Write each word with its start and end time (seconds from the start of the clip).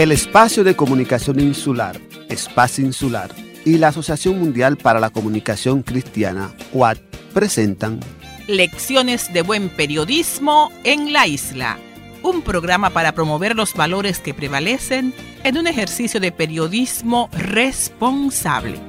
El 0.00 0.12
Espacio 0.12 0.64
de 0.64 0.74
Comunicación 0.74 1.40
Insular, 1.40 2.00
Espacio 2.30 2.82
Insular, 2.82 3.34
y 3.66 3.76
la 3.76 3.88
Asociación 3.88 4.38
Mundial 4.38 4.78
para 4.78 4.98
la 4.98 5.10
Comunicación 5.10 5.82
Cristiana, 5.82 6.54
UAT, 6.72 6.96
presentan 7.34 8.00
Lecciones 8.46 9.30
de 9.34 9.42
Buen 9.42 9.68
Periodismo 9.68 10.72
en 10.84 11.12
la 11.12 11.26
Isla, 11.26 11.76
un 12.22 12.40
programa 12.40 12.88
para 12.88 13.12
promover 13.12 13.54
los 13.54 13.74
valores 13.74 14.20
que 14.20 14.32
prevalecen 14.32 15.12
en 15.44 15.58
un 15.58 15.66
ejercicio 15.66 16.18
de 16.18 16.32
periodismo 16.32 17.28
responsable. 17.32 18.80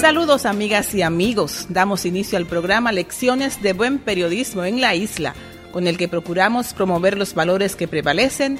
Saludos 0.00 0.44
amigas 0.44 0.92
y 0.92 1.02
amigos, 1.02 1.66
damos 1.68 2.04
inicio 2.04 2.36
al 2.36 2.46
programa 2.46 2.90
Lecciones 2.90 3.62
de 3.62 3.74
Buen 3.74 4.00
Periodismo 4.00 4.64
en 4.64 4.80
la 4.80 4.96
Isla, 4.96 5.34
con 5.72 5.86
el 5.86 5.96
que 5.96 6.08
procuramos 6.08 6.72
promover 6.74 7.16
los 7.16 7.34
valores 7.34 7.76
que 7.76 7.88
prevalecen 7.88 8.58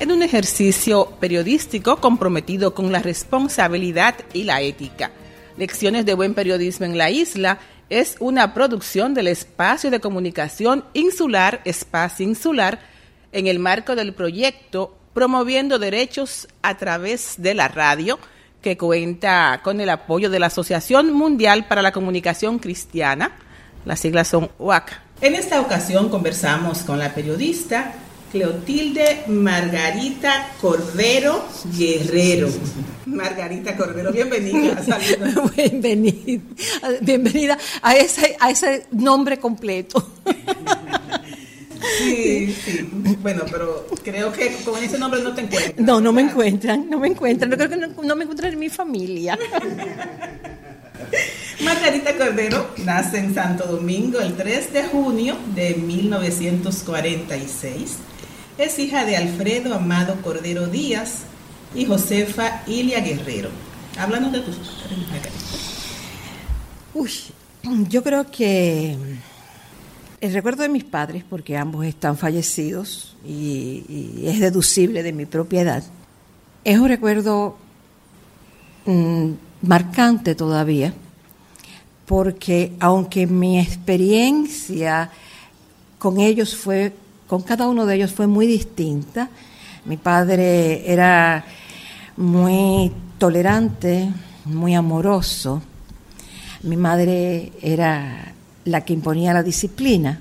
en 0.00 0.12
un 0.12 0.22
ejercicio 0.22 1.12
periodístico 1.20 1.96
comprometido 1.96 2.74
con 2.74 2.92
la 2.92 3.00
responsabilidad 3.00 4.14
y 4.32 4.44
la 4.44 4.60
ética. 4.60 5.10
Lecciones 5.56 6.06
de 6.06 6.14
Buen 6.14 6.34
Periodismo 6.34 6.86
en 6.86 6.96
la 6.96 7.10
Isla 7.10 7.58
es 7.90 8.16
una 8.20 8.54
producción 8.54 9.14
del 9.14 9.28
Espacio 9.28 9.90
de 9.90 10.00
Comunicación 10.00 10.84
Insular 10.92 11.60
Espacio 11.64 12.24
Insular 12.26 12.78
en 13.32 13.46
el 13.46 13.58
marco 13.58 13.96
del 13.96 14.12
proyecto 14.14 14.96
Promoviendo 15.14 15.78
Derechos 15.78 16.46
a 16.62 16.76
través 16.76 17.34
de 17.38 17.54
la 17.54 17.66
radio, 17.66 18.18
que 18.62 18.76
cuenta 18.76 19.60
con 19.64 19.80
el 19.80 19.88
apoyo 19.88 20.30
de 20.30 20.38
la 20.38 20.46
Asociación 20.46 21.12
Mundial 21.12 21.66
para 21.66 21.82
la 21.82 21.92
Comunicación 21.92 22.58
Cristiana. 22.58 23.32
Las 23.84 24.00
siglas 24.00 24.28
son 24.28 24.50
UAC. 24.58 25.07
En 25.20 25.34
esta 25.34 25.60
ocasión 25.60 26.10
conversamos 26.10 26.80
con 26.80 26.98
la 26.98 27.12
periodista 27.12 27.92
Cleotilde 28.30 29.24
Margarita 29.26 30.52
Cordero 30.60 31.44
Guerrero. 31.76 32.48
Margarita 33.06 33.76
Cordero, 33.76 34.12
bienvenida. 34.12 34.80
bienvenida, 35.56 36.40
bienvenida 37.00 37.58
a 37.82 37.96
ese, 37.96 38.36
a 38.38 38.50
ese 38.50 38.86
nombre 38.92 39.40
completo. 39.40 40.12
Sí, 41.98 42.52
sí. 42.52 42.88
Bueno, 43.20 43.42
pero 43.50 43.86
creo 44.04 44.32
que 44.32 44.54
con 44.64 44.82
ese 44.82 44.98
nombre 44.98 45.20
no 45.20 45.34
te 45.34 45.40
encuentran. 45.42 45.84
No, 45.84 46.00
no 46.00 46.12
me 46.12 46.22
encuentran, 46.22 46.88
no 46.88 47.00
me 47.00 47.08
encuentran. 47.08 47.50
No 47.50 47.56
creo 47.56 47.68
que 47.68 47.76
no, 47.76 48.14
me 48.14 48.22
encuentran 48.22 48.52
en 48.52 48.58
mi 48.58 48.68
familia. 48.68 49.36
Margarita 51.64 52.16
Cordero 52.16 52.70
nace 52.78 53.18
en 53.18 53.34
Santo 53.34 53.66
Domingo 53.66 54.20
el 54.20 54.36
3 54.36 54.72
de 54.72 54.84
junio 54.84 55.36
de 55.54 55.74
1946 55.74 57.98
es 58.58 58.78
hija 58.78 59.04
de 59.04 59.16
Alfredo 59.16 59.74
Amado 59.74 60.16
Cordero 60.22 60.66
Díaz 60.66 61.24
y 61.74 61.84
Josefa 61.84 62.62
Ilia 62.66 63.00
Guerrero. 63.00 63.50
Háblanos 63.98 64.32
de 64.32 64.40
tus 64.40 64.56
Uy, 66.94 67.10
yo 67.88 68.02
creo 68.02 68.30
que 68.30 68.96
el 70.20 70.32
recuerdo 70.32 70.64
de 70.64 70.68
mis 70.68 70.84
padres, 70.84 71.24
porque 71.28 71.56
ambos 71.56 71.86
están 71.86 72.16
fallecidos 72.16 73.16
y, 73.24 74.24
es 74.24 74.40
deducible 74.40 75.04
de 75.04 75.12
mi 75.12 75.26
propia 75.26 75.62
edad, 75.62 75.84
es 76.64 76.78
un 76.78 76.88
recuerdo 76.88 77.56
mm, 78.86 79.32
marcante 79.62 80.34
todavía, 80.34 80.92
porque 82.06 82.72
aunque 82.80 83.26
mi 83.26 83.58
experiencia 83.60 85.10
con 85.98 86.20
ellos 86.20 86.56
fue 86.56 86.92
con 87.28 87.42
cada 87.42 87.68
uno 87.68 87.84
de 87.84 87.94
ellos 87.94 88.12
fue 88.12 88.26
muy 88.26 88.46
distinta. 88.46 89.28
Mi 89.84 89.98
padre 89.98 90.90
era 90.90 91.44
muy 92.16 92.90
tolerante, 93.18 94.10
muy 94.46 94.74
amoroso. 94.74 95.62
Mi 96.62 96.76
madre 96.76 97.52
era 97.60 98.32
la 98.64 98.80
que 98.80 98.94
imponía 98.94 99.34
la 99.34 99.42
disciplina, 99.42 100.18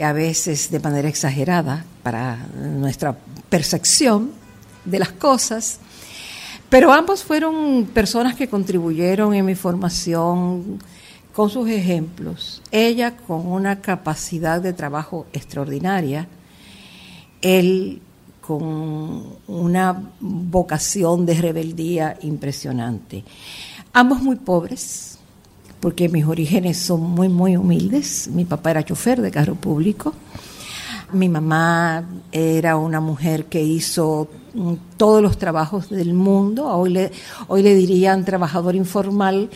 a 0.00 0.12
veces 0.12 0.70
de 0.70 0.78
manera 0.78 1.08
exagerada 1.08 1.84
para 2.02 2.36
nuestra 2.54 3.16
percepción 3.48 4.30
de 4.84 4.98
las 4.98 5.12
cosas. 5.12 5.78
Pero 6.74 6.92
ambos 6.92 7.22
fueron 7.22 7.84
personas 7.94 8.34
que 8.34 8.48
contribuyeron 8.48 9.32
en 9.32 9.44
mi 9.44 9.54
formación 9.54 10.80
con 11.32 11.48
sus 11.48 11.68
ejemplos, 11.68 12.62
ella 12.72 13.16
con 13.16 13.46
una 13.46 13.80
capacidad 13.80 14.60
de 14.60 14.72
trabajo 14.72 15.24
extraordinaria, 15.32 16.26
él 17.42 18.02
con 18.40 19.22
una 19.46 20.02
vocación 20.18 21.24
de 21.24 21.34
rebeldía 21.34 22.18
impresionante. 22.22 23.22
Ambos 23.92 24.20
muy 24.20 24.34
pobres, 24.34 25.18
porque 25.78 26.08
mis 26.08 26.24
orígenes 26.24 26.78
son 26.78 27.02
muy, 27.02 27.28
muy 27.28 27.56
humildes. 27.56 28.26
Mi 28.26 28.44
papá 28.44 28.72
era 28.72 28.84
chofer 28.84 29.22
de 29.22 29.30
carro 29.30 29.54
público. 29.54 30.12
Mi 31.12 31.28
mamá 31.28 32.04
era 32.32 32.76
una 32.76 32.98
mujer 32.98 33.44
que 33.44 33.62
hizo 33.62 34.28
todos 34.96 35.22
los 35.22 35.38
trabajos 35.38 35.90
del 35.90 36.14
mundo. 36.14 36.66
Hoy 36.66 36.90
le, 36.90 37.12
hoy 37.48 37.62
le 37.62 37.74
dirían 37.74 38.24
trabajador 38.24 38.74
informal 38.74 39.50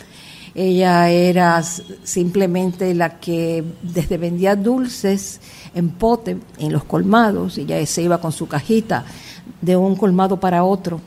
ella 0.55 1.09
era 1.09 1.61
simplemente 1.63 2.93
la 2.95 3.19
que 3.19 3.63
desde 3.81 4.17
vendía 4.17 4.55
dulces 4.55 5.39
en 5.75 5.89
pote 5.89 6.39
en 6.57 6.73
los 6.73 6.83
colmados, 6.83 7.57
ella 7.57 7.85
se 7.85 8.01
iba 8.01 8.19
con 8.19 8.31
su 8.31 8.47
cajita 8.47 9.05
de 9.61 9.77
un 9.77 9.95
colmado 9.95 10.39
para 10.39 10.63
otro 10.63 10.99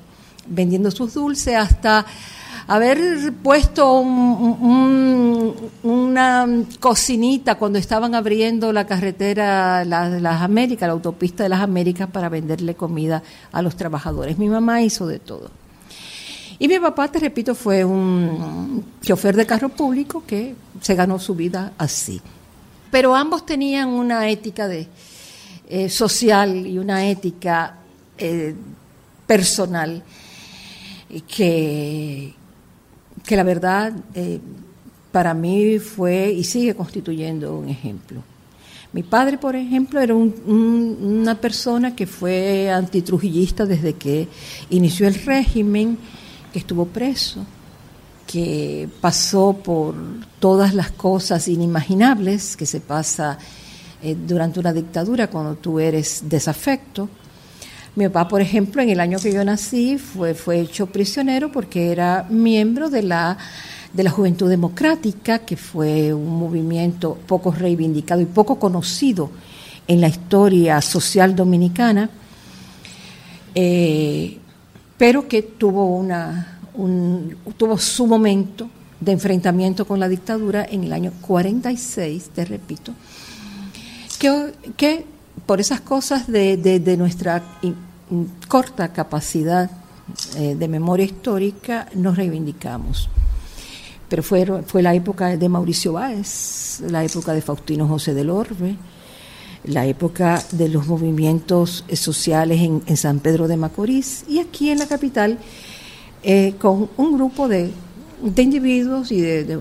vendiendo 0.47 0.91
sus 0.91 1.15
dulces 1.15 1.57
hasta 1.57 2.05
haber 2.75 3.33
puesto 3.43 3.99
una 5.83 6.47
cocinita 6.81 7.57
cuando 7.57 7.79
estaban 7.79 8.15
abriendo 8.15 8.73
la 8.73 8.87
carretera 8.87 9.85
de 9.85 10.21
las 10.21 10.43
Américas, 10.43 10.87
la 10.87 10.95
autopista 10.95 11.43
de 11.43 11.51
las 11.51 11.61
Américas, 11.61 12.09
para 12.11 12.29
venderle 12.29 12.75
comida 12.75 13.23
a 13.53 13.61
los 13.63 13.77
trabajadores. 13.77 14.39
Mi 14.39 14.49
mamá 14.49 14.81
hizo 14.83 15.07
de 15.07 15.19
todo. 15.19 15.51
Y 16.59 16.69
mi 16.69 16.79
papá, 16.79 17.09
te 17.09 17.19
repito, 17.19 17.55
fue 17.55 17.85
un 17.85 18.85
chofer 19.03 19.37
de 19.37 19.45
carro 19.45 19.69
público 19.69 20.23
que 20.27 20.55
se 20.81 20.95
ganó 20.95 21.19
su 21.19 21.35
vida 21.35 21.73
así. 21.77 22.21
Pero 22.91 23.15
ambos 23.15 23.45
tenían 23.45 23.89
una 23.89 24.29
ética 24.29 24.69
de, 24.69 24.87
eh, 25.69 25.89
social 25.89 26.67
y 26.67 26.79
una 26.79 27.07
ética 27.07 27.79
eh, 28.19 28.55
personal 29.27 30.03
que, 31.27 32.35
que 33.25 33.37
la 33.37 33.43
verdad 33.43 33.93
eh, 34.15 34.41
para 35.11 35.35
mí 35.35 35.79
fue 35.79 36.33
y 36.33 36.45
sigue 36.45 36.75
constituyendo 36.75 37.59
un 37.59 37.69
ejemplo. 37.69 38.23
Mi 38.93 39.03
padre, 39.03 39.39
por 39.39 39.57
ejemplo, 39.57 40.01
era 40.01 40.15
una 40.15 41.35
persona 41.41 41.97
que 41.97 42.07
fue 42.07 42.71
antitrujillista 42.71 43.65
desde 43.65 43.95
que 43.95 44.29
inició 44.69 45.09
el 45.09 45.15
régimen 45.15 45.97
que 46.53 46.59
estuvo 46.59 46.85
preso, 46.85 47.47
que 48.27 48.89
pasó 49.01 49.55
por 49.55 49.95
todas 50.39 50.75
las 50.75 50.91
cosas 50.91 51.49
inimaginables 51.49 52.55
que 52.55 52.67
se 52.67 52.81
pasa 52.81 53.39
eh, 54.03 54.15
durante 54.15 54.61
una 54.61 54.75
dictadura 54.75 55.29
cuando 55.29 55.55
tú 55.55 55.81
eres 55.81 56.25
desafecto. 56.29 57.09
Mi 57.95 58.09
papá, 58.09 58.27
por 58.27 58.41
ejemplo, 58.41 58.81
en 58.81 58.89
el 58.89 59.01
año 59.01 59.19
que 59.19 59.33
yo 59.33 59.45
nací 59.45 59.99
fue, 59.99 60.33
fue 60.33 60.61
hecho 60.61 60.87
prisionero 60.87 61.53
porque 61.53 61.93
era 61.93 62.25
miembro 62.31 62.89
de 62.89 63.03
la, 63.03 63.37
de 63.93 64.03
la 64.03 64.11
Juventud 64.11 64.49
Democrática, 64.49 65.41
que 65.41 65.59
fue 65.59 66.15
un 66.15 66.39
movimiento 66.39 67.19
poco 67.27 67.53
reivindicado 67.53 68.23
y 68.23 68.25
poco 68.25 68.59
conocido 68.59 69.31
en 69.87 70.01
la 70.01 70.09
historia 70.09 70.81
social 70.81 71.37
dominicana. 71.37 72.09
Eh, 73.55 74.39
pero 74.97 75.29
que 75.29 75.43
tuvo, 75.43 75.85
una, 75.95 76.61
tuvo 77.59 77.77
su 77.77 78.07
momento 78.07 78.71
de 79.01 79.13
enfrentamiento 79.13 79.85
con 79.85 80.01
la 80.01 80.09
dictadura 80.09 80.67
en 80.71 80.85
el 80.85 80.95
año 80.95 81.13
46, 81.21 82.31
te 82.31 82.47
repito, 82.47 82.95
que 84.19 85.05
por 85.47 85.61
esas 85.61 85.81
cosas 85.81 86.27
de, 86.27 86.97
nuestra 86.99 87.43
corta 88.49 88.93
capacidad 88.93 89.71
eh, 90.37 90.55
de 90.59 90.69
memoria 90.69 91.05
histórica 91.05 91.89
nos 91.95 92.17
reivindicamos. 92.17 93.09
Pero 94.09 94.23
fue, 94.23 94.45
fue 94.67 94.83
la 94.83 94.95
época 94.95 95.37
de 95.37 95.49
Mauricio 95.49 95.95
Báez, 95.95 96.83
la 96.87 97.03
época 97.03 97.33
de 97.33 97.41
Faustino 97.41 97.89
José 97.89 98.13
del 98.13 98.29
Orbe, 98.29 98.77
la 99.65 99.87
época 99.87 100.43
de 100.53 100.69
los 100.69 100.87
movimientos 100.87 101.85
sociales 101.95 102.61
en, 102.61 102.97
San 102.97 103.21
Pedro 103.21 103.49
de 103.49 103.57
Macorís 103.57 104.25
y 104.29 104.41
aquí 104.41 104.71
en 104.71 104.79
la 104.79 104.87
capital 104.87 105.39
eh, 106.23 106.55
con 106.59 106.91
un 106.97 107.15
grupo 107.15 107.49
de, 107.49 107.71
individuos 108.37 109.13
y 109.13 109.21
de, 109.21 109.61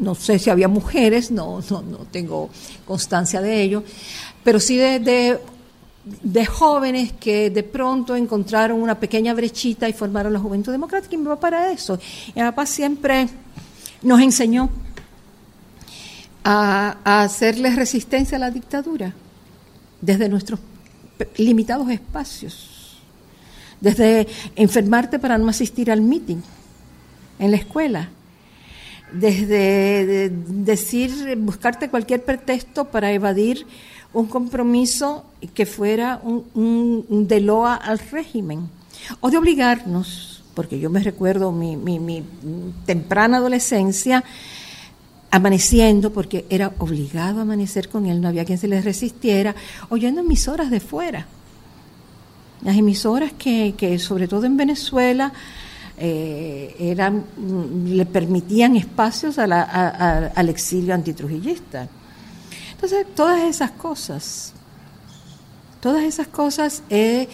no 0.00 0.14
sé 0.14 0.38
si 0.38 0.50
había 0.50 0.68
mujeres, 0.68 1.30
no, 1.30 1.60
no, 1.70 1.82
no 1.82 1.98
tengo 2.10 2.50
constancia 2.86 3.40
de 3.40 3.62
ello, 3.62 3.84
pero 4.44 4.60
sí 4.60 4.76
de, 4.76 5.38
de 6.04 6.46
jóvenes 6.46 7.12
que 7.12 7.50
de 7.50 7.62
pronto 7.62 8.16
encontraron 8.16 8.80
una 8.80 8.98
pequeña 8.98 9.34
brechita 9.34 9.88
y 9.88 9.92
formaron 9.92 10.32
la 10.32 10.38
Juventud 10.38 10.72
Democrática. 10.72 11.14
Y 11.14 11.18
mi 11.18 11.24
papá 11.24 11.40
para 11.40 11.72
eso. 11.72 11.98
Mi 12.34 12.42
papá 12.42 12.66
siempre 12.66 13.28
nos 14.02 14.20
enseñó 14.20 14.70
a, 16.44 16.98
a 17.04 17.22
hacerle 17.22 17.74
resistencia 17.74 18.36
a 18.36 18.40
la 18.40 18.50
dictadura 18.50 19.14
desde 20.00 20.28
nuestros 20.28 20.58
limitados 21.36 21.88
espacios, 21.90 22.98
desde 23.80 24.26
enfermarte 24.56 25.18
para 25.18 25.38
no 25.38 25.48
asistir 25.48 25.90
al 25.90 26.00
meeting 26.00 26.38
en 27.38 27.50
la 27.50 27.56
escuela, 27.56 28.08
desde 29.12 30.30
decir, 30.30 31.36
buscarte 31.36 31.90
cualquier 31.90 32.24
pretexto 32.24 32.86
para 32.86 33.12
evadir 33.12 33.66
un 34.12 34.26
compromiso 34.26 35.24
que 35.54 35.66
fuera 35.66 36.20
un, 36.22 37.26
de 37.28 37.40
loa 37.40 37.74
al 37.74 37.98
régimen, 37.98 38.68
o 39.20 39.30
de 39.30 39.38
obligarnos, 39.38 40.42
porque 40.54 40.78
yo 40.78 40.90
me 40.90 41.00
recuerdo 41.00 41.50
mi, 41.50 41.76
mi 41.76 42.22
temprana 42.84 43.38
adolescencia, 43.38 44.22
amaneciendo, 45.30 46.12
porque 46.12 46.44
era 46.50 46.72
obligado 46.78 47.38
a 47.38 47.42
amanecer 47.42 47.88
con 47.88 48.04
él, 48.04 48.20
no 48.20 48.28
había 48.28 48.44
quien 48.44 48.58
se 48.58 48.68
le 48.68 48.82
resistiera, 48.82 49.54
oyendo 49.88 50.20
emisoras 50.20 50.70
de 50.70 50.78
fuera. 50.78 51.26
Las 52.62 52.76
emisoras 52.76 53.32
que, 53.32 53.74
que 53.76 53.98
sobre 53.98 54.28
todo 54.28 54.44
en 54.44 54.58
Venezuela, 54.58 55.32
eh, 55.96 56.76
eran, 56.78 57.24
le 57.86 58.04
permitían 58.06 58.76
espacios 58.76 59.38
al 59.38 60.48
exilio 60.48 60.94
antitrujillista. 60.94 61.88
Entonces, 62.82 63.06
todas 63.14 63.44
esas 63.44 63.70
cosas, 63.70 64.54
todas 65.80 66.02
esas 66.02 66.26
cosas 66.26 66.82
eh, 66.90 67.28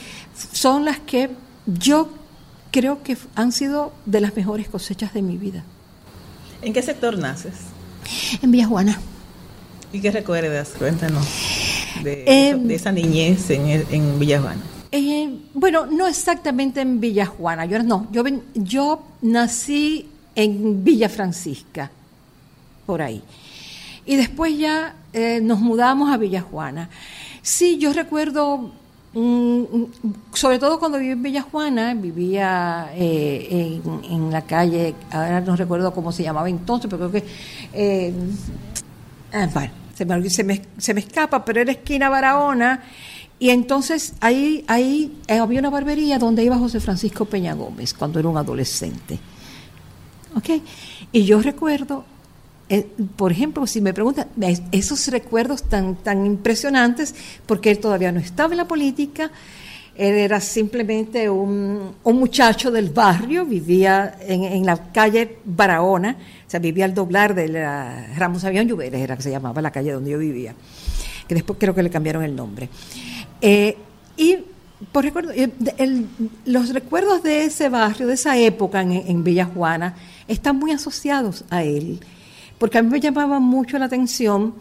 son 0.53 0.85
las 0.85 0.99
que 0.99 1.31
yo 1.65 2.11
creo 2.71 3.03
que 3.03 3.17
han 3.35 3.53
sido 3.53 3.95
de 4.05 4.21
las 4.21 4.37
mejores 4.37 4.69
cosechas 4.69 5.15
de 5.15 5.23
mi 5.23 5.39
vida. 5.39 5.65
¿En 6.61 6.75
qué 6.75 6.83
sector 6.83 7.17
naces? 7.17 7.55
En 8.43 8.50
Villa 8.50 8.67
Juana. 8.67 9.00
¿Y 9.91 10.00
qué 10.03 10.11
recuerdas? 10.11 10.75
Cuéntanos 10.79 11.27
de, 12.05 12.25
em, 12.27 12.71
esa 12.71 12.93
niñez 12.93 13.49
en, 13.49 13.87
en 13.91 14.19
Villa 14.19 14.43
Juana. 14.43 14.61
Eh, 14.93 15.31
bueno, 15.55 15.87
no 15.87 16.06
exactamente 16.06 16.83
en 16.83 17.00
Villa 17.00 17.25
Juana, 17.25 17.65
yo 17.65 17.83
no, 17.83 18.06
yo, 18.12 18.23
yo 18.53 19.03
nací 19.23 20.11
en 20.35 20.85
Villa 20.85 21.09
Francisca, 21.09 21.91
por 22.85 23.00
ahí. 23.00 23.23
Y 24.08 24.16
después 24.16 24.58
ya 24.58 24.94
eh, 25.12 25.38
nos 25.40 25.60
mudamos 25.60 26.10
a 26.10 26.16
Villa 26.16 26.40
Juana. 26.40 26.88
Sí, 27.43 27.78
yo 27.78 27.93
recuerdo, 27.93 28.72
mm, 29.12 29.62
sobre 30.32 30.58
todo 30.58 30.81
cuando 30.81 30.99
viví 30.99 31.12
en 31.12 31.22
Villa 31.22 31.43
Juana, 31.43 31.94
vivía 31.94 32.90
eh, 32.94 33.81
en, 34.10 34.31
la 34.32 34.43
calle, 34.43 34.94
ahora 35.12 35.40
no 35.43 35.55
recuerdo 35.55 35.93
cómo 35.93 36.10
se 36.10 36.22
llamaba 36.22 36.49
entonces, 36.49 36.90
pero 36.90 37.10
creo 37.10 37.22
que... 37.22 38.12
Ah, 39.31 39.46
bueno, 39.52 39.72
se 39.94 40.05
me, 40.06 40.31
se, 40.31 40.43
me, 40.43 40.62
se 40.78 40.94
me 40.94 41.00
escapa, 41.00 41.44
pero 41.44 41.61
era 41.61 41.70
esquina 41.70 42.08
Barahona 42.08 42.82
y 43.38 43.50
entonces 43.50 44.14
ahí, 44.20 44.64
ahí 44.66 45.16
eh, 45.28 45.38
había 45.38 45.61
una 45.61 45.70
barbería 45.70 46.19
donde 46.19 46.43
iba 46.43 46.58
José 46.58 46.81
Francisco 46.81 47.25
Peña 47.25 47.54
Gómez 47.54 47.94
cuando 47.94 48.19
era 48.19 48.28
un 48.28 48.37
adolescente. 48.37 49.19
¿Ok? 50.34 50.62
Y 51.12 51.25
yo 51.25 51.40
recuerdo, 51.40 52.04
eh, 52.69 52.87
por 53.17 53.32
ejemplo, 53.32 53.67
si 53.67 53.81
me 53.81 53.94
preguntan, 53.94 54.26
esos 54.73 55.09
recuerdos 55.09 55.62
tan, 55.62 55.97
tan 55.97 56.26
impresionantes, 56.26 57.15
porque 57.47 57.70
él 57.70 57.79
todavía 57.79 58.12
no 58.12 58.20
estaba 58.20 58.53
en 58.53 58.59
la 58.59 58.69
política, 58.69 59.31
él 59.99 60.15
era 60.15 60.41
simplemente 60.41 61.29
un, 61.29 61.97
muchacho 62.05 62.70
del 62.70 62.91
barrio, 62.91 63.44
vivía 63.44 64.17
en, 64.20 64.65
la 64.65 64.93
calle 64.93 65.38
Barahona, 65.44 66.17
o 66.47 66.50
sea, 66.50 66.61
vivía 66.61 66.85
al 66.85 66.94
doblar 66.94 67.35
de 67.35 67.49
la 67.49 68.06
Ramos 68.17 68.44
Avión 68.44 68.69
Lluveres, 68.69 69.00
era 69.00 69.17
que 69.17 69.23
se 69.23 69.31
llamaba 69.31 69.61
la 69.61 69.73
calle 69.73 69.93
donde 69.93 70.12
yo 70.12 70.19
vivía, 70.19 70.55
que 71.26 71.35
después 71.35 71.59
creo 71.59 71.75
que 71.75 71.82
le 71.82 71.91
cambiaron 71.91 72.23
el 72.23 72.37
nombre. 72.37 72.69
Eh, 73.41 73.76
y 74.17 74.37
por 74.93 75.03
recuerdo, 75.03 75.32
eh, 75.32 75.50
los 76.44 76.73
recuerdos 76.73 77.25
de 77.25 77.47
ese 77.47 77.69
barrio, 77.69 78.06
de 78.06 78.14
esa 78.14 78.38
época 78.38 78.82
en, 78.82 78.93
en 78.93 79.25
Villa 79.25 79.47
Juana, 79.47 79.97
están 80.29 80.56
muy 80.56 80.71
asociados 80.71 81.44
a 81.50 81.64
él, 81.64 81.99
porque 82.58 82.78
a 82.78 82.82
mí 82.82 82.90
me 82.90 83.00
llamaba 83.00 83.40
mucho 83.40 83.78
la 83.78 83.87
atención 83.87 84.55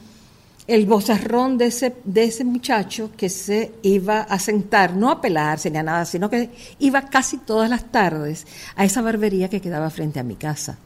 el 0.68 0.86
bozarrón 0.86 1.58
de 1.58 1.68
ese, 1.68 1.96
de 2.04 2.26
ese 2.26 2.44
muchacho 2.44 3.12
que 3.16 3.30
se 3.30 3.72
iba 3.84 4.22
a 4.22 4.38
sentar, 4.38 4.96
no 4.96 5.10
a 5.10 5.22
pelarse 5.22 5.72
ni 5.72 5.78
a 5.78 5.84
nada, 5.84 6.06
sino 6.06 6.30
que 6.30 6.50
iba 6.80 7.04
casi 7.04 7.38
todas 7.38 7.70
las 7.70 7.86
tardes 7.86 8.46
a 8.76 8.84
esa 8.84 9.02
barbería 9.02 9.50
que 9.50 9.62
quedaba 9.62 9.90
frente 9.90 10.20
a 10.20 10.24
mi 10.24 10.36
casa. 10.36 10.78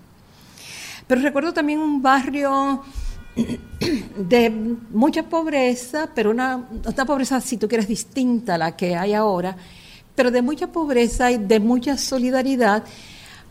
Pero 1.07 1.21
recuerdo 1.21 1.51
también 1.51 1.79
un 1.79 2.01
barrio 2.01 2.83
de 4.17 4.49
mucha 4.91 5.23
pobreza, 5.23 6.09
pero 6.13 6.31
una, 6.31 6.67
pobreza, 7.07 7.41
si 7.41 7.57
tú 7.57 7.67
quieres, 7.67 7.87
distinta 7.87 8.55
a 8.55 8.57
la 8.57 8.75
que 8.75 8.95
hay 8.95 9.13
ahora, 9.13 9.55
pero 10.15 10.29
de 10.29 10.41
mucha 10.41 10.67
pobreza 10.67 11.31
y 11.31 11.37
de 11.37 11.59
mucha 11.59 11.97
solidaridad, 11.97 12.83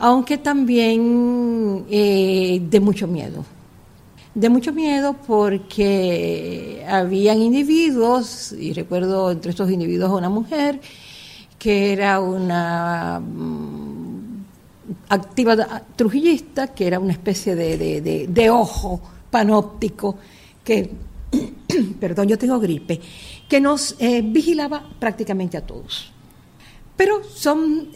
aunque 0.00 0.38
también 0.38 1.84
eh, 1.90 2.60
de 2.68 2.80
mucho 2.80 3.06
miedo. 3.06 3.44
De 4.34 4.48
mucho 4.48 4.72
miedo 4.72 5.14
porque 5.26 6.84
habían 6.88 7.42
individuos, 7.42 8.52
y 8.52 8.72
recuerdo 8.72 9.30
entre 9.30 9.50
estos 9.50 9.70
individuos 9.70 10.10
una 10.10 10.30
mujer, 10.30 10.80
que 11.58 11.92
era 11.92 12.18
una 12.18 13.20
mm, 13.20 14.44
activa 15.10 15.82
trujillista, 15.94 16.68
que 16.68 16.86
era 16.86 16.98
una 16.98 17.12
especie 17.12 17.54
de, 17.54 18.26
de 18.26 18.50
ojo 18.50 19.00
panóptico 19.30 20.16
que, 20.64 20.90
perdón, 22.00 22.26
yo 22.26 22.38
tengo 22.38 22.58
gripe, 22.58 22.98
que 23.46 23.60
nos 23.60 23.96
eh, 23.98 24.22
vigilaba 24.24 24.82
prácticamente 24.98 25.58
a 25.58 25.66
todos. 25.66 26.10
Pero 26.96 27.22
son 27.24 27.88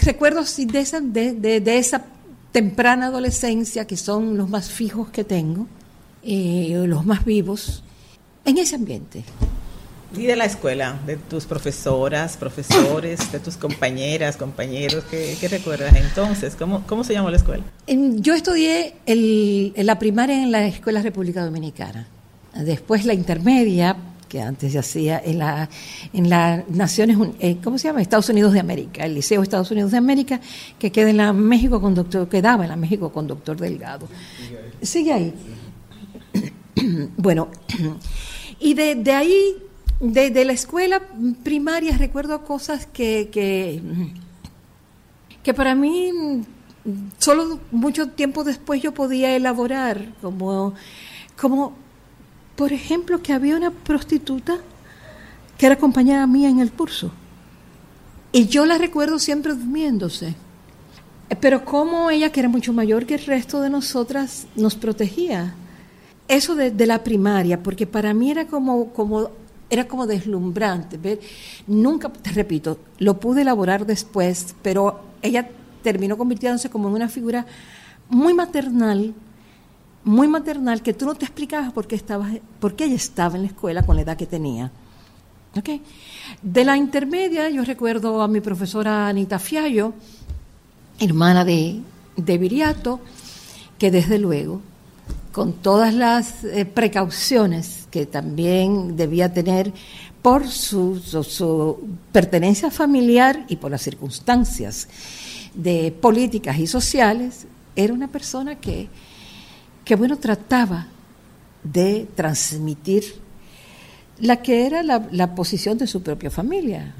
recuerdos 0.00 0.56
de 0.56 0.80
esa, 0.80 1.00
de, 1.00 1.62
esa 1.78 2.04
temprana 2.52 3.06
adolescencia 3.06 3.86
que 3.86 3.96
son 3.96 4.36
los 4.36 4.48
más 4.48 4.70
fijos 4.70 5.10
que 5.10 5.24
tengo, 5.24 5.66
eh, 6.22 6.84
los 6.86 7.04
más 7.04 7.24
vivos, 7.24 7.82
en 8.44 8.58
ese 8.58 8.76
ambiente. 8.76 9.24
¿Y 10.16 10.26
de 10.26 10.36
la 10.36 10.44
escuela? 10.44 11.00
¿De 11.06 11.16
tus 11.16 11.44
profesoras, 11.44 12.36
profesores, 12.36 13.32
de 13.32 13.40
tus 13.40 13.56
compañeras, 13.56 14.36
compañeros? 14.36 15.04
¿Qué, 15.10 15.36
recuerdas 15.50 15.94
entonces? 15.96 16.54
¿Cómo, 16.56 16.84
¿Cómo, 16.86 17.02
se 17.02 17.14
llamó 17.14 17.30
la 17.30 17.36
escuela? 17.36 17.64
Yo 17.86 18.34
estudié 18.34 18.94
el, 19.06 19.72
la 19.76 19.98
primaria 19.98 20.40
en 20.40 20.52
la 20.52 20.66
Escuela 20.66 21.02
República 21.02 21.44
Dominicana. 21.44 22.06
Después 22.54 23.04
la 23.04 23.14
intermedia, 23.14 23.96
que 24.34 24.42
antes 24.42 24.72
se 24.72 24.80
hacía 24.80 25.22
en 25.24 25.38
la, 25.38 25.68
en 26.12 26.28
las 26.28 26.68
Naciones, 26.68 27.16
eh, 27.38 27.58
¿cómo 27.62 27.78
se 27.78 27.86
llama? 27.86 28.02
Estados 28.02 28.28
Unidos 28.30 28.52
de 28.52 28.58
América, 28.58 29.04
el 29.04 29.14
Liceo 29.14 29.44
Estados 29.44 29.70
Unidos 29.70 29.92
de 29.92 29.98
América, 29.98 30.40
que 30.76 30.90
queda 30.90 31.10
en 31.10 31.18
la 31.18 31.32
México 31.32 31.80
con 31.80 31.94
doctor, 31.94 32.28
quedaba 32.28 32.64
en 32.64 32.70
la 32.70 32.74
México 32.74 33.12
con 33.12 33.28
doctor 33.28 33.56
Delgado. 33.56 34.08
Sigue 34.82 35.12
ahí. 35.12 35.34
bueno, 37.16 37.46
y 38.58 38.74
de, 38.74 38.96
de 38.96 39.12
ahí 39.12 39.54
de, 40.00 40.44
la 40.44 40.52
escuela 40.52 41.00
primaria 41.44 41.96
recuerdo 41.96 42.42
cosas 42.42 42.86
que, 42.86 43.28
que, 43.30 43.80
que 45.44 45.54
para 45.54 45.76
mí 45.76 46.10
solo 47.18 47.60
mucho 47.70 48.08
tiempo 48.08 48.42
después 48.42 48.82
yo 48.82 48.92
podía 48.92 49.36
elaborar, 49.36 50.12
como, 50.20 50.74
como 51.40 51.83
por 52.56 52.72
ejemplo 52.72 53.22
que 53.22 53.32
había 53.32 53.56
una 53.56 53.70
prostituta 53.70 54.58
que 55.58 55.66
era 55.66 55.76
compañera 55.76 56.26
mía 56.26 56.48
en 56.48 56.60
el 56.60 56.72
curso. 56.72 57.10
Y 58.32 58.46
yo 58.46 58.66
la 58.66 58.78
recuerdo 58.78 59.18
siempre 59.18 59.54
durmiéndose. 59.54 60.34
Pero 61.40 61.64
como 61.64 62.10
ella, 62.10 62.30
que 62.30 62.40
era 62.40 62.48
mucho 62.48 62.72
mayor 62.72 63.06
que 63.06 63.14
el 63.14 63.24
resto 63.24 63.60
de 63.60 63.70
nosotras, 63.70 64.46
nos 64.56 64.74
protegía. 64.74 65.54
Eso 66.26 66.54
de, 66.54 66.86
la 66.86 67.04
primaria, 67.04 67.62
porque 67.62 67.86
para 67.86 68.12
mí 68.14 68.30
era 68.30 68.46
como, 68.46 68.88
como 68.92 69.30
era 69.70 69.86
como 69.86 70.06
deslumbrante. 70.06 71.20
Nunca, 71.66 72.08
te 72.08 72.30
repito, 72.30 72.78
lo 72.98 73.20
pude 73.20 73.42
elaborar 73.42 73.86
después, 73.86 74.54
pero 74.62 75.00
ella 75.22 75.48
terminó 75.82 76.16
convirtiéndose 76.16 76.70
como 76.70 76.88
en 76.88 76.94
una 76.94 77.08
figura 77.08 77.46
muy 78.08 78.34
maternal, 78.34 79.14
muy 80.04 80.28
maternal, 80.28 80.82
que 80.82 80.92
tú 80.92 81.06
no 81.06 81.14
te 81.14 81.24
explicabas 81.24 81.72
por 81.72 81.86
qué, 81.86 81.96
estabas, 81.96 82.32
por 82.60 82.76
qué 82.76 82.84
ella 82.84 82.94
estaba 82.94 83.36
en 83.36 83.42
la 83.42 83.48
escuela 83.48 83.82
con 83.82 83.96
la 83.96 84.02
edad 84.02 84.16
que 84.16 84.26
tenía. 84.26 84.70
¿Okay? 85.56 85.80
De 86.42 86.64
la 86.64 86.76
intermedia, 86.76 87.48
yo 87.48 87.64
recuerdo 87.64 88.20
a 88.22 88.28
mi 88.28 88.40
profesora 88.40 89.08
Anita 89.08 89.38
Fiallo, 89.38 89.94
hermana 90.98 91.44
de, 91.44 91.80
de 92.16 92.38
Viriato, 92.38 93.00
que 93.78 93.90
desde 93.90 94.18
luego, 94.18 94.60
con 95.32 95.52
todas 95.52 95.94
las 95.94 96.44
eh, 96.44 96.64
precauciones 96.64 97.88
que 97.90 98.06
también 98.06 98.96
debía 98.96 99.32
tener 99.32 99.72
por 100.22 100.48
su, 100.48 100.98
su, 101.00 101.78
pertenencia 102.10 102.70
familiar 102.70 103.44
y 103.48 103.56
por 103.56 103.70
las 103.70 103.82
circunstancias 103.82 104.88
de 105.52 105.92
políticas 105.92 106.58
y 106.58 106.66
sociales, 106.66 107.46
era 107.76 107.92
una 107.92 108.08
persona 108.08 108.54
que, 108.54 108.88
que 109.84 109.96
bueno, 109.96 110.16
trataba 110.16 110.86
de 111.62 112.06
transmitir 112.14 113.04
la 114.18 114.42
que 114.42 114.66
era 114.66 114.82
la, 114.82 115.34
posición 115.34 115.78
de 115.78 115.86
su 115.86 116.02
propia 116.02 116.30
familia, 116.30 116.94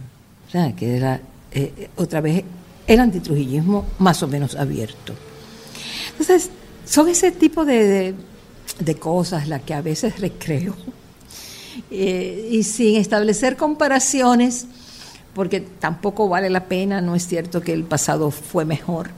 que 0.77 0.97
era 0.97 1.21
eh, 1.53 1.91
otra 1.97 2.21
vez 2.21 2.45
el 2.87 3.01
antitrujillismo 3.01 3.87
más 3.99 4.23
o 4.23 4.29
menos 4.29 4.57
abierto. 4.57 5.15
Entonces, 6.13 6.51
son 6.85 7.09
ese 7.09 7.33
tipo 7.33 7.65
de, 7.65 8.15
de, 8.79 8.95
cosas 8.97 9.49
las 9.49 9.63
que 9.63 9.75
a 9.75 9.81
veces 9.81 10.21
recreo 10.21 10.77
eh, 11.91 12.49
y 12.51 12.63
sin 12.63 12.97
establecer 12.97 13.57
comparaciones, 13.57 14.67
porque 15.35 15.61
tampoco 15.61 16.29
vale 16.29 16.51
la 16.51 16.67
pena, 16.67 17.01
no 17.01 17.15
es 17.15 17.27
cierto 17.27 17.61
que 17.61 17.73
el 17.73 17.85
pasado 17.85 18.31
fue 18.31 18.65
mejor, 18.65 19.11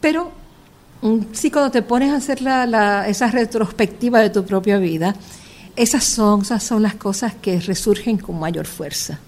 pero 0.00 0.41
sí 1.32 1.50
cuando 1.50 1.70
te 1.70 1.82
pones 1.82 2.10
a 2.12 2.16
hacer 2.16 2.40
la, 2.42 3.06
esa 3.08 3.28
retrospectiva 3.28 4.20
de 4.20 4.30
tu 4.30 4.44
propia 4.44 4.78
vida, 4.78 5.14
esas 5.76 6.04
son, 6.04 6.42
esas 6.42 6.62
son 6.62 6.82
las 6.82 6.94
cosas 6.94 7.34
que 7.34 7.60
resurgen 7.60 8.18
con 8.18 8.38
mayor 8.38 8.66
fuerza. 8.66 9.18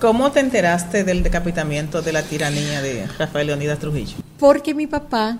¿Cómo 0.00 0.30
te 0.30 0.40
enteraste 0.40 1.04
del 1.04 1.22
decapitamiento 1.22 2.02
de 2.02 2.12
la 2.12 2.22
tiranía 2.22 2.82
de 2.82 3.06
Rafael 3.18 3.46
Leonidas 3.46 3.78
Trujillo? 3.78 4.16
Porque 4.38 4.74
mi 4.74 4.86
papá 4.86 5.38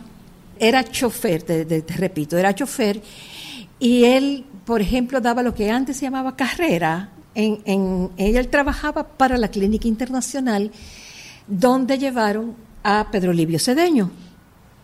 era 0.58 0.82
chofer, 0.84 1.42
te 1.42 1.84
repito, 1.96 2.38
era 2.38 2.54
chofer, 2.54 3.02
y 3.78 4.04
él 4.04 4.46
por 4.66 4.80
ejemplo, 4.82 5.20
daba 5.20 5.42
lo 5.42 5.54
que 5.54 5.70
antes 5.70 5.96
se 5.96 6.02
llamaba 6.02 6.36
carrera. 6.36 7.10
En, 7.34 7.60
en, 7.64 8.10
él 8.16 8.48
trabajaba 8.48 9.06
para 9.06 9.38
la 9.38 9.48
Clínica 9.48 9.86
Internacional, 9.86 10.72
donde 11.46 11.96
llevaron 11.96 12.56
a 12.82 13.06
Pedro 13.12 13.32
Livio 13.32 13.60
Cedeño. 13.60 14.10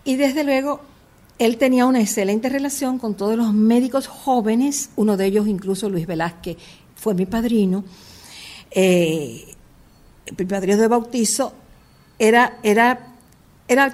Y 0.04 0.16
desde 0.16 0.44
luego, 0.44 0.80
él 1.38 1.56
tenía 1.59 1.87
una 1.87 2.00
excelente 2.00 2.49
relación 2.49 2.99
con 2.99 3.16
todos 3.16 3.37
los 3.37 3.52
médicos 3.52 4.06
jóvenes, 4.06 4.90
uno 4.97 5.16
de 5.16 5.26
ellos 5.26 5.47
incluso 5.47 5.88
Luis 5.88 6.06
Velázquez 6.06 6.56
fue 6.94 7.14
mi 7.14 7.26
padrino. 7.26 7.85
Eh, 8.71 9.54
mi 10.38 10.44
padrino 10.44 10.76
de 10.76 10.88
bautizo 10.88 11.52
era, 12.18 12.59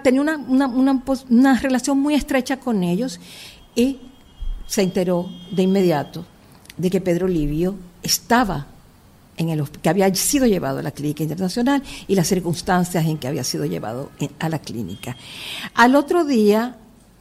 tenía 0.02 0.20
una, 0.20 0.36
una 1.28 1.58
relación 1.58 1.98
muy 1.98 2.14
estrecha 2.14 2.58
con 2.58 2.82
ellos 2.82 3.18
y 3.74 3.98
se 4.66 4.82
enteró 4.82 5.30
de 5.50 5.62
inmediato 5.62 6.26
de 6.76 6.90
que 6.90 7.00
Pedro 7.00 7.26
Livio 7.26 7.76
estaba 8.02 8.66
en 9.38 9.48
el 9.48 9.68
que 9.70 9.88
había 9.88 10.14
sido 10.14 10.46
llevado 10.46 10.80
a 10.80 10.82
la 10.82 10.90
clínica 10.90 11.22
internacional 11.22 11.82
y 12.06 12.14
las 12.14 12.26
circunstancias 12.26 13.06
en 13.06 13.16
que 13.16 13.28
había 13.28 13.44
sido 13.44 13.64
llevado 13.64 14.10
a 14.38 14.48
la 14.48 14.58
clínica. 14.58 15.16
Al 15.74 15.94
otro 15.94 16.24
día, 16.24 16.76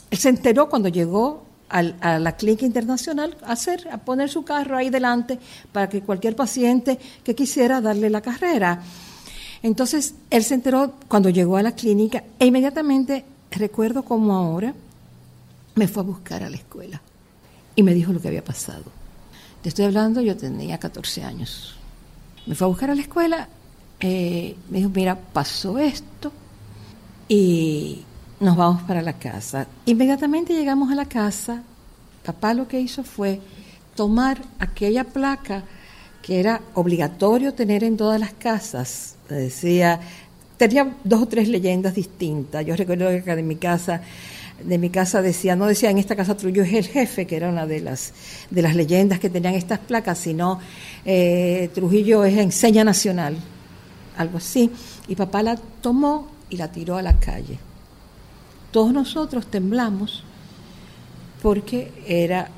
él 0.10 0.18
se 0.18 0.30
enteró 0.30 0.68
cuando 0.68 0.90
llegó 0.90 1.46
a 1.70 2.20
la 2.20 2.36
clínica 2.38 2.66
internacional 2.66 3.38
a 3.44 3.52
hacer, 3.52 3.88
a 3.92 3.98
poner 3.98 4.30
su 4.30 4.44
carro 4.44 4.78
ahí 4.78 4.90
delante 4.90 5.38
para 5.72 5.90
que 5.90 6.02
cualquier 6.02 6.36
paciente 6.36 6.98
que 7.24 7.36
quisiera 7.36 7.82
darle 7.82 8.10
la 8.10 8.22
carrera. 8.22 8.82
Entonces, 9.62 10.16
él 10.30 10.44
se 10.44 10.56
enteró 10.56 10.94
cuando 11.08 11.30
llegó 11.30 11.58
a 11.58 11.64
la 11.64 11.74
clínica 11.74 12.24
e 12.40 12.46
inmediatamente, 12.46 13.26
recuerdo 13.52 14.04
como 14.04 14.34
ahora, 14.34 14.74
me 15.76 15.88
fue 15.88 16.02
a 16.02 16.06
buscar 16.06 16.44
a 16.44 16.50
la 16.50 16.58
escuela 16.58 17.02
y 17.76 17.84
me 17.84 17.94
dijo 17.94 18.12
lo 18.12 18.22
que 18.22 18.30
había 18.30 18.44
pasado. 18.44 18.86
Te 19.62 19.70
estoy 19.70 19.86
hablando, 19.86 20.22
yo 20.22 20.38
tenía 20.38 20.78
14 20.78 21.24
años. 21.24 21.77
Me 22.48 22.56
fue 22.56 22.66
a 22.66 22.70
buscar 22.70 22.90
a 22.90 22.96
la 22.96 23.02
escuela, 23.02 23.50
eh, 24.00 24.56
me 24.70 24.78
dijo, 24.78 24.90
mira, 24.94 25.16
pasó 25.16 25.78
esto 25.80 26.32
y 27.28 28.04
nos 28.40 28.56
vamos 28.56 28.84
para 28.84 29.02
la 29.02 29.14
casa. 29.14 29.68
Inmediatamente 29.86 30.54
llegamos 30.54 30.90
a 30.90 30.96
la 30.96 31.06
casa, 31.06 31.62
papá 32.24 32.54
lo 32.54 32.68
que 32.68 32.80
hizo 32.80 33.04
fue 33.04 33.42
tomar 33.96 34.42
aquella 34.60 35.04
placa 35.04 35.64
que 36.22 36.40
era 36.40 36.62
obligatorio 36.74 37.54
tener 37.54 37.84
en 37.84 37.98
todas 37.98 38.20
las 38.20 38.32
casas. 38.32 39.16
Decía, 39.28 40.00
tenía 40.56 40.94
dos 41.04 41.24
o 41.24 41.28
tres 41.28 41.50
leyendas 41.50 41.96
distintas. 41.96 42.66
Yo 42.66 42.76
recuerdo 42.76 43.08
que 43.10 43.32
en 43.32 43.48
mi 43.48 43.58
casa 43.58 44.02
de 44.64 44.78
mi 44.78 44.90
casa 44.90 45.22
decía, 45.22 45.56
no 45.56 45.66
decía 45.66 45.90
en 45.90 45.98
esta 45.98 46.16
casa 46.16 46.36
Trujillo 46.36 46.64
es 46.64 46.74
el 46.74 46.88
jefe, 46.88 47.28
que 47.28 47.36
era 47.36 47.50
una 47.50 47.66
de 47.66 47.82
las, 47.82 48.14
de 48.50 48.62
las 48.62 48.76
leyendas 48.76 49.20
que 49.20 49.30
tenían 49.30 49.54
estas 49.54 49.80
placas, 49.80 50.18
sino 50.18 50.60
eh, 51.06 51.70
Trujillo 51.74 52.26
es 52.26 52.38
enseña 52.38 52.84
nacional, 52.84 53.38
algo 54.18 54.38
así. 54.38 54.72
Y 55.08 55.16
papá 55.16 55.44
la 55.44 55.56
tomó 55.56 56.28
y 56.50 56.58
la 56.58 56.72
tiró 56.72 56.98
a 56.98 57.02
la 57.02 57.20
calle. 57.20 57.60
Todos 58.72 58.92
nosotros 58.92 59.48
temblamos 59.48 60.24
porque 61.42 61.92
era 62.08 62.50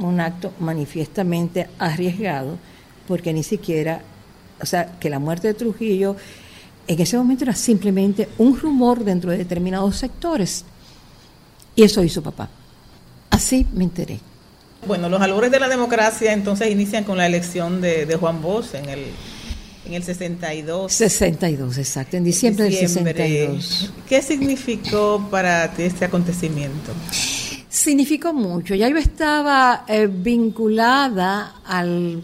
un 0.00 0.20
acto 0.20 0.52
manifiestamente 0.58 1.68
arriesgado, 1.78 2.58
porque 3.06 3.32
ni 3.32 3.42
siquiera, 3.42 4.00
o 4.60 4.66
sea, 4.66 4.98
que 4.98 5.10
la 5.10 5.18
muerte 5.18 5.48
de 5.48 5.54
Trujillo 5.54 6.16
en 6.86 7.00
ese 7.00 7.16
momento 7.16 7.44
era 7.44 7.54
simplemente 7.54 8.28
un 8.38 8.58
rumor 8.58 9.04
dentro 9.04 9.30
de 9.30 9.38
determinados 9.38 9.96
sectores 9.96 10.64
y 11.74 11.82
eso 11.82 12.02
hizo 12.02 12.22
papá. 12.22 12.48
Así 13.30 13.66
me 13.72 13.84
enteré. 13.84 14.20
Bueno, 14.86 15.08
los 15.08 15.20
albores 15.20 15.50
de 15.50 15.60
la 15.60 15.68
democracia 15.68 16.32
entonces 16.32 16.70
inician 16.70 17.04
con 17.04 17.16
la 17.16 17.26
elección 17.26 17.80
de, 17.80 18.16
Juan 18.18 18.42
Bosch 18.42 18.74
en 18.74 18.88
el, 18.88 19.04
en 19.86 19.94
el 19.94 20.02
62. 20.02 20.92
62, 20.92 21.78
exacto, 21.78 22.16
en 22.16 22.24
diciembre, 22.24 22.64
del 22.64 22.74
62. 22.74 23.92
¿Qué 24.08 24.22
significó 24.22 25.28
para 25.30 25.72
ti 25.72 25.84
este 25.84 26.04
acontecimiento? 26.04 26.92
Significó 27.72 28.34
mucho. 28.34 28.74
Ya 28.74 28.86
yo 28.90 28.98
estaba 28.98 29.86
eh, 29.88 30.06
vinculada 30.06 31.54
al, 31.64 32.22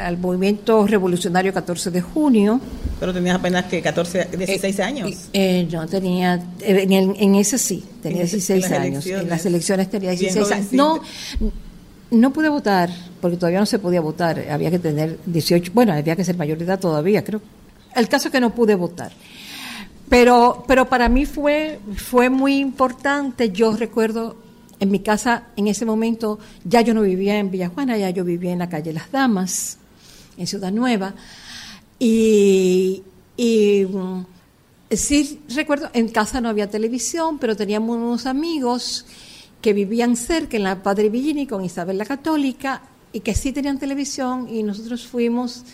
al, 0.00 0.18
movimiento 0.18 0.84
revolucionario 0.88 1.54
14 1.54 1.92
de 1.92 2.00
junio. 2.00 2.60
Pero 2.98 3.14
tenías 3.14 3.36
apenas 3.36 3.66
que 3.66 3.80
14, 3.80 4.30
16 4.36 4.78
eh, 4.78 4.82
años. 4.82 5.28
Eh, 5.32 5.68
yo 5.70 5.86
tenía, 5.86 6.44
en, 6.62 7.14
en, 7.16 7.34
ese 7.36 7.58
sí, 7.58 7.84
tenía 8.02 8.22
16 8.22 8.72
años. 8.72 9.06
En 9.06 9.28
las 9.28 9.46
elecciones 9.46 9.88
tenía 9.88 10.10
16 10.10 10.50
años. 10.50 10.72
No, 10.72 11.00
no 12.10 12.32
pude 12.32 12.48
votar, 12.48 12.90
porque 13.20 13.36
todavía 13.36 13.60
no 13.60 13.66
se 13.66 13.78
podía 13.78 14.00
votar. 14.00 14.46
Había 14.50 14.72
que 14.72 14.80
tener 14.80 15.20
18, 15.26 15.70
bueno, 15.72 15.92
había 15.92 16.16
que 16.16 16.24
ser 16.24 16.36
mayor 16.36 16.58
de 16.58 16.64
edad 16.64 16.80
todavía, 16.80 17.22
creo. 17.22 17.40
El 17.94 18.08
caso 18.08 18.26
es 18.26 18.32
que 18.32 18.40
no 18.40 18.52
pude 18.52 18.74
votar. 18.74 19.12
Pero, 20.08 20.64
pero 20.66 20.88
para 20.88 21.08
mí 21.08 21.24
fue, 21.24 21.78
fue 21.94 22.30
muy 22.30 22.58
importante. 22.58 23.50
Yo 23.50 23.76
recuerdo 23.76 24.44
en 24.78 24.90
mi 24.90 25.00
casa, 25.00 25.44
en 25.56 25.68
ese 25.68 25.84
momento, 25.84 26.38
ya 26.64 26.80
yo 26.82 26.92
no 26.92 27.02
vivía 27.02 27.38
en 27.38 27.50
Villajuana, 27.50 27.96
ya 27.96 28.10
yo 28.10 28.24
vivía 28.24 28.52
en 28.52 28.58
la 28.58 28.68
calle 28.68 28.92
Las 28.92 29.10
Damas, 29.10 29.78
en 30.36 30.46
Ciudad 30.46 30.70
Nueva. 30.70 31.14
Y, 31.98 33.02
mm, 33.38 34.20
sí 34.90 35.40
recuerdo, 35.48 35.88
en 35.94 36.08
casa 36.08 36.40
no 36.40 36.48
había 36.48 36.68
televisión, 36.68 37.38
pero 37.38 37.56
teníamos 37.56 37.96
unos 37.96 38.26
amigos 38.26 39.06
que 39.62 39.72
vivían 39.72 40.16
cerca 40.16 40.56
en 40.56 40.64
la 40.64 40.82
Padre 40.82 41.08
Villini 41.08 41.46
con 41.46 41.64
Isabel 41.64 41.98
la 41.98 42.04
Católica 42.04 42.82
y 43.12 43.20
que 43.20 43.34
sí 43.34 43.52
tenían 43.52 43.78
televisión 43.78 44.48
y 44.50 44.62
nosotros 44.62 45.06
fuimos 45.06 45.64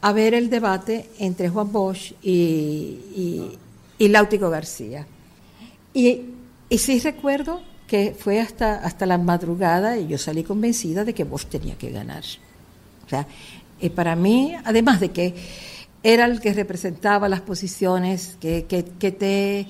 a 0.00 0.12
ver 0.12 0.34
el 0.34 0.48
debate 0.48 1.10
entre 1.18 1.50
Juan 1.50 1.70
Bosch 1.70 2.12
y, 2.22 3.50
y, 3.98 4.08
Láutico 4.08 4.48
García. 4.48 5.06
Y 5.92 6.22
sí 6.70 6.98
recuerdo 7.00 7.60
que 7.86 8.16
fue 8.18 8.40
hasta, 8.40 8.76
hasta 8.76 9.06
la 9.06 9.18
madrugada 9.18 9.96
y 9.96 10.08
yo 10.08 10.18
salí 10.18 10.42
convencida 10.42 11.04
de 11.04 11.14
que 11.14 11.24
Bosch 11.24 11.46
tenía 11.46 11.76
que 11.76 11.90
ganar. 11.90 12.24
O 13.06 13.08
sea, 13.08 13.26
eh, 13.80 13.90
para 13.90 14.16
mí, 14.16 14.54
además 14.64 15.00
de 15.00 15.10
que 15.10 15.34
era 16.02 16.24
el 16.24 16.40
que 16.40 16.52
representaba 16.52 17.28
las 17.28 17.40
posiciones 17.40 18.36
que, 18.40 18.64
que, 18.64 18.82
te, 19.12 19.66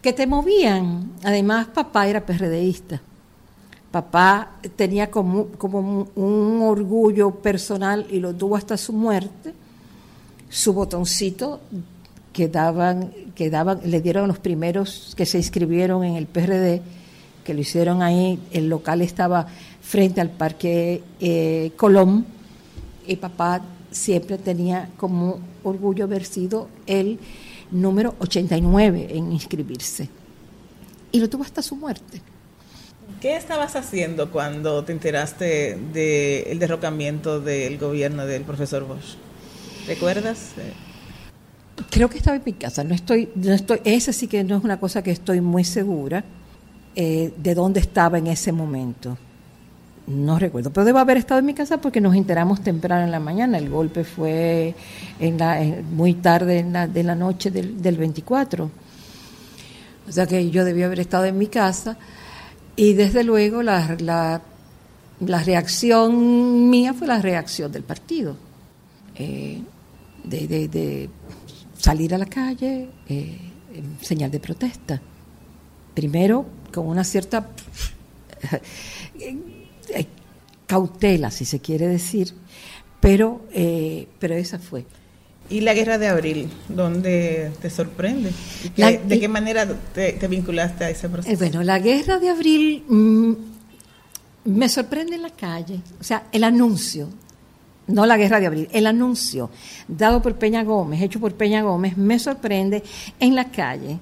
que 0.00 0.12
te 0.12 0.26
movían, 0.26 1.12
además 1.24 1.68
papá 1.68 2.08
era 2.08 2.24
PRDista. 2.24 3.00
Papá 3.90 4.52
tenía 4.76 5.10
como, 5.10 5.46
como 5.46 6.08
un 6.14 6.60
orgullo 6.62 7.30
personal 7.30 8.06
y 8.10 8.20
lo 8.20 8.34
tuvo 8.34 8.56
hasta 8.56 8.76
su 8.76 8.92
muerte, 8.92 9.54
su 10.50 10.74
botoncito 10.74 11.60
que 12.32 12.48
daban, 12.48 13.12
que 13.34 13.48
daban, 13.48 13.80
le 13.84 14.00
dieron 14.00 14.28
los 14.28 14.38
primeros 14.38 15.14
que 15.16 15.26
se 15.26 15.38
inscribieron 15.38 16.04
en 16.04 16.16
el 16.16 16.26
PRD 16.26 16.82
que 17.48 17.54
lo 17.54 17.62
hicieron 17.62 18.02
ahí, 18.02 18.38
el 18.52 18.68
local 18.68 19.00
estaba 19.00 19.46
frente 19.80 20.20
al 20.20 20.28
Parque 20.28 21.02
eh, 21.18 21.72
Colón 21.76 22.26
y 23.06 23.16
papá 23.16 23.62
siempre 23.90 24.36
tenía 24.36 24.90
como 24.98 25.40
orgullo 25.64 26.04
haber 26.04 26.26
sido 26.26 26.68
el 26.86 27.18
número 27.70 28.14
89 28.18 29.08
en 29.12 29.32
inscribirse. 29.32 30.10
Y 31.10 31.20
lo 31.20 31.30
tuvo 31.30 31.42
hasta 31.42 31.62
su 31.62 31.74
muerte. 31.74 32.20
¿Qué 33.22 33.34
estabas 33.34 33.76
haciendo 33.76 34.30
cuando 34.30 34.84
te 34.84 34.92
enteraste 34.92 35.78
del 35.94 36.58
derrocamiento 36.58 37.40
del 37.40 37.78
gobierno 37.78 38.26
del 38.26 38.42
profesor 38.42 38.86
Bosch? 38.86 39.16
¿Recuerdas? 39.86 40.50
Creo 41.88 42.10
que 42.10 42.18
estaba 42.18 42.36
en 42.36 42.42
mi 42.44 42.52
casa. 42.52 42.84
No 42.84 42.94
estoy, 42.94 43.30
no 43.36 43.54
estoy. 43.54 43.80
Esa 43.84 44.12
sí 44.12 44.28
que 44.28 44.44
no 44.44 44.58
es 44.58 44.64
una 44.64 44.78
cosa 44.78 45.02
que 45.02 45.12
estoy 45.12 45.40
muy 45.40 45.64
segura 45.64 46.26
eh, 47.00 47.32
de 47.36 47.54
dónde 47.54 47.78
estaba 47.78 48.18
en 48.18 48.26
ese 48.26 48.50
momento. 48.50 49.16
No 50.08 50.36
recuerdo, 50.36 50.72
pero 50.72 50.84
debo 50.84 50.98
haber 50.98 51.16
estado 51.16 51.38
en 51.38 51.46
mi 51.46 51.54
casa 51.54 51.80
porque 51.80 52.00
nos 52.00 52.16
enteramos 52.16 52.60
temprano 52.60 53.04
en 53.04 53.12
la 53.12 53.20
mañana. 53.20 53.56
El 53.56 53.70
golpe 53.70 54.02
fue 54.02 54.74
en 55.20 55.38
la, 55.38 55.64
muy 55.92 56.14
tarde 56.14 56.58
en 56.58 56.72
la, 56.72 56.88
de 56.88 57.04
la 57.04 57.14
noche 57.14 57.52
del, 57.52 57.80
del 57.80 57.96
24. 57.98 58.68
O 60.08 60.12
sea 60.12 60.26
que 60.26 60.50
yo 60.50 60.64
debía 60.64 60.86
haber 60.86 60.98
estado 60.98 61.26
en 61.26 61.38
mi 61.38 61.46
casa 61.46 61.96
y 62.74 62.94
desde 62.94 63.22
luego 63.22 63.62
la, 63.62 63.96
la, 64.00 64.42
la 65.20 65.44
reacción 65.44 66.68
mía 66.68 66.94
fue 66.94 67.06
la 67.06 67.22
reacción 67.22 67.70
del 67.70 67.84
partido. 67.84 68.34
Eh, 69.14 69.62
de, 70.24 70.48
de, 70.48 70.66
de, 70.66 71.10
salir 71.78 72.12
a 72.12 72.18
la 72.18 72.26
calle 72.26 72.88
eh, 73.08 73.38
en 73.72 73.98
señal 74.00 74.32
de 74.32 74.40
protesta. 74.40 75.00
Primero 75.94 76.57
con 76.78 76.88
una 76.88 77.04
cierta 77.04 77.48
eh, 79.20 80.06
cautela, 80.66 81.30
si 81.30 81.44
se 81.44 81.60
quiere 81.60 81.86
decir, 81.86 82.34
pero, 83.00 83.40
eh, 83.52 84.06
pero 84.18 84.34
esa 84.34 84.58
fue. 84.58 84.84
¿Y 85.50 85.60
la 85.60 85.72
guerra 85.72 85.96
de 85.96 86.08
abril? 86.08 86.50
¿Dónde 86.68 87.50
te 87.60 87.70
sorprende? 87.70 88.32
La, 88.76 88.92
¿De 88.92 89.18
qué 89.18 89.28
manera 89.28 89.66
te, 89.94 90.12
te, 90.12 90.28
vinculaste 90.28 90.84
a 90.84 90.90
ese 90.90 91.08
proceso? 91.08 91.32
Eh, 91.32 91.36
bueno, 91.38 91.62
la 91.62 91.78
guerra 91.78 92.18
de 92.18 92.28
abril 92.28 92.84
mmm, 92.86 93.32
me 94.44 94.68
sorprende 94.68 95.16
en 95.16 95.22
la 95.22 95.30
calle, 95.30 95.80
o 95.98 96.04
sea, 96.04 96.24
el 96.32 96.44
anuncio, 96.44 97.08
no 97.86 98.04
la 98.04 98.18
guerra 98.18 98.40
de 98.40 98.46
abril, 98.46 98.68
el 98.72 98.86
anuncio 98.86 99.50
dado 99.88 100.20
por 100.20 100.34
Peña 100.36 100.64
Gómez, 100.64 101.00
hecho 101.00 101.18
por 101.18 101.32
Peña 101.32 101.62
Gómez, 101.62 101.96
me 101.96 102.18
sorprende 102.18 102.82
en 103.18 103.34
la 103.34 103.50
calle. 103.50 103.98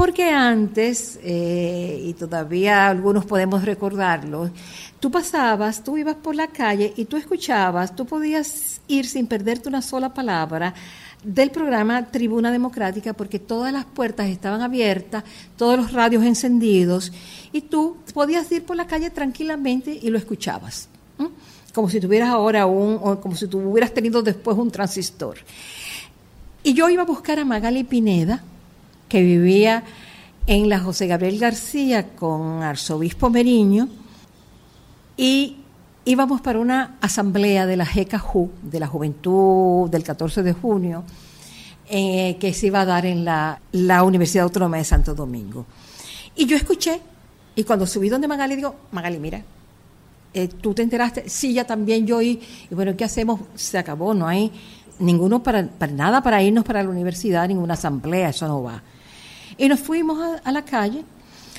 Porque 0.00 0.30
antes, 0.30 1.20
eh, 1.22 2.04
y 2.06 2.14
todavía 2.14 2.88
algunos 2.88 3.26
podemos 3.26 3.66
recordarlo, 3.66 4.50
tú 4.98 5.10
pasabas, 5.10 5.84
tú 5.84 5.98
ibas 5.98 6.14
por 6.14 6.34
la 6.34 6.46
calle 6.46 6.94
y 6.96 7.04
tú 7.04 7.18
escuchabas, 7.18 7.94
tú 7.94 8.06
podías 8.06 8.80
ir 8.88 9.06
sin 9.06 9.26
perderte 9.26 9.68
una 9.68 9.82
sola 9.82 10.14
palabra 10.14 10.72
del 11.22 11.50
programa 11.50 12.06
Tribuna 12.06 12.50
Democrática 12.50 13.12
porque 13.12 13.38
todas 13.38 13.74
las 13.74 13.84
puertas 13.84 14.28
estaban 14.28 14.62
abiertas, 14.62 15.22
todos 15.58 15.76
los 15.76 15.92
radios 15.92 16.24
encendidos 16.24 17.12
y 17.52 17.60
tú 17.60 17.98
podías 18.14 18.50
ir 18.52 18.64
por 18.64 18.76
la 18.76 18.86
calle 18.86 19.10
tranquilamente 19.10 20.00
y 20.00 20.08
lo 20.08 20.16
escuchabas, 20.16 20.88
como 21.74 21.90
si 21.90 22.00
tuvieras 22.00 22.30
ahora 22.30 22.64
un, 22.64 22.98
o 23.02 23.20
como 23.20 23.36
si 23.36 23.46
tú 23.48 23.58
hubieras 23.58 23.92
tenido 23.92 24.22
después 24.22 24.56
un 24.56 24.70
transistor. 24.70 25.36
Y 26.62 26.72
yo 26.72 26.88
iba 26.88 27.02
a 27.02 27.06
buscar 27.06 27.38
a 27.38 27.44
Magali 27.44 27.84
Pineda, 27.84 28.42
que 29.10 29.20
vivía 29.22 29.82
en 30.46 30.70
la 30.70 30.80
José 30.80 31.06
Gabriel 31.06 31.38
García 31.38 32.14
con 32.14 32.62
Arzobispo 32.62 33.28
Meriño 33.28 33.88
y 35.18 35.58
íbamos 36.06 36.40
para 36.40 36.58
una 36.58 36.96
asamblea 37.02 37.66
de 37.66 37.76
la 37.76 37.84
GECAJU, 37.84 38.50
de 38.62 38.80
la 38.80 38.86
Juventud 38.86 39.90
del 39.90 40.02
14 40.02 40.42
de 40.42 40.54
junio, 40.54 41.04
eh, 41.90 42.36
que 42.40 42.54
se 42.54 42.68
iba 42.68 42.80
a 42.80 42.86
dar 42.86 43.04
en 43.04 43.24
la, 43.24 43.60
la, 43.72 44.02
Universidad 44.02 44.44
Autónoma 44.44 44.78
de 44.78 44.84
Santo 44.84 45.14
Domingo. 45.14 45.66
Y 46.36 46.46
yo 46.46 46.56
escuché, 46.56 47.00
y 47.54 47.64
cuando 47.64 47.86
subí 47.86 48.08
donde 48.08 48.28
Magali, 48.28 48.56
digo, 48.56 48.76
Magali, 48.92 49.18
mira, 49.18 49.42
eh, 50.32 50.48
tú 50.48 50.72
te 50.72 50.82
enteraste, 50.82 51.28
sí, 51.28 51.52
ya 51.52 51.64
también 51.66 52.06
yo, 52.06 52.22
y, 52.22 52.40
y 52.70 52.74
bueno, 52.74 52.96
¿qué 52.96 53.04
hacemos? 53.04 53.40
Se 53.56 53.76
acabó, 53.76 54.14
no 54.14 54.26
hay 54.26 54.52
ninguno 55.00 55.42
para, 55.42 55.66
para 55.66 55.92
nada 55.92 56.22
para 56.22 56.42
irnos 56.42 56.64
para 56.64 56.82
la 56.82 56.88
universidad, 56.88 57.48
ninguna 57.48 57.74
asamblea, 57.74 58.28
eso 58.28 58.46
no 58.46 58.62
va. 58.62 58.82
Y 59.60 59.68
nos 59.68 59.80
fuimos 59.80 60.18
a, 60.42 60.52
la 60.52 60.64
calle, 60.64 61.04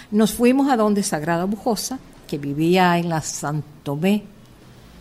nos 0.10 0.34
fuimos 0.34 0.72
a 0.72 0.76
donde 0.76 1.04
Sagrada 1.04 1.46
Bujosa, 1.46 2.00
que 2.28 2.40
vivía 2.40 2.98
en 2.98 3.10
la 3.10 3.22
Santomé, 3.22 4.24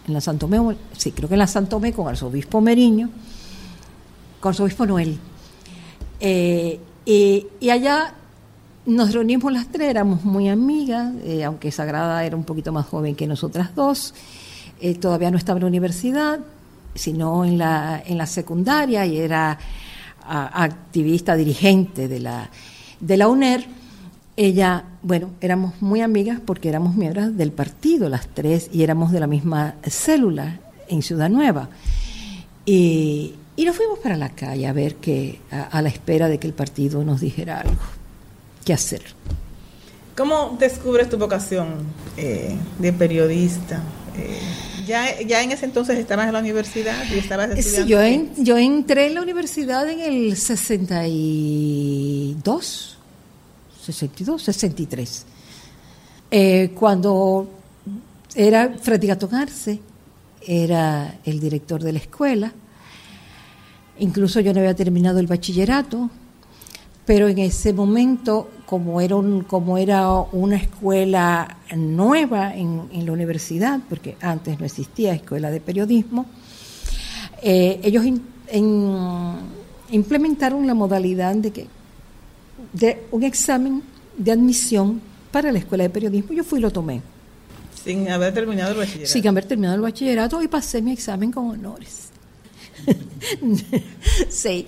en 0.06 0.12
la 0.12 0.20
Santomé, 0.20 0.76
sí, 0.98 1.10
creo 1.12 1.26
que 1.26 1.34
en 1.34 1.38
la 1.38 1.46
Santomé 1.46 1.94
con 1.94 2.08
arzobispo 2.08 2.60
Meriño, 2.60 3.08
con 4.38 4.50
arzobispo 4.50 4.84
Noel. 4.84 5.18
Eh, 6.20 6.78
y, 7.06 7.70
allá 7.70 8.12
nos 8.84 9.14
reunimos 9.14 9.50
las 9.50 9.68
tres, 9.68 9.88
éramos 9.88 10.22
muy 10.22 10.50
amigas, 10.50 11.14
eh, 11.24 11.42
aunque 11.42 11.70
Sagrada 11.70 12.22
era 12.26 12.36
un 12.36 12.44
poquito 12.44 12.70
más 12.70 12.84
joven 12.84 13.14
que 13.14 13.26
nosotras 13.26 13.74
dos, 13.74 14.12
eh, 14.78 14.94
todavía 14.94 15.30
no 15.30 15.38
estaba 15.38 15.56
en 15.56 15.62
la 15.62 15.68
universidad, 15.68 16.40
sino 16.94 17.46
en 17.46 17.56
la, 17.56 18.02
en 18.04 18.18
la 18.18 18.26
secundaria 18.26 19.06
y 19.06 19.16
era 19.16 19.58
activista, 20.22 21.34
dirigente 21.34 22.06
de 22.06 22.20
la 22.20 22.50
de 23.00 23.16
la 23.16 23.28
UNER, 23.28 23.66
ella, 24.36 24.84
bueno, 25.02 25.30
éramos 25.40 25.80
muy 25.80 26.00
amigas 26.00 26.40
porque 26.44 26.68
éramos 26.68 26.96
miembros 26.96 27.36
del 27.36 27.52
partido, 27.52 28.08
las 28.08 28.28
tres, 28.28 28.70
y 28.72 28.82
éramos 28.82 29.12
de 29.12 29.20
la 29.20 29.26
misma 29.26 29.74
célula 29.82 30.60
en 30.88 31.02
Ciudad 31.02 31.28
Nueva. 31.28 31.68
Y, 32.64 33.34
y 33.56 33.64
nos 33.64 33.76
fuimos 33.76 33.98
para 33.98 34.16
la 34.16 34.30
calle 34.30 34.66
a 34.66 34.72
ver 34.72 34.94
que, 34.96 35.40
a, 35.50 35.82
la 35.82 35.90
espera 35.90 36.28
de 36.28 36.38
que 36.38 36.46
el 36.46 36.54
partido 36.54 37.04
nos 37.04 37.20
dijera 37.20 37.60
algo, 37.60 37.82
qué 38.64 38.72
hacer. 38.72 39.02
¿Cómo 40.16 40.56
descubres 40.58 41.10
tu 41.10 41.18
vocación 41.18 41.74
eh, 42.16 42.56
de 42.78 42.92
periodista? 42.92 43.82
Eh, 44.16 44.38
ya, 44.86 45.20
ya 45.20 45.42
en 45.42 45.52
ese 45.52 45.66
entonces 45.66 45.98
estabas 45.98 46.26
en 46.26 46.32
la 46.32 46.40
universidad 46.40 46.96
y 47.12 47.18
estabas 47.18 47.50
estudiando. 47.50 47.86
Sí, 47.86 47.90
yo, 47.90 48.02
en, 48.02 48.44
yo 48.44 48.58
entré 48.58 49.06
en 49.06 49.14
la 49.14 49.22
universidad 49.22 49.88
en 49.88 50.00
el 50.00 50.36
62, 50.36 52.98
62, 53.84 54.42
63. 54.42 55.26
Eh, 56.30 56.72
cuando 56.74 57.48
era 58.34 58.74
Freddy 58.80 59.08
Gatón 59.08 59.34
Arce, 59.34 59.80
era 60.46 61.18
el 61.24 61.40
director 61.40 61.82
de 61.82 61.92
la 61.92 61.98
escuela. 61.98 62.52
Incluso 63.98 64.40
yo 64.40 64.54
no 64.54 64.60
había 64.60 64.74
terminado 64.74 65.18
el 65.18 65.26
bachillerato, 65.26 66.10
pero 67.04 67.28
en 67.28 67.38
ese 67.38 67.72
momento, 67.72 68.48
como 68.70 69.00
era, 69.00 69.16
un, 69.16 69.42
como 69.42 69.78
era 69.78 70.08
una 70.30 70.54
escuela 70.54 71.56
nueva 71.74 72.54
en, 72.54 72.88
en, 72.92 73.04
la 73.04 73.10
universidad, 73.10 73.80
porque 73.88 74.16
antes 74.20 74.60
no 74.60 74.64
existía 74.64 75.12
escuela 75.12 75.50
de 75.50 75.60
periodismo, 75.60 76.26
eh, 77.42 77.80
ellos 77.82 78.04
in, 78.04 78.22
in, 78.52 78.96
implementaron 79.90 80.68
la 80.68 80.74
modalidad 80.74 81.34
de 81.34 81.50
que 81.50 81.66
de 82.72 83.02
un 83.10 83.24
examen 83.24 83.82
de 84.16 84.30
admisión 84.30 85.00
para 85.32 85.50
la 85.50 85.58
escuela 85.58 85.82
de 85.82 85.90
periodismo. 85.90 86.32
Yo 86.32 86.44
fui 86.44 86.60
y 86.60 86.62
lo 86.62 86.70
tomé. 86.70 87.02
Sin 87.82 88.08
haber 88.08 88.32
terminado 88.32 88.70
el 88.70 88.76
bachillerato. 88.76 89.12
Sin 89.12 89.26
haber 89.26 89.46
terminado 89.46 89.74
el 89.74 89.80
bachillerato 89.80 90.40
y 90.40 90.46
pasé 90.46 90.80
mi 90.80 90.92
examen 90.92 91.32
con 91.32 91.50
honores. 91.50 92.10
sí. 94.28 94.64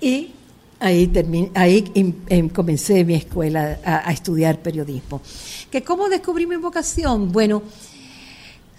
Y 0.00 0.34
ahí, 0.80 1.06
terminé, 1.06 1.50
ahí 1.54 1.92
em, 1.94 2.48
comencé 2.48 3.04
mi 3.04 3.14
escuela 3.14 3.78
a, 3.84 4.08
a, 4.08 4.12
estudiar 4.12 4.58
periodismo. 4.58 5.20
¿Que 5.70 5.82
¿Cómo 5.82 6.08
descubrí 6.08 6.46
mi 6.46 6.56
vocación? 6.56 7.30
Bueno, 7.30 7.62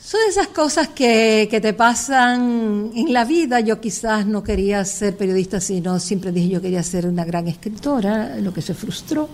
son 0.04 0.20
esas 0.28 0.48
cosas 0.48 0.90
que, 0.90 1.48
que, 1.50 1.62
te 1.62 1.74
pasan 1.74 2.92
en 2.96 3.14
la 3.14 3.24
vida. 3.24 3.60
Yo 3.60 3.80
quizás 3.80 4.26
no 4.26 4.44
quería 4.44 4.84
ser 4.84 5.16
periodista, 5.16 5.62
sino 5.62 6.00
siempre 6.00 6.32
dije 6.32 6.50
yo 6.50 6.62
quería 6.62 6.84
ser 6.84 7.06
una 7.06 7.24
gran 7.24 7.48
escritora, 7.48 8.36
lo 8.38 8.54
que 8.54 8.62
se 8.62 8.74
frustró. 8.74 9.30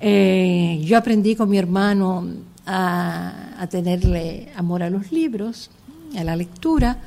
Eh, 0.00 0.80
yo 0.84 0.96
aprendí 0.96 1.34
con 1.34 1.50
mi 1.50 1.58
hermano 1.58 2.26
a, 2.66 3.54
a, 3.58 3.66
tenerle 3.66 4.48
amor 4.54 4.82
a 4.82 4.90
los 4.90 5.10
libros, 5.10 5.70
a 6.16 6.24
la 6.24 6.36
lectura. 6.36 6.98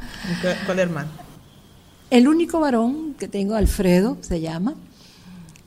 ¿Cuál 0.65 0.79
hermano? 0.79 1.20
El 2.11 2.27
único 2.27 2.59
varón 2.59 3.15
que 3.17 3.29
tengo, 3.29 3.55
Alfredo, 3.55 4.17
se 4.19 4.41
llama, 4.41 4.75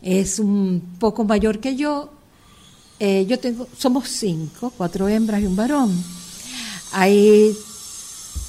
es 0.02 0.38
un 0.38 0.96
poco 0.98 1.24
mayor 1.24 1.58
que 1.58 1.74
yo. 1.74 2.10
Eh, 3.00 3.24
yo 3.26 3.38
tengo, 3.38 3.66
somos 3.78 4.10
cinco, 4.10 4.70
cuatro 4.76 5.08
hembras 5.08 5.40
y 5.40 5.46
un 5.46 5.56
varón. 5.56 5.90
Ahí, 6.92 7.56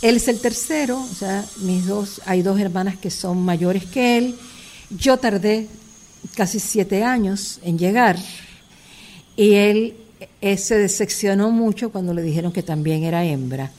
él 0.02 0.18
es 0.18 0.28
el 0.28 0.42
tercero, 0.42 1.00
o 1.00 1.16
sea, 1.16 1.46
mis 1.62 1.88
dos, 1.88 2.22
hay 2.26 2.42
dos 2.42 2.60
hermanas 2.60 2.98
que 2.98 3.10
son 3.10 3.42
mayores 3.46 3.86
que 3.86 4.18
él. 4.18 4.36
Yo 4.90 5.16
tardé 5.16 5.70
casi 6.36 6.60
siete 6.60 7.02
años 7.02 7.62
en 7.64 7.78
llegar 7.78 8.18
y 9.38 9.54
él, 9.54 9.94
él 10.42 10.60
se 10.60 10.78
decepcionó 10.78 11.50
mucho 11.50 11.94
cuando 11.94 12.14
le 12.14 12.24
dijeron 12.24 12.52
que 12.52 12.62
también 12.62 13.04
era 13.04 13.24
hembra. 13.24 13.72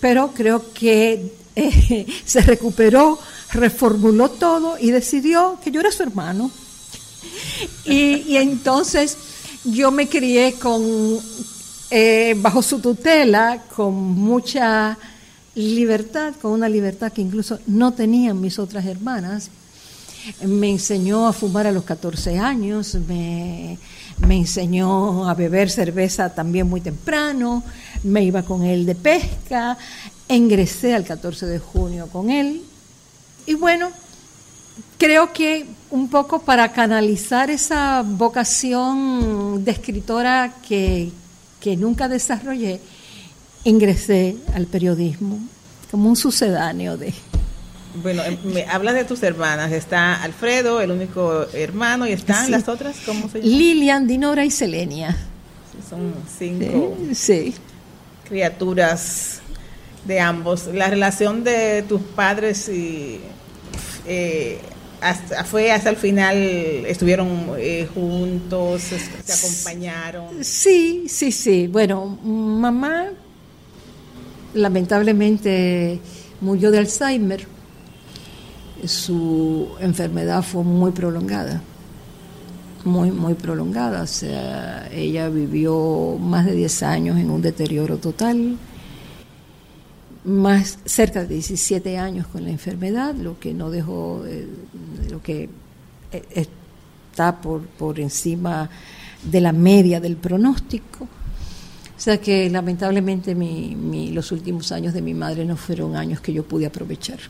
Pero 0.00 0.32
creo 0.32 0.72
que 0.72 1.41
eh, 1.56 2.06
se 2.24 2.40
recuperó, 2.42 3.18
reformuló 3.52 4.30
todo 4.30 4.76
y 4.78 4.90
decidió 4.90 5.58
que 5.62 5.70
yo 5.70 5.80
era 5.80 5.92
su 5.92 6.02
hermano. 6.02 6.50
Y, 7.84 8.24
y, 8.26 8.36
entonces 8.36 9.16
yo 9.64 9.90
me 9.90 10.08
crié 10.08 10.54
con, 10.54 10.82
eh, 11.90 12.34
bajo 12.38 12.62
su 12.62 12.80
tutela 12.80 13.64
con 13.74 13.94
mucha 13.94 14.96
libertad, 15.54 16.34
con 16.40 16.52
una 16.52 16.68
libertad 16.68 17.12
que 17.12 17.20
incluso 17.20 17.58
no 17.66 17.92
tenían 17.92 18.40
mis 18.40 18.58
otras 18.58 18.86
hermanas. 18.86 19.50
Me 20.44 20.70
enseñó 20.70 21.26
a 21.26 21.32
fumar 21.32 21.66
a 21.66 21.72
los 21.72 21.84
14 21.84 22.38
años, 22.38 22.94
me, 23.06 23.78
me 24.26 24.36
enseñó 24.36 25.28
a 25.28 25.34
beber 25.34 25.70
cerveza 25.70 26.34
también 26.34 26.68
muy 26.68 26.80
temprano, 26.80 27.62
me 28.02 28.24
iba 28.24 28.42
con 28.42 28.62
él 28.64 28.86
de 28.86 28.94
pesca, 28.94 29.76
ingresé 30.28 30.94
al 30.94 31.04
14 31.04 31.46
de 31.46 31.58
junio 31.58 32.08
con 32.08 32.30
él. 32.30 32.62
Y 33.46 33.54
bueno, 33.54 33.90
creo 34.98 35.32
que 35.32 35.66
un 35.90 36.08
poco 36.08 36.40
para 36.40 36.72
canalizar 36.72 37.50
esa 37.50 38.02
vocación 38.02 39.64
de 39.64 39.72
escritora 39.72 40.54
que, 40.66 41.10
que 41.60 41.76
nunca 41.76 42.08
desarrollé, 42.08 42.80
ingresé 43.64 44.36
al 44.54 44.66
periodismo 44.66 45.38
como 45.90 46.08
un 46.08 46.16
sucedáneo 46.16 46.96
de... 46.96 47.12
Bueno, 47.94 48.22
em, 48.24 48.38
me 48.44 48.64
hablas 48.64 48.94
de 48.94 49.04
tus 49.04 49.22
hermanas. 49.22 49.72
Está 49.72 50.22
Alfredo, 50.22 50.80
el 50.80 50.90
único 50.90 51.46
hermano, 51.52 52.06
y 52.06 52.12
están 52.12 52.50
las 52.50 52.68
otras, 52.68 52.96
¿cómo 53.04 53.28
se 53.28 53.40
llaman? 53.40 53.58
Lilian, 53.58 54.06
Dinora 54.06 54.44
y 54.44 54.50
Selenia. 54.50 55.16
son 55.88 56.14
cinco 56.38 56.96
sí. 57.14 57.54
criaturas 58.28 59.40
de 60.04 60.20
ambos. 60.20 60.66
La 60.72 60.88
relación 60.88 61.44
de 61.44 61.82
tus 61.82 62.00
padres 62.00 62.68
y 62.68 63.20
eh, 64.06 64.58
hasta, 65.00 65.44
fue 65.44 65.72
hasta 65.72 65.90
el 65.90 65.96
final, 65.96 66.36
estuvieron 66.36 67.54
eh, 67.58 67.88
juntos, 67.92 68.82
se 68.82 69.32
acompañaron. 69.32 70.44
Sí, 70.44 71.06
sí, 71.08 71.32
sí. 71.32 71.66
Bueno, 71.66 72.06
mamá 72.06 73.10
lamentablemente 74.54 76.00
murió 76.40 76.70
de 76.70 76.78
Alzheimer. 76.78 77.46
Su 78.84 79.68
enfermedad 79.80 80.42
fue 80.42 80.64
muy 80.64 80.90
prolongada, 80.90 81.62
muy, 82.84 83.10
muy 83.10 83.34
prolongada. 83.34 84.02
O 84.02 84.06
sea, 84.06 84.88
ella 84.92 85.28
vivió 85.28 86.16
más 86.18 86.46
de 86.46 86.54
10 86.54 86.82
años 86.82 87.18
en 87.18 87.30
un 87.30 87.42
deterioro 87.42 87.98
total, 87.98 88.56
más 90.24 90.78
cerca 90.84 91.22
de 91.22 91.34
17 91.34 91.98
años 91.98 92.26
con 92.26 92.44
la 92.44 92.50
enfermedad, 92.50 93.14
lo 93.14 93.38
que 93.38 93.54
no 93.54 93.70
dejó, 93.70 94.24
eh, 94.26 94.48
lo 95.10 95.22
que 95.22 95.48
eh, 96.12 96.46
está 97.10 97.40
por, 97.40 97.62
por 97.62 97.98
encima 98.00 98.70
de 99.22 99.40
la 99.40 99.52
media 99.52 100.00
del 100.00 100.16
pronóstico. 100.16 101.04
O 101.04 102.00
sea 102.04 102.20
que 102.20 102.50
lamentablemente 102.50 103.34
mi, 103.34 104.10
los 104.10 104.32
últimos 104.32 104.72
años 104.72 104.92
de 104.92 105.00
mi 105.02 105.14
madre 105.14 105.44
no 105.44 105.56
fueron 105.56 105.94
años 105.94 106.20
que 106.20 106.32
yo 106.32 106.42
pude 106.42 106.66
aprovechar. 106.66 107.20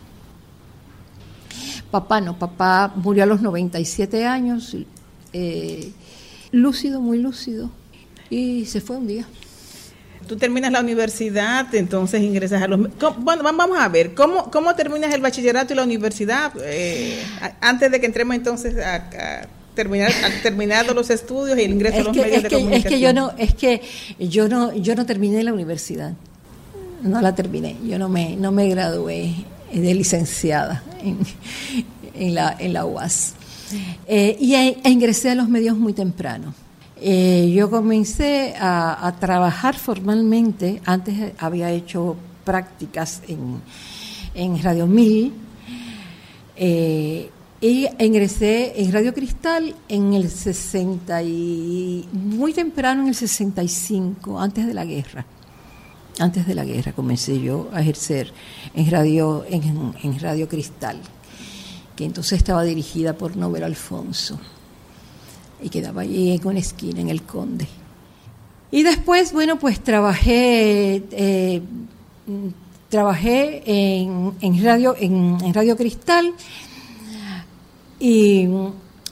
Papá 1.92 2.20
no, 2.20 2.38
papá 2.38 2.92
murió 2.96 3.22
a 3.22 3.26
los 3.26 3.42
97 3.42 4.24
años, 4.24 4.74
eh, 5.34 5.92
lúcido, 6.50 7.02
muy 7.02 7.18
lúcido, 7.18 7.70
y 8.30 8.64
se 8.64 8.80
fue 8.80 8.96
un 8.96 9.06
día. 9.06 9.26
Tú 10.26 10.36
terminas 10.36 10.72
la 10.72 10.80
universidad, 10.80 11.74
entonces 11.74 12.22
ingresas 12.22 12.62
a 12.62 12.66
los... 12.68 12.88
Bueno, 13.18 13.42
vamos 13.42 13.78
a 13.78 13.88
ver, 13.90 14.14
¿cómo, 14.14 14.50
cómo 14.50 14.74
terminas 14.74 15.12
el 15.12 15.20
bachillerato 15.20 15.74
y 15.74 15.76
la 15.76 15.84
universidad? 15.84 16.52
Eh, 16.62 17.22
antes 17.60 17.90
de 17.90 18.00
que 18.00 18.06
entremos 18.06 18.36
entonces 18.36 18.74
a 18.82 19.10
terminar 19.74 20.10
terminado 20.42 20.94
los 20.94 21.10
estudios 21.10 21.58
y 21.58 21.62
el 21.62 21.72
ingreso 21.72 22.00
a 22.00 22.04
los 22.04 22.16
medios 22.16 22.42
de 22.42 22.48
comunicación. 22.50 22.72
Es 22.72 22.84
que 22.86 23.00
yo 23.00 23.12
no 23.12 23.32
es 23.36 23.54
que 23.54 23.82
yo 24.18 24.48
no 24.48 24.74
yo 24.74 24.94
no 24.94 25.06
terminé 25.06 25.42
la 25.42 25.52
universidad. 25.52 26.14
No 27.02 27.20
la 27.20 27.34
terminé. 27.34 27.76
Yo 27.84 27.98
no 27.98 28.08
me 28.08 28.36
no 28.36 28.52
me 28.52 28.68
gradué 28.68 29.34
de 29.80 29.94
licenciada 29.94 30.82
en, 31.02 31.18
en 32.14 32.34
la 32.34 32.56
en 32.58 32.72
la 32.72 32.84
UAS. 32.84 33.34
Eh, 34.06 34.36
y 34.40 34.54
e, 34.54 34.78
ingresé 34.84 35.30
a 35.30 35.34
los 35.34 35.48
medios 35.48 35.76
muy 35.76 35.92
temprano. 35.92 36.54
Eh, 37.00 37.52
yo 37.54 37.70
comencé 37.70 38.54
a, 38.58 39.06
a, 39.06 39.12
trabajar 39.16 39.76
formalmente, 39.76 40.80
antes 40.84 41.32
había 41.38 41.70
hecho 41.70 42.16
prácticas 42.44 43.22
en, 43.26 43.60
en 44.34 44.62
Radio 44.62 44.86
Mil, 44.86 45.32
eh, 46.56 47.30
y 47.60 47.86
ingresé 47.98 48.80
en 48.80 48.92
Radio 48.92 49.14
Cristal 49.14 49.74
en 49.88 50.14
el 50.14 50.28
60 50.28 51.22
y 51.22 52.08
muy 52.12 52.52
temprano 52.52 53.02
en 53.02 53.08
el 53.08 53.14
65, 53.14 54.40
antes 54.40 54.66
de 54.66 54.74
la 54.74 54.84
guerra. 54.84 55.24
Antes 56.18 56.46
de 56.46 56.54
la 56.54 56.64
guerra 56.64 56.92
comencé 56.92 57.40
yo 57.40 57.70
a 57.72 57.80
ejercer 57.80 58.32
en 58.74 58.90
Radio, 58.90 59.44
en, 59.48 60.20
Radio 60.20 60.46
Cristal, 60.46 61.00
que 61.96 62.04
entonces 62.04 62.38
estaba 62.38 62.64
dirigida 62.64 63.14
por 63.14 63.36
Nobel 63.36 63.64
Alfonso 63.64 64.38
y 65.62 65.70
quedaba 65.70 66.02
allí 66.02 66.32
en 66.32 66.46
una 66.46 66.58
esquina, 66.58 67.00
en 67.00 67.08
el 67.08 67.22
Conde. 67.22 67.66
Y 68.70 68.82
después, 68.82 69.32
bueno, 69.32 69.58
pues 69.58 69.82
trabajé, 69.82 71.02
eh, 71.12 71.62
trabajé 72.88 73.62
en, 73.64 74.34
en 74.40 74.62
radio, 74.62 74.94
en, 74.98 75.54
Radio 75.54 75.76
Cristal 75.76 76.34
y 77.98 78.48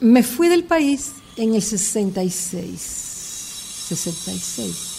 me 0.01 0.23
fui 0.23 0.49
del 0.49 0.65
país 0.65 1.13
en 1.35 1.55
el 1.55 1.61
66. 1.61 2.79
66. 3.87 4.90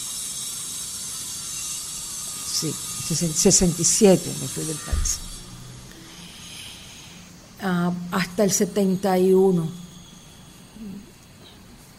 Sí, 2.53 2.71
67 2.71 4.31
me 4.41 4.47
fui 4.47 4.63
del 4.63 4.77
país. 4.77 5.17
Ah, 7.61 7.91
hasta 8.11 8.43
el 8.43 8.51
71, 8.51 9.67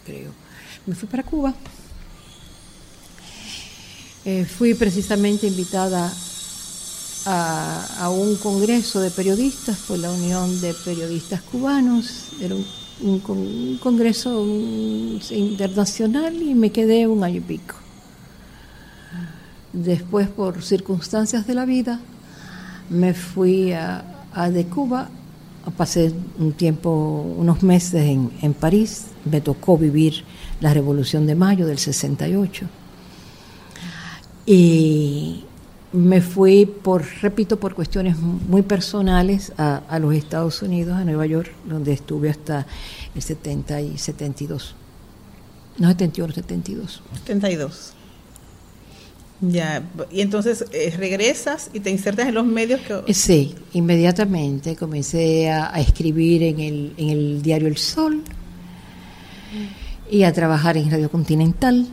creo. 0.05 0.31
Me 0.87 0.95
fui 0.95 1.09
para 1.09 1.25
Cuba. 1.25 1.53
Eh, 4.25 4.45
fui 4.45 4.75
precisamente 4.75 5.49
invitada 5.49 6.15
a, 7.27 8.11
un 8.11 8.37
congreso 8.37 9.01
de 9.01 9.11
periodistas 9.11 9.77
por 9.89 9.99
la 9.99 10.11
Unión 10.13 10.61
de 10.61 10.73
Periodistas 10.73 11.43
Cubanos. 11.43 12.29
Era 12.41 12.55
un, 12.55 13.79
congreso 13.83 14.47
internacional 15.31 16.41
y 16.41 16.55
me 16.55 16.71
quedé 16.71 17.09
un 17.09 17.25
año 17.25 17.39
y 17.39 17.41
pico. 17.41 17.84
Después, 19.75 20.29
por 20.29 20.63
circunstancias 20.63 21.47
de 21.47 21.55
la 21.55 21.67
vida, 21.67 22.01
me 22.89 23.13
fui 23.13 23.73
a, 23.73 24.05
de 24.51 24.65
Cuba, 24.67 25.11
pasé 25.77 26.13
un 26.39 26.53
tiempo, 26.53 26.91
unos 27.37 27.63
meses 27.63 28.07
en, 28.07 28.31
en 28.41 28.55
París, 28.55 29.07
me 29.25 29.41
tocó 29.41 29.77
vivir 29.77 30.25
la 30.61 30.73
Revolución 30.73 31.27
de 31.27 31.35
Mayo 31.35 31.67
del 31.67 31.79
68. 31.79 32.67
Y 34.47 35.45
me 35.95 36.21
fui 36.21 36.67
por, 36.67 37.05
repito, 37.23 37.59
por 37.59 37.75
cuestiones 37.75 38.19
muy 38.19 38.63
personales 38.63 39.53
a, 39.57 39.99
los 40.01 40.13
Estados 40.15 40.61
Unidos, 40.61 40.97
a 40.97 41.05
Nueva 41.05 41.25
York, 41.25 41.53
donde 41.65 41.93
estuve 41.93 42.31
hasta 42.31 42.67
el 43.15 43.23
70 43.23 43.81
y 43.81 43.99
72. 43.99 44.75
No, 45.79 45.89
71, 45.89 46.33
72. 46.35 47.03
72. 47.27 47.95
Ya, 49.51 49.83
y 50.11 50.21
entonces 50.21 50.65
eh, 50.73 50.95
regresas 50.97 51.71
y 51.73 51.81
te 51.81 51.91
insertas 51.91 52.29
en 52.29 52.35
los 52.35 52.47
medios 52.47 52.81
que... 52.81 53.03
Eh, 53.07 53.15
sí, 53.15 53.55
inmediatamente 53.73 54.77
comencé 54.77 55.51
a, 55.51 55.73
escribir 55.81 56.43
en 56.43 56.61
el, 56.61 56.93
en 56.97 57.11
el 57.11 57.43
diario 57.43 57.69
El 57.69 57.77
Sol 57.77 58.23
y 60.11 60.23
a 60.23 60.33
trabajar 60.33 60.77
en 60.77 60.91
Radio 60.91 61.11
Continental 61.11 61.87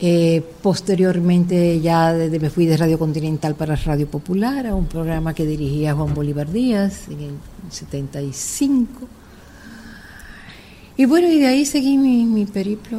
eh, 0.00 0.42
posteriormente 0.60 1.80
ya 1.80 2.12
desde, 2.12 2.40
me 2.40 2.50
fui 2.50 2.66
de 2.66 2.76
Radio 2.76 2.98
Continental 2.98 3.54
para 3.54 3.76
Radio 3.76 4.08
Popular, 4.08 4.66
a 4.66 4.74
un 4.74 4.86
programa 4.86 5.32
que 5.34 5.46
dirigía 5.46 5.94
Juan 5.94 6.12
Bolívar 6.12 6.50
Díaz 6.50 7.08
en 7.08 7.20
el 7.20 7.34
75. 7.70 9.08
Y 10.96 11.06
bueno, 11.06 11.28
y 11.28 11.38
de 11.38 11.46
ahí 11.46 11.64
seguí 11.64 11.96
mi, 11.96 12.44
periplo. 12.44 12.98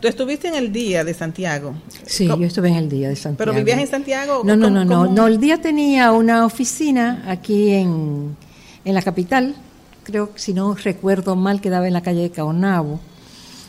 ¿Tú, 0.00 0.08
estuviste 0.08 0.48
en 0.48 0.56
el 0.56 0.72
día 0.72 1.04
de 1.04 1.14
Santiago? 1.14 1.72
Sí, 2.04 2.26
yo 2.26 2.44
estuve 2.44 2.68
en 2.68 2.74
el 2.74 2.88
día 2.88 3.08
de 3.08 3.16
Santiago. 3.16 3.52
¿Pero 3.52 3.52
vivías 3.54 3.78
en 3.78 3.86
Santiago? 3.86 4.42
No, 4.44 4.56
no, 4.56 4.68
no, 4.68 4.84
no, 4.84 5.06
no. 5.06 5.26
El 5.28 5.38
día 5.38 5.60
tenía 5.60 6.10
una 6.10 6.44
oficina 6.44 7.24
aquí 7.28 7.70
en, 7.70 8.36
en 8.84 8.94
la 8.94 9.02
capital. 9.02 9.54
Creo 10.02 10.34
que 10.34 10.40
si 10.40 10.52
no 10.52 10.74
recuerdo 10.74 11.36
mal, 11.36 11.60
quedaba 11.60 11.86
en 11.86 11.92
la 11.92 12.02
calle 12.02 12.22
de 12.22 12.30
Caonabo 12.30 12.98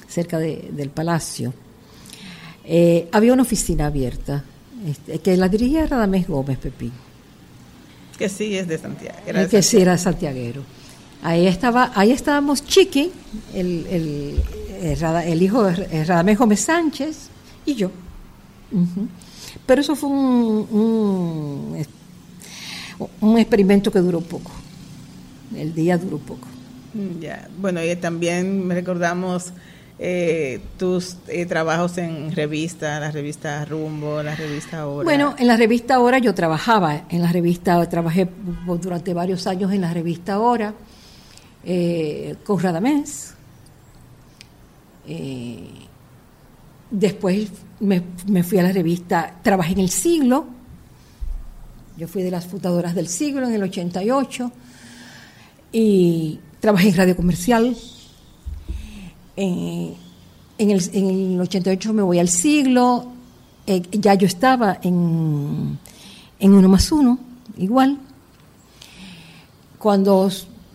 cerca 0.08 0.40
del 0.40 0.90
palacio, 0.90 1.54
eh, 2.66 3.08
había 3.12 3.34
una 3.34 3.44
oficina 3.44 3.86
abierta 3.86 4.44
este, 4.88 5.20
que 5.20 5.38
la 5.38 5.48
dirigía 5.48 5.86
Radamés 5.86 6.28
Gómez 6.28 6.58
Pepín. 6.58 6.92
Que 8.18 8.30
sí 8.30 8.58
es 8.58 8.68
de 8.68 8.80
Santiago. 8.80 9.18
Era 9.28 9.48
que 9.48 9.62
sí 9.62 9.80
era 9.80 9.98
santiaguero. 9.98 10.64
Ahí 11.22 11.48
estaba, 11.48 11.92
ahí 11.96 12.12
estábamos 12.12 12.66
Chiqui, 12.66 13.12
el, 13.54 13.86
el, 13.88 14.42
el, 14.82 15.42
hijo 15.42 15.64
de 15.64 16.06
Radamés 16.06 16.38
Gómez 16.38 16.62
Sánchez 16.62 17.30
y 17.66 17.76
yo. 17.76 17.92
Pero 19.66 19.82
eso 19.82 19.96
fue 19.96 20.10
un, 20.10 20.68
un, 20.72 21.86
un, 23.20 23.38
experimento 23.38 23.92
que 23.92 24.00
duró 24.00 24.22
poco. 24.22 24.52
El 25.56 25.74
día 25.74 25.98
duró 25.98 26.18
poco. 26.20 26.48
Mm, 26.94 27.20
ya, 27.20 27.48
bueno, 27.60 27.84
y 27.84 27.96
también 27.96 28.70
recordamos 28.70 29.52
eh, 30.02 30.62
tus 30.78 31.18
eh, 31.28 31.46
trabajos 31.46 31.98
en 31.98 32.32
revista, 32.32 33.00
la 33.02 33.12
revista 33.12 33.66
Rumbo, 33.66 34.24
la 34.24 34.36
revista 34.36 34.88
Hora. 34.88 35.04
Bueno, 35.04 35.36
en 35.38 35.48
la 35.48 35.58
revista 35.58 36.00
Hora 36.00 36.20
yo 36.20 36.34
trabajaba, 36.34 37.04
en 37.10 37.22
la 37.22 37.32
revista, 37.32 37.86
trabajé 37.90 38.30
durante 38.82 39.14
varios 39.14 39.46
años 39.46 39.74
en 39.74 39.82
la 39.82 39.94
revista 39.94 40.40
Hora, 40.40 40.74
eh, 41.64 42.36
con 42.44 42.60
Radamés. 42.60 43.34
Eh, 45.08 45.70
después 46.92 47.50
me, 47.80 48.44
fui 48.44 48.60
a 48.60 48.64
la 48.64 48.72
revista, 48.72 49.40
trabajé 49.42 49.74
en 49.74 49.80
El 49.80 49.90
Siglo, 49.90 50.48
yo 51.98 52.08
fui 52.08 52.24
de 52.24 52.32
las 52.32 52.46
fundadoras 52.46 52.96
del 52.96 53.08
Siglo 53.08 53.48
en 53.48 53.54
el 53.54 53.64
88, 53.64 54.52
y 55.72 56.40
trabajé 56.60 56.90
en 56.90 56.96
Radio 56.96 57.16
Comercial 57.16 57.76
en, 59.40 59.96
el, 60.58 60.90
en, 60.94 61.34
el, 61.34 61.42
88 61.42 61.94
me 61.94 62.02
voy 62.02 62.20
al 62.20 62.28
siglo, 62.28 63.08
eh, 63.66 63.82
ya 63.92 64.14
yo 64.16 64.28
estaba 64.28 64.80
en, 64.82 65.80
en 66.40 66.54
uno 66.54 66.68
más 66.68 66.92
uno, 66.92 67.20
igual. 67.58 67.98
Cuando 69.78 70.30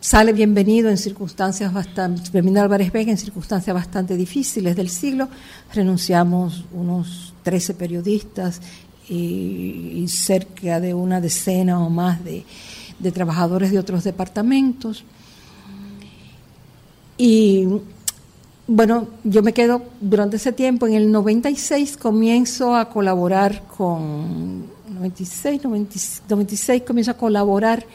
sale 0.05 0.35
bienvenido 0.35 0.91
en 0.91 0.99
circunstancias 0.99 1.73
bastante, 1.73 2.31
Bienvenido 2.31 2.63
Álvarez 2.63 2.93
Vega 2.93 3.11
en 3.11 3.17
circunstancias 3.17 3.73
bastante 3.73 4.19
difíciles 4.19 4.77
del 4.77 4.91
siglo, 4.91 5.31
renunciamos 5.73 6.67
unos 6.75 7.33
13 7.43 7.73
periodistas 7.73 8.61
y, 9.09 10.05
cerca 10.09 10.79
de 10.79 10.93
una 10.93 11.23
decena 11.23 11.83
o 11.83 11.89
más 11.89 12.23
de, 12.23 12.45
de 12.99 13.13
trabajadores 13.13 13.71
de 13.71 13.79
otros 13.79 14.05
departamentos. 14.05 15.05
Y 17.17 17.67
bueno, 18.67 19.09
yo 19.25 19.43
me 19.43 19.55
quedo 19.55 19.85
durante 20.03 20.37
ese 20.37 20.53
tiempo. 20.53 20.87
En 20.87 20.93
el 20.93 21.11
96 21.11 21.97
comienzo 21.97 22.77
a 22.77 22.91
colaborar 22.91 23.63
con 23.67 24.67
96, 24.87 25.63
96 26.29 26.83
comienzo 26.83 27.11
a 27.11 27.15
colaborar 27.15 27.87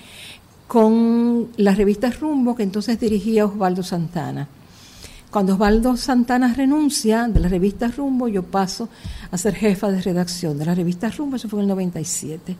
con 0.69 1.47
las 1.57 1.77
revistas 1.77 2.19
Rumbo 2.19 2.55
que 2.55 2.61
entonces 2.61 2.99
dirigía 2.99 3.43
Osvaldo 3.43 3.81
Santana. 3.81 4.47
Cuando 5.31 5.53
Osvaldo 5.53 5.97
Santana 5.97 6.53
renuncia 6.53 7.27
de 7.27 7.39
las 7.39 7.49
revistas 7.49 7.97
Rumbo, 7.97 8.27
yo 8.27 8.43
paso 8.43 8.87
a 9.31 9.37
ser 9.39 9.55
jefa 9.55 9.89
de 9.89 9.99
redacción 9.99 10.59
de 10.59 10.65
las 10.65 10.77
revistas 10.77 11.17
Rumbo, 11.17 11.37
eso 11.37 11.49
fue 11.49 11.57
en 11.57 11.63
el 11.63 11.69
97. 11.69 12.55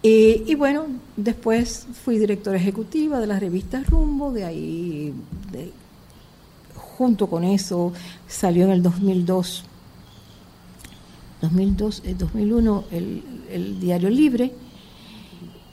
Y, 0.00 0.54
bueno, 0.54 0.86
después 1.18 1.86
fui 2.02 2.18
directora 2.18 2.56
ejecutiva 2.56 3.20
de 3.20 3.26
las 3.26 3.40
revistas 3.40 3.86
Rumbo, 3.86 4.32
de 4.32 4.46
ahí 4.46 5.12
junto 6.74 7.26
con 7.26 7.44
eso 7.44 7.92
salió 8.26 8.64
en 8.64 8.70
el 8.70 8.82
2002, 8.82 9.64
2002 11.42 12.02
2001 12.16 12.84
el, 12.90 13.22
el 13.50 13.80
Diario 13.80 14.08
Libre. 14.08 14.50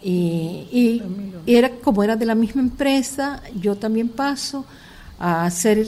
Y, 0.07 1.01
era 1.47 1.69
como 1.69 2.03
era 2.03 2.15
de 2.15 2.25
la 2.25 2.35
misma 2.35 2.61
empresa, 2.61 3.41
yo 3.59 3.75
también 3.75 4.09
paso 4.09 4.65
a 5.17 5.49
ser 5.49 5.87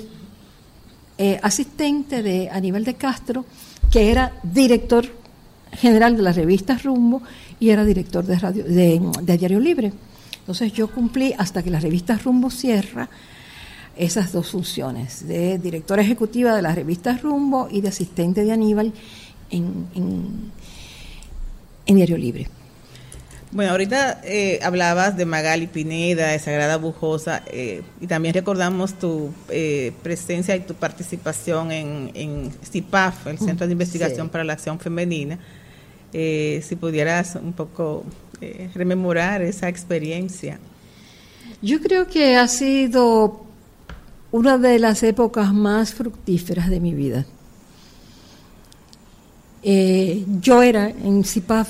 eh, 1.18 1.40
asistente 1.44 2.24
de 2.24 2.50
Aníbal 2.50 2.84
de 2.84 2.96
Castro, 2.96 3.46
que 3.92 4.10
era 4.10 4.34
director 4.42 5.06
general 5.72 6.18
de 6.18 6.24
la 6.24 6.32
revista 6.32 6.78
Rumbo 6.78 7.22
y 7.60 7.70
era 7.70 7.86
director 7.86 8.26
de, 8.26 8.40
radio, 8.40 8.64
de, 8.64 9.38
Diario 9.38 9.60
Libre. 9.60 9.94
Entonces 10.40 10.74
yo 10.74 10.90
cumplí 10.90 11.34
hasta 11.38 11.62
que 11.62 11.70
la 11.70 11.80
revista 11.80 12.18
Rumbo 12.18 12.50
cierra 12.50 13.10
esas 13.96 14.32
dos 14.32 14.52
funciones, 14.52 15.28
de 15.28 15.60
directora 15.60 16.02
ejecutiva 16.02 16.56
de 16.56 16.62
las 16.62 16.76
revistas 16.76 17.22
Rumbo 17.22 17.68
y 17.70 17.82
de 17.82 17.90
asistente 17.90 18.44
de 18.44 18.52
Aníbal 18.52 18.94
en, 19.50 20.52
en, 21.86 21.96
Diario 21.96 22.18
Libre. 22.18 22.48
Bueno, 23.52 23.72
ahorita 23.72 24.22
eh, 24.24 24.60
hablabas 24.62 25.16
de 25.16 25.26
Magali 25.26 25.68
Pineda, 25.68 26.28
de 26.28 26.40
Sagrada 26.40 26.78
Bujosa, 26.78 27.44
eh, 27.48 27.82
y 28.02 28.08
también 28.08 28.34
recordamos 28.34 28.94
tu 28.96 29.32
eh, 29.50 29.94
presencia 30.04 30.56
y 30.56 30.62
tu 30.62 30.74
participación 30.74 31.72
en, 31.72 32.12
en 32.14 32.52
CIPAF, 32.70 33.28
el 33.28 33.40
Centro 33.40 33.66
de 33.66 33.72
Investigación 33.72 34.30
para 34.30 34.44
la 34.44 34.54
Acción 34.54 34.80
Femenina. 34.80 35.40
si 36.12 36.78
pudieras 36.80 37.36
un 37.36 37.54
poco 37.54 38.04
rememorar 38.76 39.42
esa 39.42 39.70
experiencia. 39.70 40.60
Yo 41.62 41.82
creo 41.82 42.08
que 42.08 42.36
ha 42.36 42.48
sido 42.48 43.48
una 44.32 44.58
de 44.58 44.78
las 44.80 45.04
épocas 45.04 45.54
más 45.54 45.94
fructíferas 45.94 46.70
de 46.70 46.80
mi 46.80 46.94
vida. 46.94 47.26
Eh, 49.64 50.24
yo 50.42 50.62
era 50.62 50.90
en 50.90 51.24
CIPAF 51.24 51.68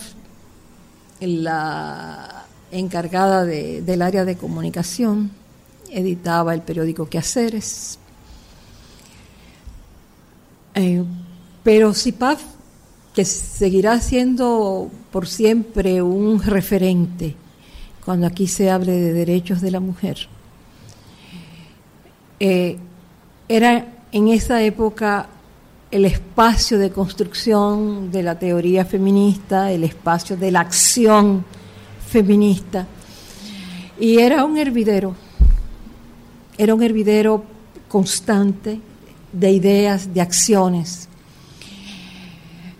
la 1.19 2.45
encargada 2.71 3.45
del 3.45 4.01
área 4.01 4.25
de 4.25 4.37
comunicación, 4.37 5.31
editaba 5.89 6.53
el 6.53 6.61
periódico 6.61 7.07
Quehaceres, 7.07 7.99
eh, 10.75 11.03
pero 11.63 11.93
CIPAF, 11.93 12.41
que 13.13 13.25
seguirá 13.25 13.99
siendo 13.99 14.91
por 15.11 15.27
siempre 15.27 16.01
un 16.01 16.41
referente 16.41 17.35
cuando 18.05 18.27
aquí 18.27 18.47
se 18.47 18.69
hable 18.69 18.91
de 18.91 19.13
derechos 19.13 19.59
de 19.59 19.71
la 19.71 19.79
mujer, 19.79 20.27
eh, 22.39 22.77
era 23.49 23.87
en 24.11 24.27
esa 24.27 24.61
época 24.61 25.27
el 25.89 26.05
espacio 26.05 26.77
de 26.77 26.91
construcción 26.91 28.11
de 28.11 28.23
la 28.23 28.37
teoría 28.37 28.85
feminista, 28.85 29.71
el 29.71 29.83
espacio 29.83 30.35
de 30.35 30.51
la 30.51 30.61
acción 30.61 31.45
feminista. 32.07 32.85
Y 33.99 34.19
era 34.19 34.43
un 34.43 34.57
hervidero, 34.57 35.15
era 36.57 36.75
un 36.75 36.83
hervidero 36.83 37.43
constante 37.87 38.79
de 39.31 39.51
ideas, 39.51 40.13
de 40.13 40.21
acciones, 40.21 41.07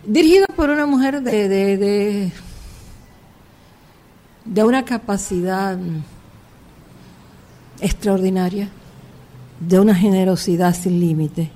dirigida 0.04 0.46
por 0.46 0.70
una 0.70 0.86
mujer 0.86 1.22
de, 1.22 1.48
de, 1.48 2.32
de 4.44 4.64
una 4.64 4.84
capacidad 4.84 5.78
extraordinaria 7.80 8.68
de 9.60 9.80
una 9.80 9.94
generosidad 9.94 10.74
sin 10.74 11.00
límite, 11.00 11.50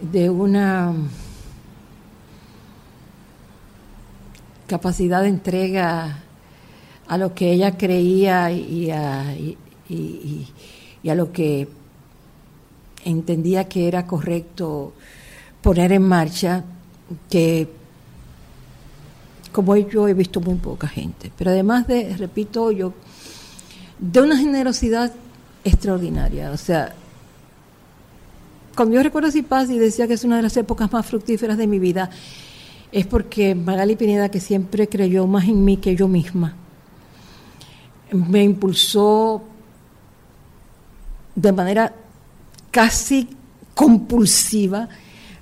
de 0.00 0.30
una 0.30 0.94
capacidad 4.66 5.22
de 5.22 5.28
entrega 5.28 6.22
a 7.06 7.18
lo 7.18 7.34
que 7.34 7.52
ella 7.52 7.76
creía 7.76 8.50
y 8.50 8.90
a, 8.90 9.34
a 11.08 11.14
lo 11.14 11.32
que 11.32 11.68
entendía 13.04 13.68
que 13.68 13.86
era 13.86 14.06
correcto 14.06 14.92
poner 15.62 15.92
en 15.92 16.02
marcha, 16.02 16.64
que 17.30 17.68
como 19.52 19.76
yo 19.76 20.08
he 20.08 20.14
visto 20.14 20.40
muy 20.40 20.56
poca 20.56 20.88
gente. 20.88 21.30
Pero 21.36 21.50
además 21.50 21.86
de, 21.86 22.16
repito, 22.16 22.72
yo, 22.72 22.92
de 23.98 24.20
una 24.20 24.36
generosidad 24.36 25.12
extraordinaria. 25.64 26.50
O 26.50 26.56
sea, 26.56 26.94
cuando 28.76 28.94
yo 28.94 29.02
recuerdo 29.02 29.30
paz 29.48 29.70
y 29.70 29.78
decía 29.78 30.06
que 30.06 30.14
es 30.14 30.24
una 30.24 30.36
de 30.36 30.42
las 30.42 30.56
épocas 30.56 30.92
más 30.92 31.06
fructíferas 31.06 31.58
de 31.58 31.66
mi 31.66 31.78
vida, 31.78 32.10
es 32.92 33.06
porque 33.06 33.54
Magali 33.54 33.96
Pineda, 33.96 34.28
que 34.28 34.38
siempre 34.38 34.88
creyó 34.88 35.26
más 35.26 35.48
en 35.48 35.64
mí 35.64 35.78
que 35.78 35.96
yo 35.96 36.06
misma, 36.06 36.54
me 38.12 38.44
impulsó 38.44 39.42
de 41.34 41.52
manera 41.52 41.92
casi 42.70 43.28
compulsiva 43.74 44.88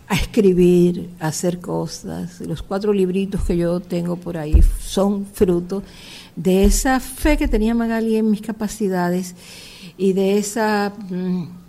a 0.07 0.15
escribir, 0.15 1.11
a 1.19 1.29
hacer 1.29 1.61
cosas. 1.61 2.41
Los 2.41 2.63
cuatro 2.63 2.93
libritos 2.93 3.43
que 3.43 3.57
yo 3.57 3.81
tengo 3.81 4.17
por 4.17 4.37
ahí 4.37 4.61
son 4.81 5.27
fruto 5.27 5.83
de 6.37 6.65
esa 6.65 7.01
fe 7.01 7.37
que 7.37 7.49
tenía 7.49 7.75
Magali 7.75 8.17
en 8.17 8.31
mis 8.31 8.41
capacidades 8.41 9.35
y 9.97 10.13
de 10.13 10.39
esa, 10.39 10.93
mm, 11.09 11.64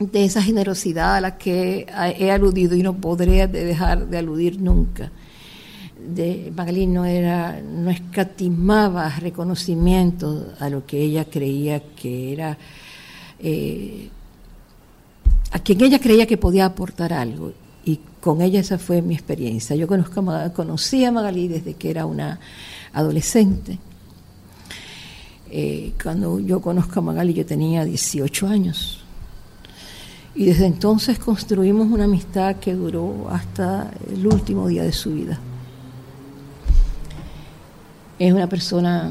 de 0.00 0.24
esa 0.24 0.42
generosidad 0.42 1.16
a 1.16 1.20
la 1.20 1.36
que 1.36 1.86
he 2.18 2.30
aludido 2.30 2.74
y 2.74 2.82
no 2.82 2.96
podré 2.96 3.46
dejar 3.46 4.08
de 4.08 4.18
aludir 4.18 4.60
nunca, 4.60 5.12
de 5.98 6.50
Magalí 6.56 6.86
no 6.86 7.04
era, 7.04 7.60
no 7.60 7.90
escatimaba 7.90 9.10
reconocimiento 9.20 10.54
a 10.58 10.70
lo 10.70 10.86
que 10.86 11.02
ella 11.02 11.26
creía 11.26 11.80
que 11.94 12.32
era, 12.32 12.56
eh, 13.38 14.08
a 15.52 15.58
quien 15.58 15.82
ella 15.84 15.98
creía 15.98 16.26
que 16.26 16.38
podía 16.38 16.64
aportar 16.64 17.12
algo. 17.12 17.52
Y 17.84 18.00
con 18.20 18.40
ella 18.40 18.60
esa 18.60 18.78
fue 18.78 19.02
mi 19.02 19.14
experiencia. 19.14 19.76
Yo 19.76 19.86
conozco, 19.86 20.24
conocí 20.54 21.04
a 21.04 21.12
Magalí 21.12 21.48
desde 21.48 21.74
que 21.74 21.90
era 21.90 22.06
una 22.06 22.40
adolescente. 22.92 23.78
Eh, 25.50 25.92
cuando 26.02 26.38
yo 26.38 26.60
conozco 26.60 27.00
a 27.00 27.02
Magali 27.02 27.34
yo 27.34 27.44
tenía 27.44 27.84
18 27.84 28.46
años. 28.46 28.99
Y 30.34 30.46
desde 30.46 30.66
entonces 30.66 31.18
construimos 31.18 31.88
una 31.88 32.04
amistad 32.04 32.56
que 32.56 32.74
duró 32.74 33.28
hasta 33.30 33.90
el 34.12 34.26
último 34.26 34.68
día 34.68 34.84
de 34.84 34.92
su 34.92 35.12
vida. 35.12 35.38
Es 38.18 38.32
una 38.32 38.48
persona 38.48 39.10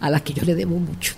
a 0.00 0.10
la 0.10 0.20
que 0.20 0.32
yo 0.32 0.42
le 0.44 0.54
debo 0.54 0.76
mucho. 0.76 1.14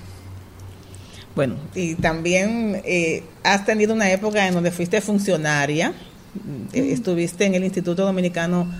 Bueno, 1.34 1.56
y 1.74 1.94
también 1.94 2.82
eh, 2.84 3.22
has 3.42 3.64
tenido 3.64 3.94
una 3.94 4.10
época 4.10 4.46
en 4.46 4.52
donde 4.52 4.70
fuiste 4.70 5.00
funcionaria, 5.00 5.94
eh, 6.72 6.92
estuviste 6.92 7.46
en 7.46 7.54
el 7.54 7.64
Instituto 7.64 8.04
Dominicano 8.04 8.70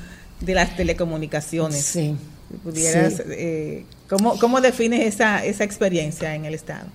de 0.41 0.55
las 0.55 0.77
Telecomunicaciones. 0.77 1.85
Sí. 1.85 2.15
Pudieras, 2.63 3.23
eh, 3.31 3.87
¿cómo, 4.11 4.39
¿cómo, 4.39 4.61
defines 4.61 5.07
esa, 5.07 5.43
esa 5.43 5.65
experiencia 5.65 6.35
en 6.35 6.45
el 6.45 6.53
Estado? 6.53 6.87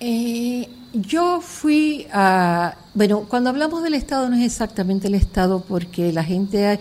Eh, 0.00 0.68
yo 0.92 1.40
fui 1.40 2.06
a, 2.12 2.76
bueno, 2.94 3.26
cuando 3.28 3.50
hablamos 3.50 3.82
del 3.82 3.94
Estado 3.94 4.28
no 4.30 4.36
es 4.36 4.44
exactamente 4.44 5.08
el 5.08 5.14
Estado 5.14 5.60
porque 5.60 6.12
la 6.12 6.22
gente 6.22 6.78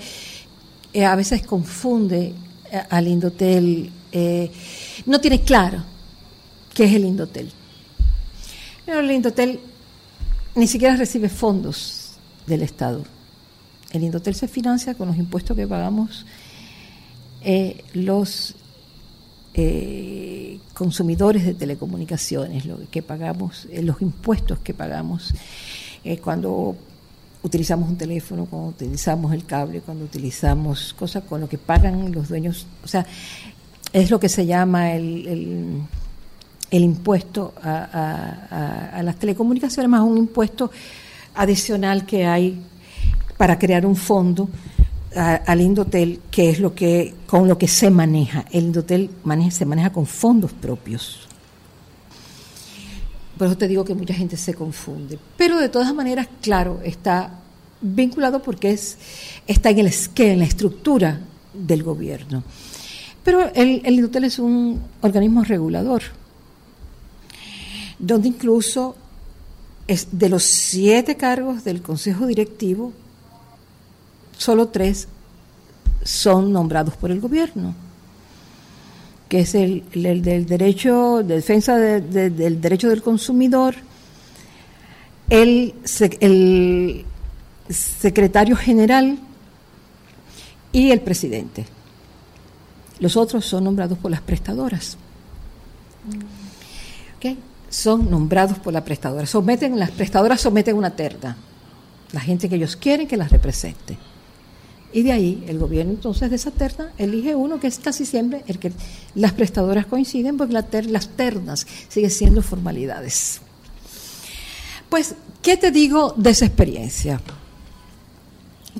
eh, 0.93 1.05
a, 1.05 1.15
veces 1.15 1.45
confunde 1.45 2.33
eh, 2.71 2.83
al 2.89 3.07
Indotel, 3.07 3.91
no 5.05 5.19
tiene 5.19 5.41
claro 5.41 5.83
qué 6.73 6.85
es 6.85 6.93
el 6.93 7.05
Indotel. 7.05 7.51
El 8.85 9.11
Indotel 9.11 9.59
ni 10.55 10.67
siquiera 10.67 10.95
recibe 10.95 11.29
fondos 11.29 12.13
del 12.45 12.61
Estado. 12.61 13.03
El 13.91 14.03
Indotel 14.03 14.35
se 14.35 14.47
financia 14.47 14.95
con 14.95 15.07
los 15.07 15.17
impuestos 15.17 15.55
que 15.57 15.67
pagamos 15.67 16.25
los 17.93 18.55
eh, 19.59 20.59
consumidores 20.75 21.43
de 21.43 21.55
telecomunicaciones, 21.55 22.67
lo 22.67 22.77
que 22.91 23.01
pagamos, 23.01 23.67
eh, 23.71 23.81
los 23.81 23.99
impuestos 24.03 24.59
que 24.59 24.75
pagamos 24.75 25.33
eh, 26.03 26.19
cuando 26.19 26.75
utilizamos 27.41 27.89
un 27.89 27.97
teléfono, 27.97 28.45
cuando 28.45 28.69
utilizamos 28.69 29.33
el 29.33 29.45
cable, 29.45 29.81
cuando 29.81 30.05
utilizamos 30.05 30.93
cosas 30.93 31.23
con 31.23 31.41
lo 31.41 31.49
que 31.49 31.57
pagan 31.57 32.11
los 32.11 32.29
dueños, 32.29 32.67
o 32.83 32.87
sea, 32.87 33.03
es 33.91 34.11
lo 34.11 34.19
que 34.19 34.29
se 34.29 34.45
llama 34.45 34.93
el, 34.93 35.81
el, 36.69 36.83
impuesto 36.83 37.55
a, 37.63 38.91
a, 38.93 39.01
las 39.01 39.15
telecomunicaciones, 39.15 39.89
más 39.89 40.01
un 40.01 40.19
impuesto 40.19 40.69
adicional 41.33 42.05
que 42.05 42.27
hay 42.27 42.61
para 43.37 43.57
crear 43.57 43.87
un 43.87 43.95
fondo 43.95 44.49
al 45.15 45.61
Indotel, 45.61 46.19
que 46.29 46.49
es 46.49 46.59
lo 46.59 46.75
que 46.75 47.13
con 47.25 47.47
lo 47.47 47.57
que 47.57 47.67
se 47.67 47.89
maneja. 47.89 48.45
El 48.51 48.65
Indotel 48.65 49.09
se 49.51 49.65
maneja 49.65 49.91
con 49.91 50.05
fondos 50.05 50.51
propios. 50.51 51.27
Por 53.37 53.47
eso 53.47 53.57
te 53.57 53.67
digo 53.67 53.85
que 53.85 53.93
mucha 53.93 54.13
gente 54.13 54.35
se 54.35 54.53
confunde. 54.53 55.19
Pero 55.37 55.59
de 55.59 55.69
todas 55.69 55.93
maneras, 55.93 56.27
claro, 56.41 56.79
está 56.83 57.39
vinculado 57.81 58.41
porque 58.41 58.71
es, 58.71 58.97
está 59.45 59.69
en 59.69 59.79
el 59.79 59.87
esquema, 59.87 60.33
en 60.33 60.39
la 60.39 60.45
estructura 60.45 61.19
del 61.53 61.83
gobierno. 61.83 62.43
Pero 63.23 63.51
el, 63.53 63.81
el 63.85 63.93
Indotel 63.95 64.23
es 64.23 64.39
un 64.39 64.81
organismo 65.01 65.43
regulador, 65.43 66.01
donde 67.99 68.29
incluso 68.29 68.95
es 69.87 70.07
de 70.11 70.29
los 70.29 70.43
siete 70.43 71.15
cargos 71.15 71.63
del 71.63 71.81
Consejo 71.81 72.25
Directivo, 72.25 72.91
solo 74.37 74.67
tres 74.67 75.07
son 76.03 76.53
nombrados 76.53 76.95
por 76.95 77.11
el 77.11 77.19
gobierno, 77.19 77.75
que 79.29 79.41
es 79.41 79.55
el, 79.55 79.83
del 79.91 80.45
derecho, 80.45 81.23
de 81.23 81.35
defensa 81.35 81.77
del 81.77 82.61
derecho 82.61 82.89
del 82.89 83.01
consumidor, 83.01 83.75
el, 85.29 85.73
el 86.21 87.05
secretario 87.69 88.55
general 88.55 89.17
y 90.71 90.91
el 90.91 91.01
presidente. 91.01 91.65
Los 92.99 93.17
otros 93.17 93.45
son 93.45 93.63
nombrados 93.65 93.97
por 93.97 94.11
las 94.11 94.21
prestadoras. 94.21 94.97
Son 97.69 98.09
nombrados 98.09 98.59
por 98.59 98.71
la 98.71 98.85
prestadora. 98.85 99.25
Someten, 99.25 99.77
las 99.77 99.91
prestadoras 99.91 100.39
someten 100.39 100.77
una 100.77 100.91
terna. 100.91 101.35
La 102.13 102.21
gente 102.21 102.47
que 102.47 102.55
ellos 102.55 102.77
quieren 102.77 103.07
que 103.07 103.17
las 103.17 103.29
represente. 103.29 103.97
Y 104.97 105.03
de 105.03 105.11
ahí 105.11 105.43
el 105.45 105.59
gobierno 105.59 105.91
entonces 105.91 106.27
de 106.27 106.37
esa 106.37 106.49
terna 106.49 106.91
elige 106.97 107.35
uno 107.35 107.59
que 107.59 107.67
es 107.67 107.77
casi 107.77 108.03
siempre 108.03 108.43
el 108.47 108.57
que 108.57 108.71
las 109.13 109.31
prestadoras 109.33 109.85
coinciden 109.85 110.37
porque 110.37 110.53
las 110.53 111.09
ternas 111.09 111.67
siguen 111.87 112.09
siendo 112.09 112.41
formalidades. 112.41 113.39
Pues, 114.89 115.13
¿qué 115.43 115.55
te 115.55 115.69
digo 115.69 116.15
de 116.17 116.31
esa 116.31 116.47
experiencia? 116.47 117.21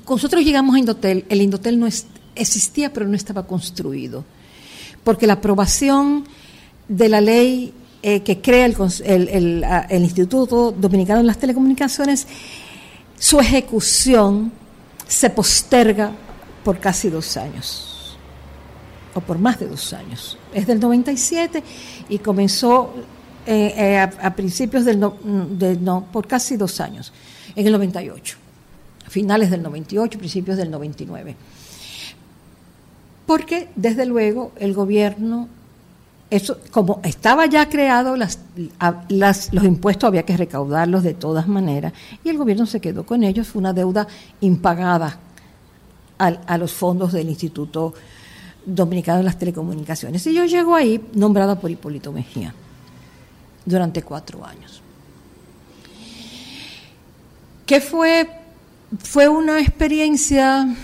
Nosotros 0.08 0.44
llegamos 0.44 0.74
a 0.74 0.80
Indotel, 0.80 1.24
el 1.28 1.40
Indotel 1.40 1.78
no 1.78 1.86
existía 2.34 2.92
pero 2.92 3.06
no 3.06 3.14
estaba 3.14 3.46
construido, 3.46 4.24
porque 5.04 5.28
la 5.28 5.34
aprobación 5.34 6.24
de 6.88 7.08
la 7.08 7.20
ley 7.20 7.72
eh, 8.02 8.24
que 8.24 8.40
crea 8.40 8.66
el, 8.66 8.74
el 9.04 10.02
Instituto 10.02 10.72
Dominicano 10.72 11.20
de 11.20 11.26
las 11.26 11.38
Telecomunicaciones, 11.38 12.26
su 13.20 13.38
ejecución 13.38 14.50
se 15.08 15.30
posterga 15.30 16.12
por 16.62 16.78
casi 16.78 17.08
dos 17.08 17.36
años, 17.38 18.16
o 19.14 19.20
por 19.20 19.38
más 19.38 19.58
de 19.58 19.66
dos 19.66 19.92
años. 19.94 20.38
Es 20.52 20.66
del 20.66 20.78
97 20.78 21.64
y 22.10 22.18
comenzó 22.18 22.92
eh, 23.46 23.72
eh, 23.76 23.98
a, 23.98 24.34
principios 24.36 24.84
del 24.84 25.00
no, 25.00 26.04
por 26.12 26.26
casi 26.26 26.58
dos 26.58 26.80
años, 26.80 27.12
en 27.56 27.66
el 27.66 27.72
98, 27.72 28.36
finales 29.08 29.50
del 29.50 29.62
98, 29.62 30.18
principios 30.18 30.58
del 30.58 30.70
99. 30.70 31.34
Porque 33.26 33.70
desde 33.74 34.04
luego 34.04 34.52
el 34.56 34.74
gobierno 34.74 35.48
eso, 36.30 36.58
como 36.70 37.00
estaba 37.04 37.46
ya 37.46 37.68
creado, 37.68 38.14
las, 38.16 38.38
los 39.52 39.64
impuestos 39.64 40.08
había 40.08 40.24
que 40.24 40.36
recaudarlos 40.36 41.02
de 41.02 41.14
todas 41.14 41.48
maneras 41.48 41.94
y 42.22 42.28
el 42.28 42.36
gobierno 42.36 42.66
se 42.66 42.80
quedó 42.80 43.06
con 43.06 43.22
ellos. 43.22 43.48
Fue 43.48 43.60
una 43.60 43.72
deuda 43.72 44.06
impagada 44.40 45.18
a 46.18 46.58
los 46.58 46.72
fondos 46.72 47.12
del 47.12 47.28
Instituto 47.28 47.94
Dominicano 48.66 49.18
de 49.18 49.24
las 49.24 49.38
Telecomunicaciones. 49.38 50.26
Y 50.26 50.34
yo 50.34 50.44
llego 50.44 50.74
ahí 50.74 51.02
nombrada 51.14 51.58
por 51.58 51.70
Hipólito 51.70 52.12
Mejía 52.12 52.52
durante 53.64 54.02
cuatro 54.02 54.44
años. 54.44 54.82
¿Qué 57.64 57.80
fue? 57.80 58.28
Fue 58.98 59.28
una 59.28 59.60
experiencia 59.60 60.74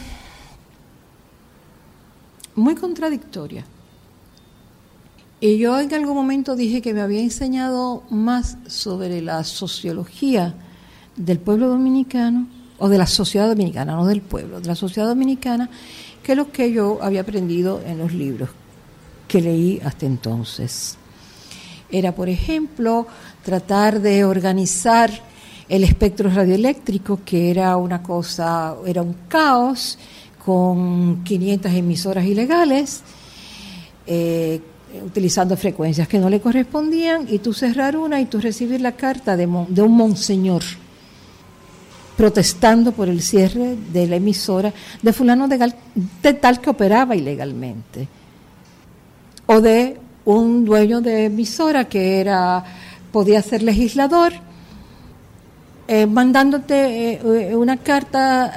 muy 2.54 2.74
contradictoria 2.74 3.64
y 5.44 5.58
yo 5.58 5.78
en 5.78 5.92
algún 5.92 6.14
momento 6.14 6.56
dije 6.56 6.80
que 6.80 6.94
me 6.94 7.02
había 7.02 7.20
enseñado 7.20 8.02
más 8.08 8.56
sobre 8.66 9.20
la 9.20 9.44
sociología 9.44 10.54
del 11.16 11.38
pueblo 11.38 11.68
dominicano, 11.68 12.46
o 12.78 12.88
de 12.88 12.96
la 12.96 13.06
sociedad 13.06 13.46
dominicana, 13.48 13.94
no 13.94 14.06
del 14.06 14.22
pueblo, 14.22 14.62
de 14.62 14.68
la 14.68 14.74
sociedad 14.74 15.06
dominicana, 15.06 15.68
que 16.22 16.34
lo 16.34 16.50
que 16.50 16.72
yo 16.72 16.98
había 17.02 17.20
aprendido 17.20 17.82
en 17.84 17.98
los 17.98 18.14
libros 18.14 18.48
que 19.28 19.42
leí 19.42 19.82
hasta 19.84 20.06
entonces. 20.06 20.96
Era, 21.90 22.14
por 22.14 22.30
ejemplo, 22.30 23.06
tratar 23.44 24.00
de 24.00 24.24
organizar 24.24 25.10
el 25.68 25.84
espectro 25.84 26.30
radioeléctrico, 26.30 27.20
que 27.22 27.50
era 27.50 27.76
una 27.76 28.02
cosa, 28.02 28.76
era 28.86 29.02
un 29.02 29.14
caos, 29.28 29.98
con 30.42 31.22
500 31.22 31.70
emisoras 31.70 32.24
ilegales, 32.24 33.02
eh, 34.06 34.62
utilizando 35.02 35.56
frecuencias 35.56 36.08
que 36.08 36.18
no 36.18 36.28
le 36.28 36.40
correspondían 36.40 37.26
y 37.28 37.38
tú 37.38 37.52
cerrar 37.52 37.96
una 37.96 38.20
y 38.20 38.26
tú 38.26 38.40
recibir 38.40 38.80
la 38.80 38.92
carta 38.92 39.36
de, 39.36 39.48
de 39.68 39.82
un 39.82 39.96
monseñor 39.96 40.62
protestando 42.16 42.92
por 42.92 43.08
el 43.08 43.22
cierre 43.22 43.76
de 43.92 44.06
la 44.06 44.16
emisora 44.16 44.72
de 45.02 45.12
fulano 45.12 45.48
de, 45.48 45.72
tal 46.34 46.60
que 46.60 46.70
operaba 46.70 47.16
ilegalmente 47.16 48.08
o 49.46 49.60
de 49.60 49.98
un 50.24 50.64
dueño 50.64 51.00
de 51.00 51.26
emisora 51.26 51.86
que 51.86 52.20
era 52.20 52.64
podía 53.10 53.42
ser 53.42 53.62
legislador 53.62 54.32
eh, 55.86 56.06
mandándote 56.06 57.20
eh, 57.20 57.56
una 57.56 57.76
carta 57.76 58.54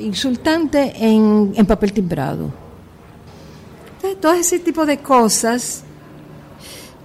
insultante 0.00 0.92
en, 0.98 1.54
papel 1.66 1.92
timbrado. 1.92 2.63
Todo 4.20 4.34
ese 4.34 4.58
tipo 4.58 4.84
de 4.86 4.98
cosas 4.98 5.82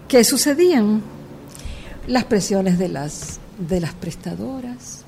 que 0.07 0.23
sucedían, 0.23 1.01
las 2.07 2.25
presiones 2.25 2.77
de 2.77 2.89
las, 2.89 3.39
de 3.57 3.79
las 3.79 3.93
prestadoras, 3.93 5.05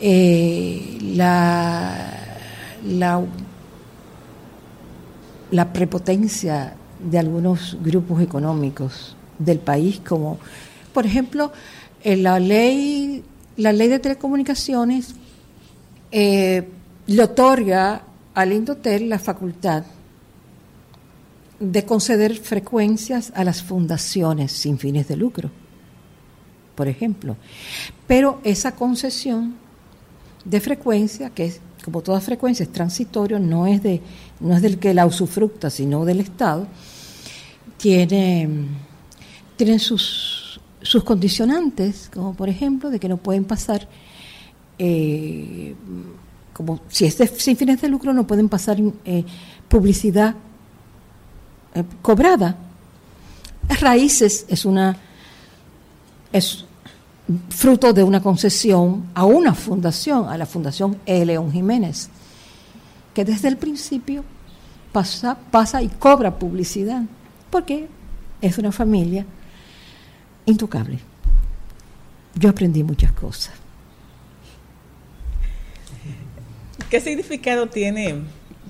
la, 0.00 1.94
la, 2.84 3.22
la 5.50 5.72
prepotencia 5.72 6.74
de 6.98 7.18
algunos 7.18 7.78
grupos 7.82 8.22
económicos 8.22 9.16
del 9.38 9.58
país, 9.58 10.00
como 10.00 10.38
por 10.92 11.06
ejemplo 11.06 11.52
la 12.04 12.38
ley, 12.38 13.24
la 13.56 13.72
ley 13.72 13.88
de 13.88 13.98
telecomunicaciones 13.98 15.14
eh, 16.10 16.68
le 17.06 17.22
otorga 17.22 18.02
al 18.34 18.52
Indotel 18.52 19.08
la 19.08 19.18
facultad 19.18 19.84
de 21.60 21.84
conceder 21.84 22.36
frecuencias 22.36 23.32
a 23.34 23.44
las 23.44 23.62
fundaciones 23.62 24.52
sin 24.52 24.78
fines 24.78 25.08
de 25.08 25.16
lucro, 25.16 25.50
por 26.74 26.88
ejemplo. 26.88 27.36
Pero 28.06 28.40
esa 28.44 28.72
concesión 28.72 29.54
de 30.44 30.60
frecuencia, 30.60 31.30
que 31.30 31.46
es 31.46 31.60
como 31.84 32.02
toda 32.02 32.20
frecuencia 32.20 32.64
es 32.64 32.72
transitorio, 32.72 33.38
no 33.38 33.66
es, 33.66 33.82
de, 33.82 34.00
no 34.40 34.56
es 34.56 34.62
del 34.62 34.78
que 34.78 34.94
la 34.94 35.06
usufructa, 35.06 35.70
sino 35.70 36.04
del 36.04 36.20
Estado, 36.20 36.66
tiene, 37.76 38.48
sus, 39.78 40.60
sus 40.80 41.04
condicionantes, 41.04 42.10
como 42.12 42.34
por 42.34 42.48
ejemplo 42.48 42.88
de 42.88 42.98
que 42.98 43.08
no 43.08 43.18
pueden 43.18 43.44
pasar, 43.44 43.86
eh, 44.78 45.74
como 46.54 46.80
si 46.88 47.04
es 47.04 47.16
sin 47.36 47.56
fines 47.56 47.82
de 47.82 47.88
lucro, 47.88 48.14
no 48.14 48.26
pueden 48.26 48.48
pasar 48.48 48.78
eh, 49.04 49.24
publicidad 49.68 50.34
eh, 51.74 51.84
cobrada. 52.02 52.56
Raíces 53.80 54.46
es 54.48 54.64
una 54.64 54.96
es 56.32 56.64
fruto 57.48 57.92
de 57.92 58.02
una 58.02 58.22
concesión 58.22 59.08
a 59.14 59.24
una 59.24 59.54
fundación, 59.54 60.28
a 60.28 60.36
la 60.36 60.46
Fundación 60.46 60.98
E. 61.06 61.24
León 61.24 61.50
Jiménez, 61.52 62.10
que 63.14 63.24
desde 63.24 63.48
el 63.48 63.56
principio 63.56 64.24
pasa, 64.92 65.38
pasa 65.50 65.82
y 65.82 65.88
cobra 65.88 66.38
publicidad 66.38 67.02
porque 67.50 67.88
es 68.40 68.58
una 68.58 68.72
familia 68.72 69.24
intocable. 70.44 70.98
Yo 72.34 72.50
aprendí 72.50 72.82
muchas 72.82 73.12
cosas. 73.12 73.54
¿Qué 76.90 77.00
significado 77.00 77.68
tiene 77.68 78.22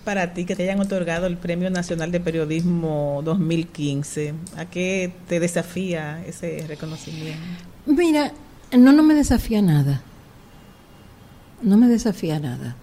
para 0.05 0.35
ti 0.35 0.45
que 0.45 0.55
te 0.55 0.63
hayan 0.65 0.81
otorgado 0.81 1.27
el 1.27 1.37
Premio 1.37 1.71
Nacional 1.71 2.13
de 2.13 2.21
Periodismo 2.21 3.23
2015? 3.25 4.35
¿A 4.57 4.67
qué 4.67 5.13
te 5.29 5.41
desafía 5.41 6.25
ese 6.27 6.65
reconocimiento? 6.69 7.41
Mira, 7.87 8.33
no, 8.77 8.93
no 8.93 9.03
me 9.03 9.15
desafía 9.15 9.63
nada. 9.63 10.03
No 11.63 11.77
me 11.77 11.89
desafía 11.89 12.39
nada. 12.39 12.77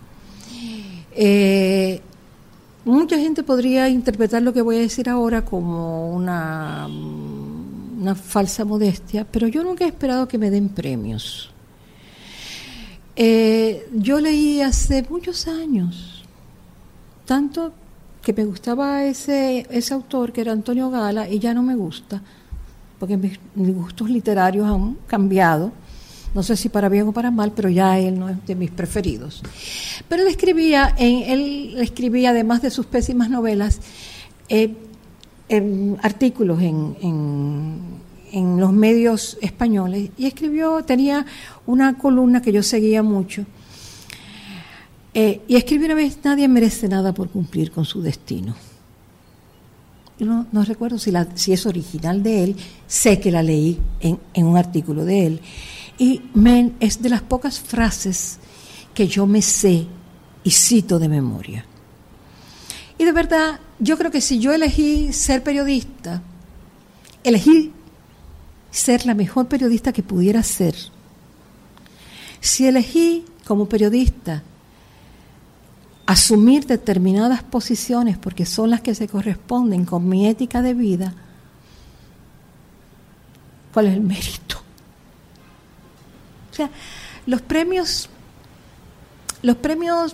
Eh, 1.14 2.02
Mucha 2.84 3.18
gente 3.20 3.44
podría 3.44 3.90
interpretar 3.90 4.42
lo 4.42 4.54
que 4.54 4.62
voy 4.62 4.78
a 4.78 4.80
decir 4.80 5.08
ahora 5.08 5.46
como 5.46 6.12
una, 6.16 6.88
una 6.88 8.16
falsa 8.16 8.66
modestia, 8.66 9.24
pero 9.30 9.48
yo 9.48 9.64
nunca 9.64 9.86
he 9.86 9.88
esperado 9.88 10.28
que 10.28 10.40
me 10.40 10.50
den 10.50 10.70
premios. 10.70 11.52
Eh, 13.16 13.88
yo 13.94 14.20
leí 14.20 14.62
hace 14.62 15.06
muchos 15.12 15.48
años, 15.48 16.11
tanto 17.26 17.74
que 18.22 18.34
me 18.34 18.46
gustaba 18.46 19.04
ese, 19.04 19.66
ese 19.70 19.94
autor 19.94 20.32
que 20.32 20.42
era 20.42 20.52
Antonio 20.52 20.90
Gala 20.90 21.28
y 21.28 21.40
ya 21.40 21.54
no 21.54 21.64
me 21.64 21.76
gusta, 21.76 22.22
porque 23.00 23.18
mis 23.18 23.40
gustos 23.56 24.10
literarios 24.10 24.68
han 24.68 24.98
cambiado 25.08 25.72
no 26.34 26.44
sé 26.44 26.56
si 26.56 26.70
para 26.70 26.88
bien 26.88 27.08
o 27.08 27.12
para 27.12 27.30
mal, 27.30 27.52
pero 27.54 27.70
ya 27.70 28.00
él 28.00 28.18
no 28.18 28.30
es 28.30 28.46
de 28.46 28.56
mis 28.56 28.72
preferidos. 28.72 29.42
Pero 30.08 30.24
él 30.24 30.30
escribía, 30.30 30.96
en, 30.98 31.30
él 31.30 31.76
escribía 31.80 32.30
además 32.30 32.62
de 32.62 32.70
sus 32.70 32.86
pésimas 32.86 33.30
novelas, 33.30 33.82
eh, 34.48 34.74
artículos 36.02 36.62
en, 36.62 36.96
en, 38.32 38.60
los 38.60 38.72
medios 38.72 39.38
españoles 39.42 40.12
y 40.18 40.26
escribió, 40.26 40.86
tenía 40.86 41.26
una 41.66 41.98
columna 41.98 42.42
que 42.42 42.54
yo 42.54 42.64
seguía 42.64 43.04
mucho. 43.04 43.46
Eh, 45.14 45.42
y 45.48 45.56
escribió 45.56 45.88
una 45.88 45.96
vez, 45.96 46.18
nadie 46.24 46.48
merece 46.48 46.88
nada 46.88 47.14
por 47.14 47.30
cumplir 47.30 47.72
con 47.72 47.86
su 47.86 48.02
destino. 48.02 48.56
no, 50.20 50.48
no, 50.52 50.64
recuerdo 50.64 50.98
si, 50.98 51.12
la, 51.12 51.28
si 51.36 51.52
es 51.52 51.66
original 51.66 52.24
de 52.24 52.44
él, 52.44 52.56
sé 52.88 53.20
que 53.20 53.32
la 53.32 53.44
leí 53.44 53.80
en, 54.00 54.20
en 54.34 54.46
un 54.46 54.58
artículo 54.58 55.04
de 55.04 55.28
él. 55.28 55.42
Y 55.98 56.22
es 56.80 57.02
de 57.02 57.10
las 57.10 57.22
pocas 57.22 57.60
frases 57.60 58.40
que 58.94 59.08
yo 59.08 59.28
me 59.28 59.42
sé 59.42 59.86
y 60.44 60.52
cito 60.52 60.98
de 60.98 61.10
memoria. 61.10 61.66
Y 62.98 63.04
de 63.04 63.12
verdad, 63.12 63.60
yo 63.80 63.98
creo 63.98 64.12
que 64.12 64.22
si 64.22 64.40
yo 64.40 64.54
elegí 64.54 65.12
ser 65.12 65.44
periodista, 65.44 66.22
elegí 67.24 67.72
ser 68.72 69.06
la 69.06 69.14
mejor 69.14 69.48
periodista 69.48 69.92
que 69.92 70.04
pudiera 70.04 70.42
ser. 70.44 70.76
Si 72.40 72.66
elegí 72.68 73.26
como 73.46 73.68
periodista 73.68 74.44
asumir 76.12 76.66
determinadas 76.66 77.42
posiciones 77.42 78.18
porque 78.18 78.46
son 78.46 78.70
las 78.70 78.82
que 78.82 78.96
se 78.96 79.08
corresponden 79.08 79.86
con 79.86 80.10
mi 80.10 80.28
ética 80.28 80.62
de 80.62 80.74
vida, 80.74 81.14
¿cuál 83.74 83.88
es 83.88 83.94
el 83.94 84.02
mérito? 84.02 84.58
O 86.52 86.54
sea, 86.54 86.70
los 87.26 87.42
premios, 87.42 88.10
los 89.42 89.56
premios, 89.56 90.14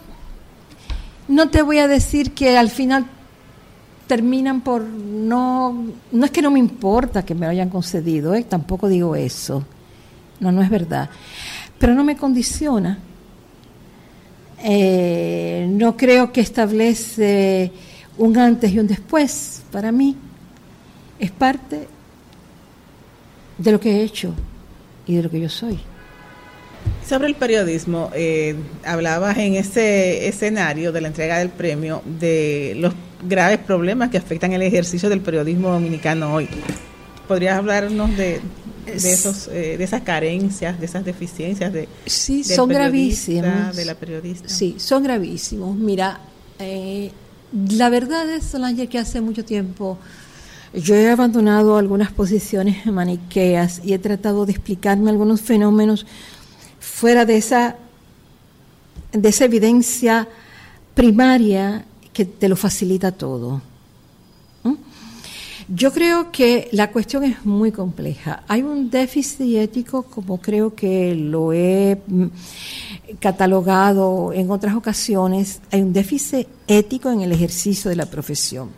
no 1.28 1.50
te 1.50 1.64
voy 1.64 1.80
a 1.80 1.88
decir 1.88 2.34
que 2.34 2.60
al 2.60 2.70
final 2.70 3.08
terminan 4.06 4.62
por 4.62 4.84
no, 4.84 5.84
no 6.12 6.26
es 6.26 6.30
que 6.32 6.44
no 6.44 6.52
me 6.52 6.60
importa 6.60 7.26
que 7.26 7.34
me 7.34 7.48
lo 7.48 7.52
hayan 7.52 7.70
concedido, 7.70 8.36
¿eh? 8.36 8.44
tampoco 8.44 8.88
digo 8.88 9.16
eso, 9.16 9.66
no, 10.40 10.52
no 10.52 10.62
es 10.62 10.70
verdad, 10.70 11.10
pero 11.80 11.96
no 11.96 12.04
me 12.04 12.16
condiciona. 12.16 13.00
Eh, 14.64 15.68
no 15.70 15.96
creo 15.96 16.32
que 16.32 16.42
establece 16.42 17.72
un 18.18 18.38
antes 18.38 18.72
y 18.72 18.80
un 18.80 18.88
después 18.88 19.62
para 19.72 19.92
mí, 19.92 20.16
es 21.20 21.32
parte 21.32 21.88
de 23.58 23.72
lo 23.72 23.80
que 23.80 23.92
he 23.92 24.04
hecho 24.04 24.34
y 25.06 25.16
de 25.16 25.24
lo 25.24 25.30
que 25.30 25.40
yo 25.40 25.50
soy. 25.50 25.80
Sobre 27.08 27.28
el 27.28 27.36
periodismo, 27.36 28.12
eh, 28.14 28.56
hablabas 28.86 29.38
en 29.38 29.56
ese 29.56 30.28
escenario 30.28 30.92
de 30.92 31.02
la 31.02 31.08
entrega 31.08 31.38
del 31.38 31.50
premio 31.50 32.02
de 32.06 32.76
los 32.78 32.94
graves 33.24 33.60
problemas 33.60 34.10
que 34.10 34.18
afectan 34.18 34.54
el 34.54 34.62
ejercicio 34.62 35.10
del 35.10 35.22
periodismo 35.22 35.70
dominicano 35.70 36.34
hoy. 36.34 36.50
¿Podrías 37.28 37.58
hablarnos 37.58 38.16
de, 38.18 38.42
esos, 38.96 39.48
eh, 39.48 39.78
de 39.78 39.84
esas 39.84 40.02
carencias, 40.02 40.80
de 40.80 40.86
esas 40.86 41.06
deficiencias 41.06 41.72
de 41.74 41.88
sí 42.06 42.44
son 42.44 42.70
gravísimas 42.70 43.76
de 43.76 43.86
la 43.86 43.96
periodista? 43.96 44.50
Sí, 44.50 44.76
son 44.78 45.04
gravísimos. 45.04 45.76
Mira, 45.76 46.20
eh, 46.60 47.12
la 47.70 47.90
verdad 47.90 48.30
es 48.30 48.46
Solange 48.46 48.88
que 48.88 49.00
hace 49.00 49.22
mucho 49.22 49.46
tiempo 49.46 49.98
yo 50.74 50.96
he 50.96 51.10
abandonado 51.10 51.78
algunas 51.78 52.12
posiciones 52.12 52.86
maniqueas 52.86 53.82
y 53.84 53.94
he 53.94 54.00
tratado 54.00 54.46
de 54.46 54.52
explicarme 54.52 55.10
algunos 55.10 55.42
fenómenos 55.42 56.06
fuera 56.80 57.26
de 57.26 57.38
esa, 57.38 57.78
de 59.12 59.30
esa 59.30 59.46
evidencia 59.46 60.28
primaria 60.94 61.86
que 62.14 62.26
te 62.26 62.50
lo 62.50 62.56
facilita 62.56 63.12
todo. 63.12 63.62
Yo 65.70 65.92
creo 65.92 66.32
que 66.32 66.70
la 66.72 66.92
cuestión 66.92 67.26
es 67.26 67.46
muy 67.46 67.74
compleja. 67.74 68.42
Hay 68.48 68.62
un 68.62 68.90
déficit 68.90 69.58
ético, 69.58 70.04
como 70.04 70.40
creo 70.40 70.74
que 70.74 71.14
lo 71.14 71.52
he 71.52 72.02
mm, 72.08 72.28
catalogado 73.20 74.32
en 74.32 74.50
otras 74.50 74.76
ocasiones, 74.76 75.60
hay 75.70 75.82
un 75.82 75.92
déficit 75.92 76.48
ético 76.68 77.10
en 77.12 77.20
el 77.20 77.34
ejercicio 77.34 77.90
de 77.90 77.98
la 77.98 78.06
profesión. 78.06 78.70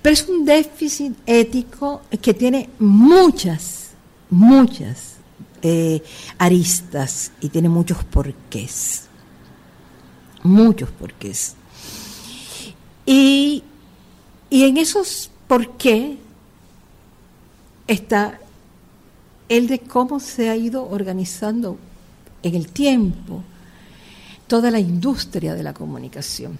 Pero 0.00 0.12
es 0.12 0.28
un 0.28 0.44
déficit 0.44 1.16
ético 1.26 2.02
que 2.22 2.32
tiene 2.32 2.70
muchas, 2.78 3.90
muchas 4.30 5.16
eh, 5.62 6.00
aristas 6.38 7.32
y 7.40 7.48
tiene 7.48 7.68
muchos 7.68 8.04
porqués. 8.04 9.08
Muchos 10.44 10.90
porqués. 10.90 11.56
Y, 13.04 13.64
y 14.48 14.62
en 14.62 14.76
esos 14.76 15.32
porqués 15.48 16.18
está 17.86 18.38
el 19.48 19.66
de 19.66 19.80
cómo 19.80 20.20
se 20.20 20.50
ha 20.50 20.56
ido 20.56 20.88
organizando 20.88 21.78
en 22.42 22.54
el 22.54 22.68
tiempo 22.68 23.42
toda 24.46 24.70
la 24.70 24.78
industria 24.78 25.54
de 25.54 25.62
la 25.62 25.72
comunicación, 25.72 26.58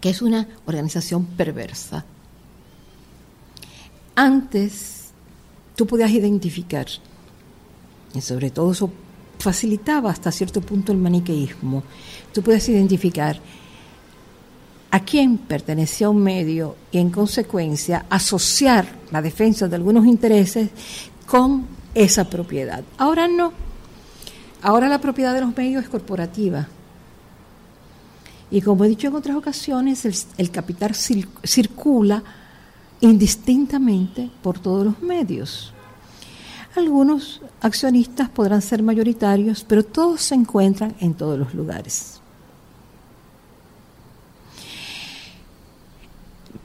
que 0.00 0.10
es 0.10 0.22
una 0.22 0.46
organización 0.66 1.24
perversa. 1.24 2.04
Antes 4.16 5.10
tú 5.76 5.86
podías 5.86 6.10
identificar, 6.10 6.86
y 8.12 8.20
sobre 8.20 8.50
todo 8.50 8.72
eso 8.72 8.92
facilitaba 9.38 10.10
hasta 10.10 10.32
cierto 10.32 10.60
punto 10.60 10.92
el 10.92 10.98
maniqueísmo, 10.98 11.84
tú 12.32 12.42
podías 12.42 12.68
identificar 12.68 13.40
a 14.90 15.00
quién 15.00 15.38
pertenecía 15.38 16.10
un 16.10 16.22
medio 16.22 16.76
y 16.90 16.98
en 16.98 17.10
consecuencia 17.10 18.06
asociar 18.10 18.86
la 19.10 19.22
defensa 19.22 19.68
de 19.68 19.76
algunos 19.76 20.06
intereses 20.06 20.70
con 21.26 21.66
esa 21.94 22.28
propiedad. 22.28 22.82
Ahora 22.98 23.28
no. 23.28 23.52
Ahora 24.62 24.88
la 24.88 25.00
propiedad 25.00 25.32
de 25.32 25.40
los 25.40 25.56
medios 25.56 25.84
es 25.84 25.88
corporativa. 25.88 26.68
Y 28.50 28.60
como 28.60 28.84
he 28.84 28.88
dicho 28.88 29.06
en 29.06 29.14
otras 29.14 29.36
ocasiones, 29.36 30.04
el, 30.36 30.50
capital 30.50 30.94
circula 30.94 32.22
indistintamente 33.00 34.28
por 34.42 34.58
todos 34.58 34.84
los 34.84 35.00
medios. 35.00 35.72
Algunos 36.76 37.40
accionistas 37.60 38.28
podrán 38.28 38.60
ser 38.60 38.82
mayoritarios, 38.82 39.64
pero 39.64 39.84
todos 39.84 40.22
se 40.22 40.34
encuentran 40.34 40.94
en 41.00 41.14
todos 41.14 41.38
los 41.38 41.54
lugares. 41.54 42.19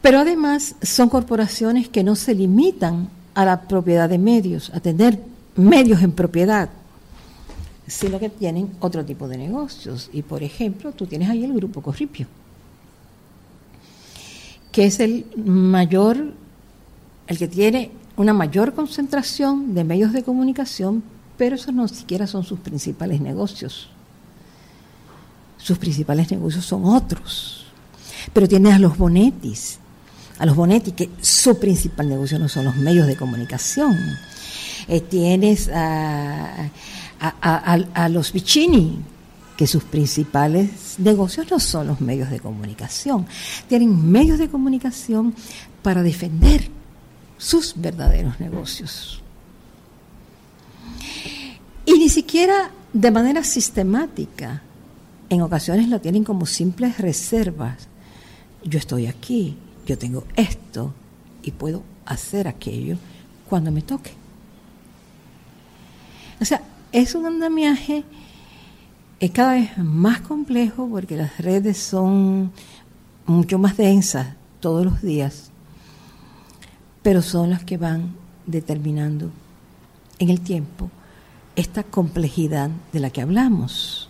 Pero 0.01 0.19
además 0.19 0.75
son 0.81 1.09
corporaciones 1.09 1.89
que 1.89 2.03
no 2.03 2.15
se 2.15 2.35
limitan 2.35 3.09
a 3.33 3.45
la 3.45 3.61
propiedad 3.61 4.09
de 4.09 4.17
medios, 4.17 4.71
a 4.73 4.79
tener 4.79 5.19
medios 5.55 6.01
en 6.01 6.11
propiedad, 6.11 6.69
sino 7.87 8.19
que 8.19 8.29
tienen 8.29 8.71
otro 8.79 9.05
tipo 9.05 9.27
de 9.27 9.37
negocios. 9.37 10.09
Y 10.13 10.21
por 10.21 10.43
ejemplo, 10.43 10.91
tú 10.91 11.05
tienes 11.05 11.29
ahí 11.29 11.43
el 11.43 11.53
grupo 11.53 11.81
Corripio, 11.81 12.27
que 14.71 14.85
es 14.85 14.99
el 14.99 15.25
mayor, 15.35 16.33
el 17.27 17.37
que 17.37 17.47
tiene 17.47 17.91
una 18.17 18.33
mayor 18.33 18.73
concentración 18.73 19.73
de 19.75 19.83
medios 19.83 20.13
de 20.13 20.23
comunicación, 20.23 21.03
pero 21.37 21.55
esos 21.55 21.73
no 21.73 21.87
siquiera 21.87 22.27
son 22.27 22.43
sus 22.43 22.59
principales 22.59 23.19
negocios. 23.19 23.89
Sus 25.57 25.77
principales 25.77 26.31
negocios 26.31 26.65
son 26.65 26.85
otros. 26.85 27.64
Pero 28.33 28.47
tienes 28.47 28.73
a 28.73 28.79
los 28.79 28.97
Bonetis, 28.97 29.79
a 30.39 30.45
los 30.45 30.55
Bonetti, 30.55 30.91
que 30.91 31.09
su 31.21 31.59
principal 31.59 32.09
negocio 32.09 32.39
no 32.39 32.49
son 32.49 32.65
los 32.65 32.75
medios 32.75 33.07
de 33.07 33.15
comunicación. 33.15 33.97
Eh, 34.87 35.01
tienes 35.01 35.69
a, 35.69 36.69
a, 37.19 38.09
los 38.09 38.33
Vicini, 38.33 38.99
que 39.57 39.67
sus 39.67 39.83
principales 39.83 40.95
negocios 40.97 41.49
no 41.49 41.59
son 41.59 41.87
los 41.87 42.01
medios 42.01 42.29
de 42.29 42.39
comunicación. 42.39 43.25
Tienen 43.67 44.11
medios 44.11 44.37
de 44.37 44.49
comunicación 44.49 45.33
para 45.81 46.03
defender 46.03 46.69
sus 47.37 47.73
verdaderos 47.75 48.39
negocios. 48.39 49.21
Y 51.85 51.93
ni 51.93 52.09
siquiera 52.09 52.71
de 52.95 53.11
manera 53.11 53.43
sistemática. 53.43 54.61
En 55.29 55.41
ocasiones 55.41 55.89
la 55.89 55.99
tienen 55.99 56.23
como 56.23 56.45
simples 56.45 56.97
reservas. 56.97 57.87
Yo 58.65 58.77
estoy 58.77 59.07
aquí, 59.07 59.55
yo 59.85 59.97
tengo 59.97 60.25
esto 60.35 60.93
y 61.41 61.51
puedo 61.51 61.83
hacer 62.05 62.49
aquello 62.49 62.97
cuando 63.47 63.71
me 63.71 63.81
toque. 63.81 64.11
O 66.41 66.45
sea, 66.45 66.61
es 66.91 67.15
un 67.15 67.25
andamiaje 67.25 68.03
es 69.19 69.31
cada 69.31 69.53
vez 69.53 69.77
más 69.77 70.21
complejo 70.21 70.87
porque 70.89 71.15
las 71.15 71.37
redes 71.37 71.77
son 71.77 72.51
mucho 73.25 73.57
más 73.57 73.77
densas 73.77 74.27
todos 74.59 74.85
los 74.85 75.01
días, 75.01 75.51
pero 77.01 77.21
son 77.21 77.49
las 77.49 77.63
que 77.63 77.77
van 77.77 78.13
determinando 78.45 79.31
en 80.19 80.29
el 80.29 80.41
tiempo 80.41 80.89
esta 81.55 81.83
complejidad 81.83 82.69
de 82.91 82.99
la 82.99 83.09
que 83.09 83.21
hablamos. 83.21 84.09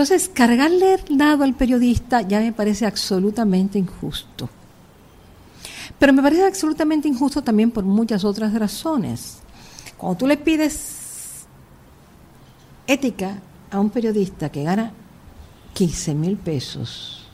Entonces, 0.00 0.30
cargarle 0.32 0.94
el 0.94 1.18
dado 1.18 1.44
al 1.44 1.52
periodista 1.52 2.22
ya 2.22 2.40
me 2.40 2.54
parece 2.54 2.86
absolutamente 2.86 3.78
injusto. 3.78 4.48
Pero 5.98 6.14
me 6.14 6.22
parece 6.22 6.46
absolutamente 6.46 7.06
injusto 7.06 7.42
también 7.42 7.70
por 7.70 7.84
muchas 7.84 8.24
otras 8.24 8.54
razones. 8.54 9.40
Cuando 9.98 10.16
tú 10.16 10.26
le 10.26 10.38
pides 10.38 11.44
ética 12.86 13.42
a 13.70 13.78
un 13.78 13.90
periodista 13.90 14.48
que 14.48 14.64
gana 14.64 14.90
15 15.74 16.14
mil 16.14 16.38
pesos, 16.38 17.28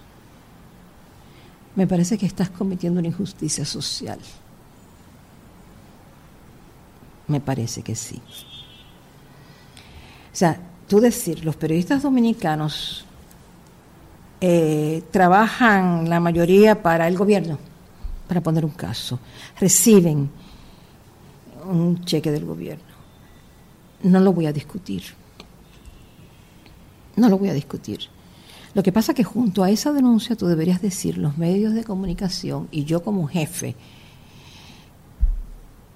me 1.76 1.86
parece 1.86 2.18
que 2.18 2.26
estás 2.26 2.50
cometiendo 2.50 2.98
una 2.98 3.10
injusticia 3.10 3.64
social. 3.64 4.18
Me 7.28 7.40
parece 7.40 7.84
que 7.84 7.94
sí. 7.94 8.20
O 10.32 10.36
sea, 10.36 10.58
tú 10.88 11.00
decir, 11.00 11.44
los 11.44 11.56
periodistas 11.56 12.02
dominicanos 12.02 13.04
eh, 14.40 15.02
trabajan 15.10 16.08
la 16.08 16.20
mayoría 16.20 16.82
para 16.82 17.08
el 17.08 17.16
gobierno 17.16 17.58
para 18.28 18.40
poner 18.40 18.64
un 18.64 18.72
caso, 18.72 19.18
reciben 19.60 20.30
un 21.64 22.04
cheque 22.04 22.30
del 22.30 22.44
gobierno. 22.44 22.84
No 24.02 24.20
lo 24.20 24.32
voy 24.32 24.46
a 24.46 24.52
discutir. 24.52 25.02
No 27.16 27.28
lo 27.28 27.38
voy 27.38 27.48
a 27.48 27.54
discutir. 27.54 28.00
Lo 28.74 28.82
que 28.82 28.92
pasa 28.92 29.12
es 29.12 29.16
que 29.16 29.24
junto 29.24 29.62
a 29.62 29.70
esa 29.70 29.92
denuncia 29.92 30.36
tú 30.36 30.46
deberías 30.46 30.82
decir 30.82 31.16
los 31.16 31.38
medios 31.38 31.72
de 31.72 31.82
comunicación 31.82 32.68
y 32.70 32.84
yo 32.84 33.02
como 33.02 33.26
jefe 33.26 33.74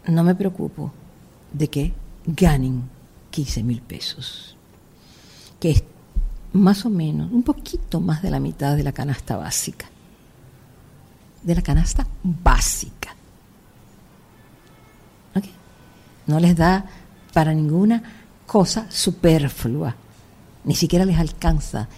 no 0.06 0.24
me 0.24 0.34
preocupo 0.34 0.92
de 1.52 1.68
que 1.68 1.92
ganen 2.24 2.88
15 3.30 3.62
mil 3.64 3.82
pesos, 3.82 4.56
que 5.60 5.70
es 5.70 5.84
más 6.52 6.84
o 6.84 6.90
menos 6.90 7.30
un 7.30 7.44
poquito 7.44 8.00
más 8.00 8.22
de 8.22 8.30
la 8.30 8.40
mitad 8.40 8.76
de 8.76 8.82
la 8.82 8.92
canasta 8.92 9.36
básica 9.36 9.86
de 11.42 11.54
la 11.54 11.62
canasta 11.62 12.06
básica. 12.22 13.16
No 16.26 16.38
les 16.38 16.54
da 16.54 16.84
para 17.32 17.52
ninguna 17.52 18.02
cosa 18.46 18.86
superflua, 18.88 19.96
ni 20.64 20.76
siquiera 20.76 21.04
les 21.04 21.18
alcanza 21.18 21.88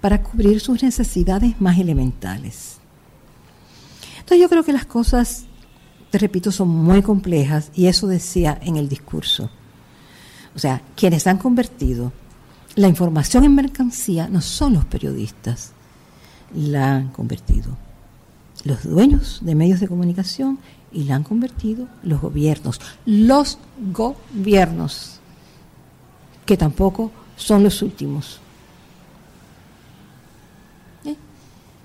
para 0.00 0.22
cubrir 0.22 0.60
sus 0.60 0.84
necesidades 0.84 1.60
más 1.60 1.76
elementales. 1.76 2.76
Entonces 4.18 4.38
yo 4.38 4.48
creo 4.48 4.62
que 4.62 4.72
las 4.72 4.86
cosas, 4.86 5.46
te 6.10 6.18
repito, 6.18 6.52
son 6.52 6.68
muy 6.68 7.02
complejas 7.02 7.72
y 7.74 7.86
eso 7.86 8.06
decía 8.06 8.56
en 8.62 8.76
el 8.76 8.88
discurso. 8.88 9.50
O 10.54 10.58
sea, 10.60 10.82
quienes 10.94 11.26
han 11.26 11.38
convertido 11.38 12.12
la 12.76 12.88
información 12.88 13.44
en 13.44 13.54
mercancía 13.54 14.28
no 14.28 14.40
son 14.40 14.74
los 14.74 14.84
periodistas, 14.84 15.72
la 16.54 16.96
han 16.96 17.08
convertido 17.08 17.76
los 18.64 18.84
dueños 18.84 19.38
de 19.42 19.54
medios 19.54 19.80
de 19.80 19.88
comunicación 19.88 20.58
y 20.92 21.04
la 21.04 21.16
han 21.16 21.22
convertido 21.22 21.86
los 22.02 22.20
gobiernos. 22.20 22.80
Los 23.06 23.58
gobiernos, 23.92 25.20
que 26.44 26.56
tampoco 26.56 27.10
son 27.36 27.62
los 27.62 27.80
últimos. 27.82 28.40
¿Eh? 31.04 31.16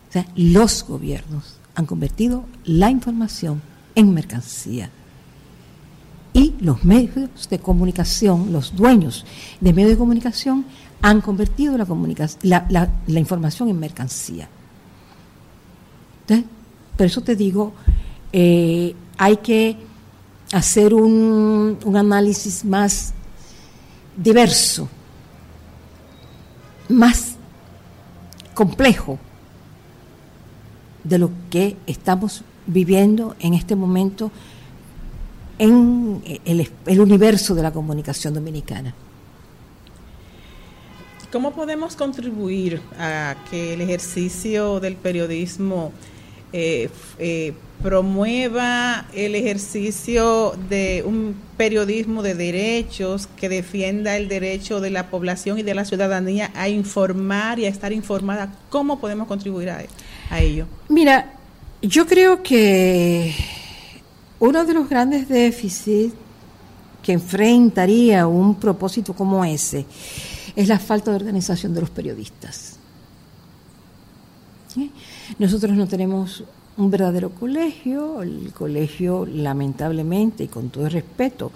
O 0.10 0.12
sea, 0.12 0.26
los 0.36 0.84
gobiernos 0.84 1.58
han 1.76 1.86
convertido 1.86 2.46
la 2.64 2.90
información 2.90 3.62
en 3.96 4.14
mercancía. 4.14 4.90
Y 6.36 6.54
los 6.60 6.84
medios 6.84 7.48
de 7.50 7.60
comunicación, 7.60 8.52
los 8.52 8.76
dueños 8.76 9.26
de 9.62 9.72
medios 9.72 9.92
de 9.92 9.98
comunicación, 9.98 10.66
han 11.02 11.22
convertido 11.22 11.78
la, 11.78 12.66
la, 12.70 12.90
la 13.08 13.20
información 13.22 13.70
en 13.70 13.80
mercancía. 13.80 14.50
Entonces, 16.22 16.46
por 16.98 17.06
eso 17.06 17.22
te 17.22 17.38
digo, 17.38 17.74
eh, 18.34 18.94
hay 19.18 19.38
que 19.38 19.78
hacer 20.52 20.94
un, 20.94 21.78
un 21.86 21.96
análisis 21.96 22.66
más 22.66 23.14
diverso, 24.18 24.90
más 26.90 27.36
complejo 28.54 29.20
de 31.06 31.18
lo 31.18 31.32
que 31.50 31.78
estamos 31.88 32.44
viviendo 32.68 33.38
en 33.40 33.54
este 33.54 33.78
momento 33.78 34.32
en 35.60 36.22
el, 36.46 36.70
el, 36.86 37.00
universo 37.00 37.56
de 37.56 37.64
la 37.64 37.72
comunicación 37.72 38.34
dominicana. 38.34 38.94
¿Cómo 41.32 41.52
podemos 41.52 41.96
contribuir 41.96 42.82
a 42.98 43.36
que 43.50 43.74
el 43.74 43.82
ejercicio 43.82 44.80
del 44.80 44.96
periodismo 44.96 45.92
eh, 46.54 46.90
eh, 47.20 47.54
promueva 47.84 49.06
el 49.14 49.36
ejercicio 49.36 50.56
de 50.70 51.04
un 51.06 51.36
periodismo 51.58 52.24
de 52.24 52.34
derechos 52.34 53.28
que 53.36 53.50
defienda 53.50 54.16
el 54.16 54.30
derecho 54.30 54.80
de 54.80 54.90
la 54.90 55.10
población 55.10 55.60
y 55.60 55.64
de 55.64 55.76
la 55.76 55.84
ciudadanía 55.84 56.52
a 56.56 56.70
informar 56.70 57.60
y 57.60 57.66
a 57.66 57.70
estar 57.70 57.92
informada. 57.92 58.56
¿Cómo 58.70 59.00
podemos 59.00 59.28
contribuir 59.28 59.70
a, 59.70 59.84
a 60.30 60.40
ello? 60.40 60.68
Mira, 60.88 61.34
yo 61.82 62.08
creo 62.08 62.42
que 62.42 63.36
uno 64.40 64.66
de 64.66 64.74
los 64.74 64.90
grandes 64.90 65.28
déficits 65.30 66.14
que 67.02 67.14
enfrentaría 67.14 68.26
un 68.28 68.56
propósito 68.56 69.14
como 69.14 69.46
ese 69.46 69.86
es 70.56 70.68
la 70.68 70.80
falta 70.80 71.12
de 71.12 71.18
organización 71.18 71.74
de 71.74 71.82
los 71.82 71.90
periodistas. 71.90 72.78
Nosotros 75.38 75.76
no 75.78 75.88
tenemos 75.88 76.44
un 76.78 76.92
verdadero 76.92 77.30
colegio, 77.30 78.22
el 78.22 78.52
colegio 78.54 79.26
lamentablemente 79.26 80.46
y 80.46 80.48
con 80.48 80.70
todo 80.70 80.88
el 80.88 80.92
respeto 80.92 81.52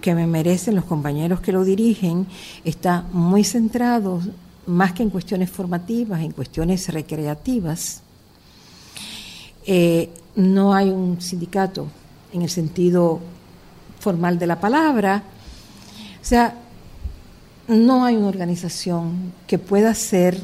que 0.00 0.14
me 0.14 0.26
merecen 0.26 0.76
los 0.76 0.84
compañeros 0.84 1.40
que 1.40 1.52
lo 1.52 1.64
dirigen, 1.64 2.26
está 2.64 3.04
muy 3.12 3.44
centrado 3.44 4.20
más 4.66 4.92
que 4.92 5.02
en 5.02 5.10
cuestiones 5.10 5.50
formativas, 5.50 6.22
en 6.22 6.32
cuestiones 6.32 6.88
recreativas. 6.88 8.02
Eh, 9.66 10.10
no 10.36 10.74
hay 10.74 10.90
un 10.90 11.20
sindicato 11.20 11.88
en 12.32 12.42
el 12.42 12.50
sentido 12.50 13.20
formal 14.00 14.38
de 14.38 14.46
la 14.46 14.60
palabra. 14.60 15.22
O 16.20 16.24
sea, 16.24 16.54
no 17.68 18.04
hay 18.04 18.16
una 18.16 18.28
organización 18.28 19.32
que 19.46 19.58
pueda 19.58 19.94
ser 19.94 20.40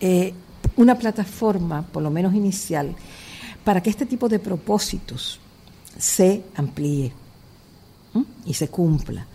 eh, 0.00 0.34
una 0.76 0.98
plataforma, 0.98 1.82
por 1.82 2.02
lo 2.02 2.10
menos 2.10 2.34
inicial, 2.34 2.94
para 3.64 3.82
que 3.82 3.90
este 3.90 4.06
tipo 4.06 4.28
de 4.28 4.38
propósitos 4.38 5.38
se 5.98 6.42
amplíe 6.56 7.12
y 8.44 8.54
se 8.54 8.68
cumpla. 8.68 9.26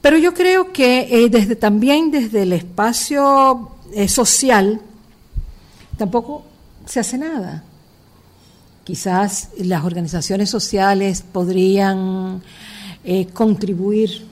Pero 0.00 0.18
yo 0.18 0.34
creo 0.34 0.72
que 0.72 1.08
eh, 1.10 1.28
desde, 1.30 1.56
también 1.56 2.10
desde 2.10 2.42
el 2.42 2.52
espacio 2.52 3.70
eh, 3.92 4.08
social 4.08 4.80
tampoco 5.96 6.44
se 6.84 7.00
hace 7.00 7.16
nada. 7.16 7.64
Quizás 8.84 9.48
las 9.56 9.82
organizaciones 9.84 10.50
sociales 10.50 11.22
podrían 11.22 12.42
eh, 13.02 13.26
contribuir 13.32 14.26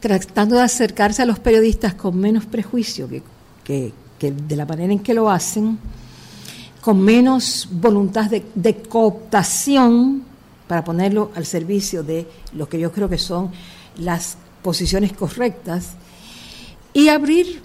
tratando 0.00 0.56
de 0.56 0.62
acercarse 0.62 1.22
a 1.22 1.26
los 1.26 1.38
periodistas 1.38 1.94
con 1.94 2.16
menos 2.16 2.46
prejuicio 2.46 3.08
que, 3.64 3.92
de 4.18 4.56
la 4.56 4.66
manera 4.66 4.92
en 4.92 4.98
que 4.98 5.14
lo 5.14 5.30
hacen, 5.30 5.78
con 6.80 7.00
menos 7.00 7.68
voluntad 7.70 8.30
de, 8.30 8.44
de, 8.54 8.76
cooptación 8.76 10.22
para 10.66 10.82
ponerlo 10.82 11.30
al 11.34 11.44
servicio 11.44 12.02
de 12.02 12.26
lo 12.54 12.68
que 12.68 12.80
yo 12.80 12.90
creo 12.90 13.08
que 13.08 13.18
son 13.18 13.50
las 13.98 14.36
posiciones 14.62 15.12
correctas, 15.12 15.90
y 16.92 17.08
abrir 17.08 17.62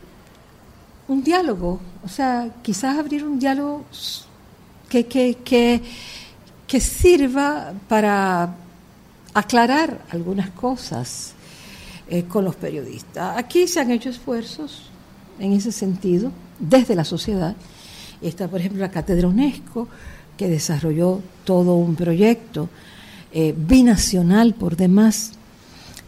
un 1.07 1.23
diálogo, 1.23 1.79
o 2.03 2.09
sea, 2.09 2.49
quizás 2.61 2.97
abrir 2.97 3.23
un 3.23 3.39
diálogo 3.39 3.85
que, 4.89 5.05
que, 5.05 5.81
que, 6.67 6.79
sirva 6.79 7.73
para 7.87 8.55
aclarar 9.33 10.01
algunas 10.09 10.49
cosas 10.51 11.33
eh, 12.07 12.23
con 12.23 12.45
los 12.45 12.55
periodistas. 12.55 13.37
Aquí 13.37 13.67
se 13.67 13.79
han 13.79 13.91
hecho 13.91 14.09
esfuerzos 14.09 14.83
en 15.39 15.53
ese 15.53 15.71
sentido 15.71 16.31
desde 16.59 16.95
la 16.95 17.03
sociedad. 17.03 17.55
Está, 18.21 18.47
por 18.47 18.59
ejemplo, 18.59 18.81
la 18.81 18.91
Cátedra 18.91 19.27
UNESCO, 19.27 19.87
que 20.37 20.47
desarrolló 20.47 21.21
todo 21.43 21.75
un 21.75 21.95
proyecto 21.95 22.69
eh, 23.31 23.53
binacional 23.55 24.53
por 24.53 24.75
demás 24.75 25.33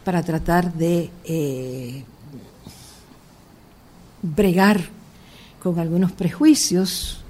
para 0.04 0.24
tratar 0.24 0.74
de 0.74 1.10
eh, 1.26 2.04
bregar 4.22 4.82
con 5.62 5.80
algunos 5.80 6.14
prejuicios 6.14 7.22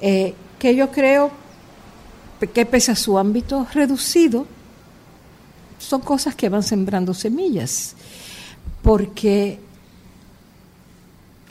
eh, 0.00 0.34
que 0.58 0.74
yo 0.74 0.90
creo 0.90 1.30
que 2.48 2.66
pese 2.66 2.92
a 2.92 2.96
su 2.96 3.18
ámbito 3.18 3.66
reducido, 3.72 4.46
son 5.78 6.00
cosas 6.00 6.34
que 6.34 6.48
van 6.48 6.62
sembrando 6.62 7.12
semillas, 7.14 7.94
porque 8.82 9.58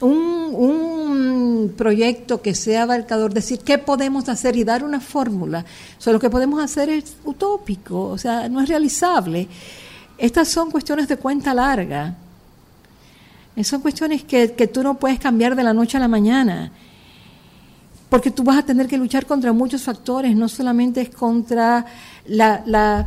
un, 0.01 1.73
proyecto 1.77 2.41
que 2.41 2.55
sea 2.55 2.83
abarcador, 2.83 3.33
decir 3.33 3.59
qué 3.59 3.77
podemos 3.77 4.27
hacer 4.29 4.55
y 4.55 4.63
dar 4.63 4.83
una 4.83 4.99
fórmula, 4.99 5.65
o 6.05 6.11
lo 6.11 6.19
que 6.19 6.29
podemos 6.29 6.61
hacer 6.63 6.89
es 6.89 7.15
utópico, 7.23 8.05
o 8.05 8.17
sea, 8.17 8.49
no 8.49 8.61
es 8.61 8.67
realizable. 8.67 9.47
Estas 10.17 10.47
son 10.47 10.71
cuestiones 10.71 11.07
de 11.07 11.17
cuenta 11.17 11.53
larga, 11.53 12.15
son 13.63 13.81
cuestiones 13.81 14.23
que, 14.23 14.53
que 14.53 14.67
tú 14.67 14.83
no 14.83 14.97
puedes 14.97 15.19
cambiar 15.19 15.55
de 15.55 15.63
la 15.63 15.73
noche 15.73 15.97
a 15.97 15.99
la 15.99 16.07
mañana 16.07 16.71
porque 18.09 18.31
tú 18.31 18.43
vas 18.43 18.57
a 18.57 18.63
tener 18.63 18.87
que 18.87 18.97
luchar 18.97 19.25
contra 19.25 19.53
muchos 19.53 19.83
factores, 19.83 20.35
no 20.35 20.49
solamente 20.49 21.01
es 21.01 21.09
contra 21.09 21.85
las 22.27 23.05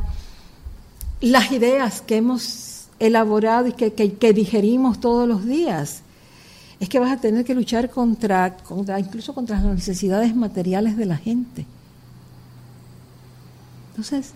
ideas 1.50 2.00
que 2.02 2.16
hemos 2.16 2.86
elaborado 3.00 3.66
y 3.66 3.72
que, 3.72 4.32
digerimos 4.32 5.00
todos 5.00 5.28
los 5.28 5.44
días, 5.44 6.02
es 6.78 6.88
que 6.88 7.00
vas 7.00 7.10
a 7.10 7.20
tener 7.20 7.44
que 7.44 7.54
luchar 7.54 7.90
contra, 7.90 8.56
incluso 8.98 9.34
contra 9.34 9.60
las 9.60 9.74
necesidades 9.74 10.34
materiales 10.36 10.96
de 10.96 11.06
la 11.06 11.16
gente. 11.16 11.66
Entonces, 13.90 14.32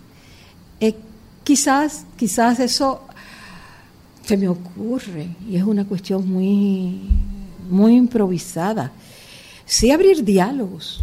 eh, 0.81 0.97
quizás, 1.45 2.05
quizás 2.17 2.59
eso 2.61 3.03
se 4.25 4.37
me 4.37 4.49
ocurre 4.49 5.29
y 5.49 5.57
es 5.57 5.63
una 5.63 5.85
cuestión 5.85 6.29
muy, 6.29 7.01
muy 7.71 7.95
improvisada 7.95 8.91
sí 9.67 9.91
abrir 9.91 10.25
diálogos, 10.25 11.03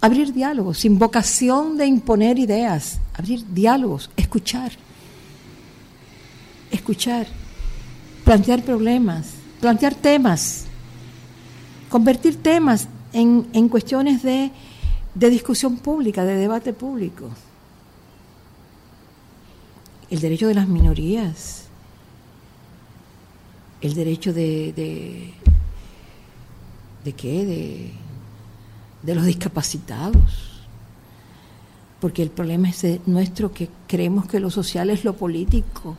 abrir 0.00 0.32
diálogos, 0.32 0.78
sin 0.78 0.98
vocación 0.98 1.76
de 1.76 1.86
imponer 1.86 2.38
ideas, 2.38 2.98
abrir 3.14 3.44
diálogos, 3.52 4.10
escuchar, 4.16 4.72
escuchar, 6.70 7.26
plantear 8.24 8.62
problemas, 8.64 9.34
plantear 9.60 9.94
temas, 9.94 10.64
convertir 11.90 12.42
temas 12.42 12.88
en, 13.12 13.46
en 13.52 13.68
cuestiones 13.68 14.22
de, 14.22 14.50
de 15.14 15.30
discusión 15.30 15.76
pública, 15.76 16.24
de 16.24 16.36
debate 16.36 16.72
público. 16.72 17.28
El 20.08 20.20
derecho 20.20 20.48
de 20.48 20.54
las 20.54 20.66
minorías, 20.66 21.64
el 23.80 23.94
derecho 23.94 24.32
de, 24.32 24.72
de 24.74 25.34
¿De 27.04 27.12
qué? 27.12 27.44
De, 27.44 27.92
de 29.02 29.14
los 29.14 29.24
discapacitados. 29.24 30.66
Porque 32.00 32.22
el 32.22 32.30
problema 32.30 32.68
es 32.70 32.84
nuestro 33.06 33.52
que 33.52 33.68
creemos 33.86 34.26
que 34.26 34.40
lo 34.40 34.50
social 34.50 34.90
es 34.90 35.04
lo 35.04 35.16
político. 35.16 35.96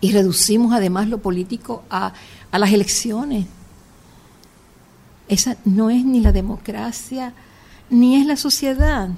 Y 0.00 0.12
reducimos 0.12 0.72
además 0.72 1.08
lo 1.08 1.18
político 1.18 1.84
a, 1.90 2.12
a 2.50 2.58
las 2.58 2.72
elecciones. 2.72 3.46
Esa 5.28 5.56
no 5.64 5.90
es 5.90 6.04
ni 6.04 6.20
la 6.20 6.32
democracia, 6.32 7.34
ni 7.88 8.16
es 8.16 8.26
la 8.26 8.36
sociedad. 8.36 9.10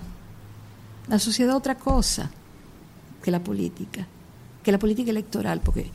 La 1.08 1.18
sociedad 1.18 1.56
otra 1.56 1.76
cosa 1.76 2.30
que 3.22 3.30
la 3.30 3.42
política, 3.42 4.06
que 4.62 4.72
la 4.72 4.78
política 4.78 5.10
electoral, 5.10 5.60
porque 5.60 5.90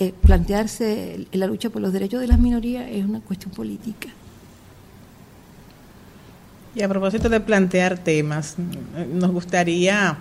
eh, 0.00 0.14
plantearse 0.22 1.26
la 1.32 1.46
lucha 1.46 1.68
por 1.68 1.82
los 1.82 1.92
derechos 1.92 2.22
de 2.22 2.26
las 2.26 2.38
minorías 2.38 2.88
es 2.90 3.04
una 3.04 3.20
cuestión 3.20 3.52
política. 3.52 4.08
Y 6.74 6.80
a 6.82 6.88
propósito 6.88 7.28
de 7.28 7.38
plantear 7.38 7.98
temas, 7.98 8.56
nos 9.12 9.30
gustaría 9.30 10.16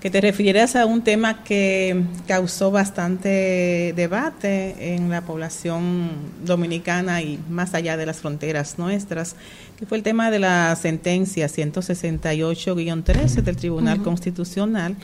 que 0.00 0.10
te 0.10 0.20
refirieras 0.20 0.74
a 0.74 0.84
un 0.84 1.02
tema 1.02 1.44
que 1.44 2.02
causó 2.26 2.72
bastante 2.72 3.92
debate 3.94 4.94
en 4.96 5.08
la 5.10 5.20
población 5.20 6.10
dominicana 6.44 7.22
y 7.22 7.38
más 7.48 7.72
allá 7.74 7.96
de 7.96 8.06
las 8.06 8.16
fronteras 8.16 8.80
nuestras, 8.80 9.36
que 9.78 9.86
fue 9.86 9.96
el 9.96 10.02
tema 10.02 10.32
de 10.32 10.40
la 10.40 10.74
sentencia 10.74 11.46
168-13 11.46 13.42
del 13.42 13.56
Tribunal 13.56 14.02
Constitucional 14.02 14.96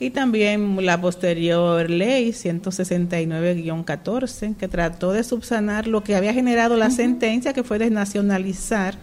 y 0.00 0.10
también 0.10 0.84
la 0.84 1.00
posterior 1.00 1.88
ley 1.90 2.30
169-14 2.30 4.56
que 4.56 4.66
trató 4.66 5.12
de 5.12 5.22
subsanar 5.22 5.86
lo 5.86 6.02
que 6.02 6.16
había 6.16 6.32
generado 6.32 6.76
la 6.78 6.90
sentencia 6.90 7.52
que 7.52 7.62
fue 7.62 7.78
desnacionalizar 7.78 8.96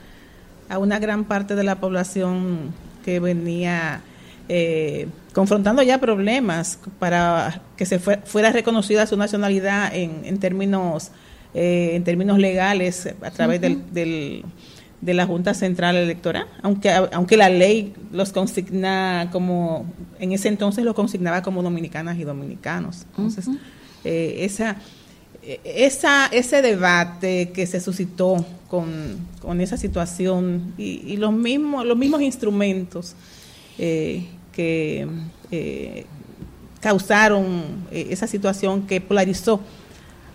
a 0.70 0.80
una 0.80 0.98
gran 0.98 1.26
parte 1.26 1.54
de 1.56 1.64
la 1.64 1.80
población 1.80 2.74
que 3.06 3.20
venía 3.20 4.02
eh, 4.50 5.08
confrontando 5.34 5.84
ya 5.84 6.00
problemas 6.00 6.80
para 6.98 7.62
que 7.78 7.86
se 7.86 8.00
fuera 8.00 8.52
reconocida 8.52 9.06
su 9.06 9.18
nacionalidad 9.18 9.94
en, 9.94 10.40
términos 10.40 11.12
eh, 11.54 11.92
en 11.94 12.04
términos 12.04 12.40
legales 12.40 13.08
a 13.22 13.30
través 13.30 13.62
del, 13.62 14.44
de 15.02 15.14
la 15.14 15.26
Junta 15.26 15.54
Central 15.54 15.96
Electoral, 15.96 16.48
aunque, 16.62 16.90
aunque 16.90 17.38
la 17.38 17.50
ley 17.50 17.94
los 18.12 18.32
consigna 18.32 19.30
como, 19.32 19.86
en 20.20 20.32
ese 20.32 20.48
entonces 20.48 20.84
lo 20.84 20.96
consignaba 20.96 21.42
como 21.44 21.62
dominicanas 21.62 22.18
y 22.18 22.24
dominicanos. 22.24 23.06
Entonces, 23.12 23.48
eh, 24.04 24.38
esa, 24.40 24.78
esa, 25.64 26.28
ese 26.28 26.62
debate 26.62 27.52
que 27.54 27.68
se 27.68 27.80
suscitó 27.80 28.46
con, 28.68 29.62
esa 29.62 29.78
situación 29.78 30.74
y, 30.78 31.16
los, 31.18 31.32
mismos, 31.32 31.86
los 31.86 31.98
mismos 31.98 32.22
instrumentos 32.22 33.16
eh, 33.78 34.26
que 34.52 35.08
eh, 35.52 36.06
causaron 36.82 37.86
esa 37.92 38.28
situación 38.28 38.88
que 38.88 39.00
polarizó 39.00 39.62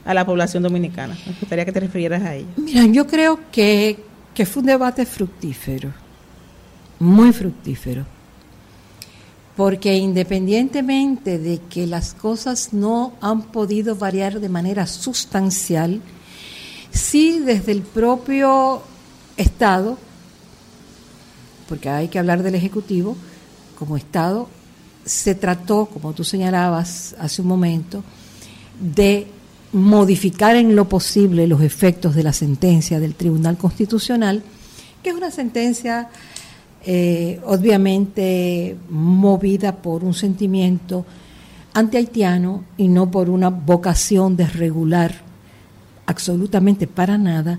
a 0.05 0.15
la 0.15 0.25
población 0.25 0.63
dominicana. 0.63 1.17
Me 1.27 1.33
gustaría 1.39 1.65
que 1.65 1.73
te 1.73 1.81
refirieras 1.81 2.23
a 2.23 2.35
ella. 2.35 2.49
Mira, 2.57 2.85
yo 2.87 3.07
creo 3.07 3.39
que, 3.51 3.99
que 4.35 4.47
fue 4.47 4.61
un 4.61 4.67
debate 4.67 5.07
fructífero, 5.07 5.93
muy 6.99 7.33
fructífero 7.33 8.05
porque 9.57 9.97
independientemente 9.97 11.39
de 11.39 11.59
que 11.59 11.87
las 11.87 12.15
cosas 12.15 12.73
no 12.73 13.13
han 13.21 13.43
podido 13.43 13.95
variar 13.97 14.41
de 14.41 14.49
manera 14.49 14.87
sustancial, 14.87 16.01
sí 16.91 17.39
desde 17.41 17.73
el 17.73 17.83
propio 17.83 18.83
Estado, 19.37 19.99
porque 21.69 21.89
hay 21.89 22.09
que 22.09 22.19
hablar 22.19 22.43
del 22.43 22.55
Ejecutivo, 22.55 23.17
como 23.79 23.97
Estado, 23.97 24.49
se 25.05 25.35
trató, 25.35 25.87
como 25.87 26.13
tú 26.13 26.25
señalabas 26.25 27.15
hace 27.19 27.43
un 27.43 27.49
momento, 27.49 28.03
de 28.81 29.27
modificar 29.73 30.57
en 30.57 30.77
lo 30.77 30.89
posible 30.89 31.47
los 31.47 31.63
efectos 31.63 32.15
de 32.15 32.23
la 32.23 32.33
sentencia 32.33 33.01
del 33.01 33.15
Tribunal 33.15 33.57
Constitucional, 33.57 34.43
que 35.03 35.11
es 35.11 35.17
una 35.17 35.31
sentencia 35.31 36.09
eh, 36.85 37.41
obviamente 37.45 38.77
movida 38.91 39.77
por 39.77 40.05
un 40.05 40.15
sentimiento 40.15 41.07
anti-haitiano 41.75 42.65
y 42.77 42.89
no 42.89 43.11
por 43.11 43.31
una 43.31 43.51
vocación 43.51 44.37
de 44.37 44.47
regular 44.47 45.23
absolutamente 46.07 46.87
para 46.87 47.17
nada 47.17 47.59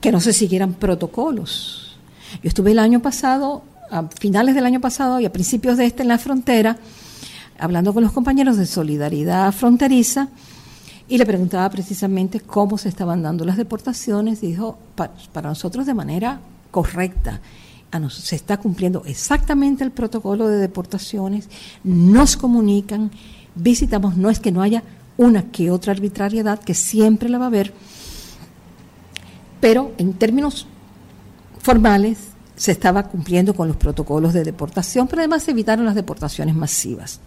que 0.00 0.12
no 0.12 0.20
se 0.20 0.34
siguieran 0.34 0.74
protocolos. 0.74 1.96
Yo 2.42 2.48
estuve 2.48 2.72
el 2.72 2.78
año 2.78 3.00
pasado 3.00 3.62
a 3.90 4.04
finales 4.18 4.54
del 4.54 4.66
año 4.66 4.80
pasado 4.80 5.20
y 5.20 5.26
a 5.26 5.32
principios 5.32 5.76
de 5.76 5.86
este 5.86 6.02
en 6.02 6.08
la 6.08 6.18
frontera, 6.18 6.76
hablando 7.58 7.92
con 7.92 8.02
los 8.02 8.12
compañeros 8.12 8.56
de 8.56 8.66
Solidaridad 8.66 9.52
Fronteriza, 9.52 10.28
y 11.08 11.16
le 11.16 11.24
preguntaba 11.24 11.68
precisamente 11.70 12.40
cómo 12.40 12.76
se 12.76 12.90
estaban 12.90 13.22
dando 13.22 13.44
las 13.44 13.56
deportaciones, 13.56 14.40
dijo, 14.42 14.78
para, 14.94 15.48
nosotros 15.48 15.86
de 15.86 15.94
manera 15.94 16.40
correcta, 16.70 17.40
se 18.10 18.36
está 18.36 18.58
cumpliendo 18.58 19.02
exactamente 19.06 19.82
el 19.82 19.90
protocolo 19.90 20.48
de 20.48 20.58
deportaciones, 20.58 21.48
nos 21.82 22.36
comunican, 22.36 23.10
visitamos, 23.54 24.16
no 24.18 24.28
es 24.28 24.38
que 24.38 24.52
no 24.52 24.60
haya 24.60 24.82
una 25.16 25.50
que 25.50 25.70
otra 25.70 25.92
arbitrariedad, 25.92 26.60
que 26.60 26.74
siempre 26.74 27.30
la 27.30 27.38
va 27.38 27.44
a 27.44 27.48
haber, 27.48 27.72
pero 29.60 29.92
en 29.96 30.12
términos 30.12 30.66
formales 31.60 32.18
se 32.58 32.72
estaba 32.72 33.04
cumpliendo 33.04 33.54
con 33.54 33.68
los 33.68 33.76
protocolos 33.76 34.34
de 34.34 34.42
deportación, 34.42 35.06
pero 35.06 35.22
además 35.22 35.44
se 35.44 35.52
evitaron 35.52 35.86
las 35.86 35.94
deportaciones 35.94 36.56
masivas. 36.56 37.20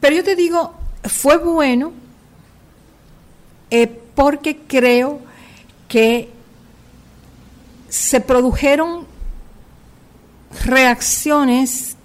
Pero 0.00 0.14
yo 0.14 0.24
te 0.24 0.36
digo, 0.36 0.72
fue 1.02 1.36
bueno 1.36 1.92
eh, 3.70 3.88
porque 4.14 4.58
creo 4.68 5.20
que 5.88 6.30
se 7.88 8.20
produjeron 8.20 9.04
reacciones 10.64 11.96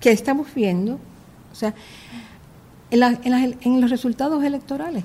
que 0.00 0.12
estamos 0.12 0.52
viendo, 0.54 1.00
o 1.50 1.54
sea, 1.54 1.74
en, 2.90 3.02
en 3.62 3.80
los 3.80 3.90
resultados 3.90 4.44
electorales 4.44 5.02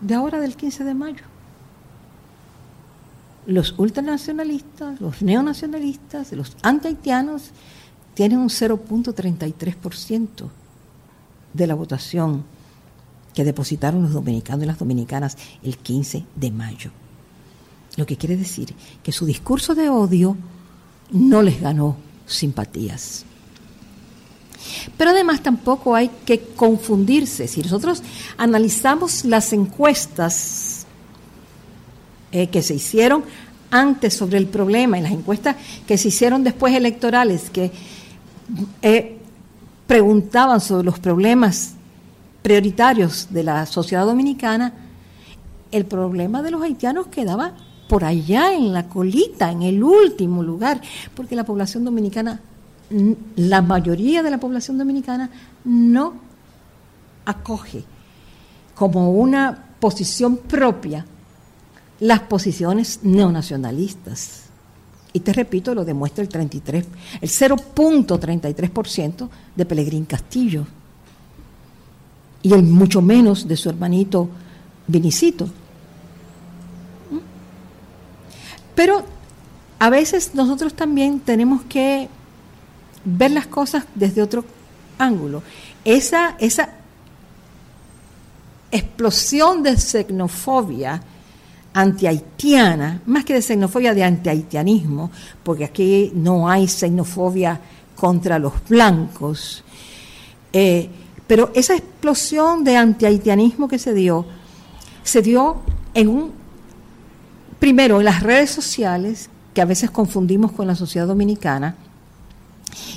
de 0.00 0.14
ahora 0.14 0.38
del 0.38 0.54
15 0.54 0.84
de 0.84 0.94
mayo 0.94 1.24
los 3.48 3.74
ultranacionalistas, 3.78 5.00
los 5.00 5.22
neonacionalistas, 5.22 6.32
los 6.32 6.54
anti-haitianos 6.62 7.44
tienen 8.12 8.40
un 8.40 8.50
0.33% 8.50 10.50
de 11.54 11.66
la 11.66 11.74
votación 11.74 12.44
que 13.32 13.44
depositaron 13.44 14.02
los 14.02 14.12
dominicanos 14.12 14.64
y 14.64 14.66
las 14.66 14.78
dominicanas 14.78 15.38
el 15.62 15.78
15 15.78 16.26
de 16.36 16.50
mayo. 16.50 16.90
Lo 17.96 18.04
que 18.04 18.18
quiere 18.18 18.36
decir 18.36 18.74
que 19.02 19.12
su 19.12 19.24
discurso 19.24 19.74
de 19.74 19.88
odio 19.88 20.36
no 21.10 21.40
les 21.40 21.58
ganó 21.58 21.96
simpatías. 22.26 23.24
Pero 24.98 25.12
además 25.12 25.42
tampoco 25.42 25.94
hay 25.94 26.10
que 26.26 26.38
confundirse. 26.54 27.48
Si 27.48 27.62
nosotros 27.62 28.02
analizamos 28.36 29.24
las 29.24 29.54
encuestas 29.54 30.77
eh, 32.32 32.48
que 32.48 32.62
se 32.62 32.74
hicieron 32.74 33.24
antes 33.70 34.14
sobre 34.14 34.38
el 34.38 34.46
problema 34.46 34.98
y 34.98 35.02
las 35.02 35.12
encuestas 35.12 35.56
que 35.86 35.98
se 35.98 36.08
hicieron 36.08 36.44
después 36.44 36.74
electorales, 36.74 37.50
que 37.50 37.70
eh, 38.82 39.18
preguntaban 39.86 40.60
sobre 40.60 40.84
los 40.84 40.98
problemas 40.98 41.74
prioritarios 42.42 43.28
de 43.30 43.42
la 43.42 43.66
sociedad 43.66 44.06
dominicana, 44.06 44.72
el 45.70 45.84
problema 45.84 46.42
de 46.42 46.50
los 46.50 46.62
haitianos 46.62 47.08
quedaba 47.08 47.52
por 47.88 48.04
allá 48.04 48.52
en 48.52 48.72
la 48.72 48.88
colita, 48.88 49.50
en 49.50 49.62
el 49.62 49.82
último 49.82 50.42
lugar, 50.42 50.80
porque 51.14 51.36
la 51.36 51.44
población 51.44 51.84
dominicana, 51.84 52.40
la 53.36 53.62
mayoría 53.62 54.22
de 54.22 54.30
la 54.30 54.38
población 54.38 54.78
dominicana 54.78 55.30
no 55.64 56.14
acoge 57.24 57.84
como 58.74 59.12
una 59.12 59.64
posición 59.80 60.36
propia 60.38 61.04
las 62.00 62.20
posiciones 62.20 63.00
neonacionalistas. 63.02 64.42
Y 65.12 65.20
te 65.20 65.32
repito, 65.32 65.74
lo 65.74 65.84
demuestra 65.84 66.22
el 66.22 66.28
33, 66.28 66.84
el 67.20 67.28
0.33% 67.28 69.28
de 69.56 69.64
Pelegrín 69.64 70.04
Castillo 70.04 70.66
y 72.42 72.52
el 72.52 72.62
mucho 72.62 73.02
menos 73.02 73.48
de 73.48 73.56
su 73.56 73.68
hermanito 73.68 74.28
Vinicito. 74.86 75.46
¿Mm? 77.10 77.18
Pero 78.74 79.04
a 79.78 79.90
veces 79.90 80.34
nosotros 80.34 80.74
también 80.74 81.20
tenemos 81.20 81.62
que 81.64 82.08
ver 83.04 83.30
las 83.30 83.46
cosas 83.46 83.84
desde 83.94 84.22
otro 84.22 84.44
ángulo. 84.98 85.42
Esa, 85.84 86.36
esa 86.38 86.70
explosión 88.70 89.62
de 89.62 89.76
xenofobia 89.76 91.02
antihaitiana, 91.80 93.02
más 93.06 93.24
que 93.24 93.34
de 93.34 93.42
xenofobia, 93.42 93.94
de 93.94 94.02
antihaitianismo, 94.02 95.10
porque 95.44 95.64
aquí 95.64 96.10
no 96.14 96.48
hay 96.48 96.66
xenofobia 96.66 97.60
contra 97.94 98.38
los 98.38 98.52
blancos. 98.68 99.62
Eh, 100.52 100.88
pero 101.26 101.52
esa 101.54 101.76
explosión 101.76 102.64
de 102.64 102.76
antihaitianismo 102.76 103.68
que 103.68 103.78
se 103.78 103.94
dio, 103.94 104.26
se 105.04 105.22
dio 105.22 105.62
en 105.94 106.08
un, 106.08 106.32
primero 107.60 108.00
en 108.00 108.06
las 108.06 108.22
redes 108.22 108.50
sociales, 108.50 109.30
que 109.54 109.60
a 109.60 109.64
veces 109.64 109.90
confundimos 109.90 110.52
con 110.52 110.66
la 110.66 110.74
sociedad 110.74 111.06
dominicana, 111.06 111.76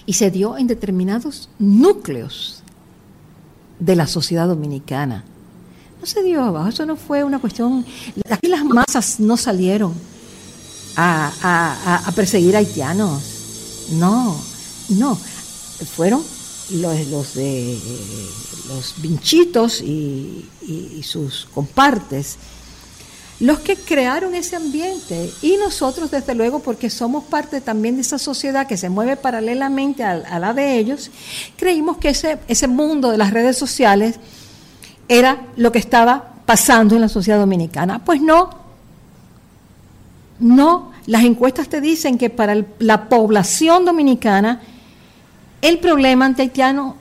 y 0.05 0.13
se 0.13 0.31
dio 0.31 0.57
en 0.57 0.65
determinados 0.67 1.49
núcleos 1.59 2.63
de 3.79 3.95
la 3.95 4.07
sociedad 4.07 4.47
dominicana 4.47 5.23
no 6.01 6.07
se 6.07 6.23
dio 6.23 6.43
abajo, 6.43 6.69
eso 6.69 6.85
no 6.85 6.95
fue 6.95 7.23
una 7.23 7.39
cuestión. 7.39 7.85
Aquí 8.29 8.47
las 8.47 8.65
masas 8.65 9.19
no 9.19 9.37
salieron 9.37 9.93
a, 10.97 12.11
perseguir 12.15 12.57
haitianos. 12.57 13.21
No, 13.91 14.35
no. 14.89 15.15
fueron 15.95 16.23
los, 16.71 17.07
los 17.07 17.33
de 17.35 17.77
los 18.67 18.95
vinchitos 18.97 19.81
y, 19.81 20.47
sus 21.03 21.47
compartes 21.53 22.37
los 23.39 23.59
que 23.59 23.75
crearon 23.75 24.35
ese 24.35 24.55
ambiente 24.55 25.31
y 25.41 25.57
nosotros 25.57 26.11
desde 26.11 26.35
luego 26.35 26.59
porque 26.59 26.91
somos 26.91 27.23
parte 27.23 27.59
también 27.59 27.95
de 27.95 28.01
esa 28.01 28.19
sociedad 28.19 28.67
que 28.67 28.77
se 28.77 28.87
mueve 28.87 29.17
paralelamente 29.17 30.03
a, 30.03 30.37
la 30.37 30.53
de 30.53 30.77
ellos, 30.77 31.09
creímos 31.57 31.97
que 31.97 32.09
ese, 32.09 32.37
ese 32.47 32.67
mundo 32.67 33.09
de 33.09 33.17
las 33.17 33.31
redes 33.31 33.57
sociales 33.57 34.19
era 35.07 35.47
lo 35.57 35.71
que 35.71 35.79
estaba 35.79 36.33
pasando 36.45 36.95
en 36.95 37.01
la 37.01 37.09
sociedad 37.09 37.39
dominicana. 37.39 38.03
Pues 38.03 38.21
no, 38.21 38.49
no, 40.39 40.91
las 41.05 41.23
encuestas 41.23 41.69
te 41.69 41.81
dicen 41.81 42.17
que 42.17 42.29
para 42.29 42.63
la 42.79 43.09
población 43.09 43.85
dominicana 43.85 44.61
el 45.61 45.79
problema 45.79 46.25
antihaitiano 46.25 46.95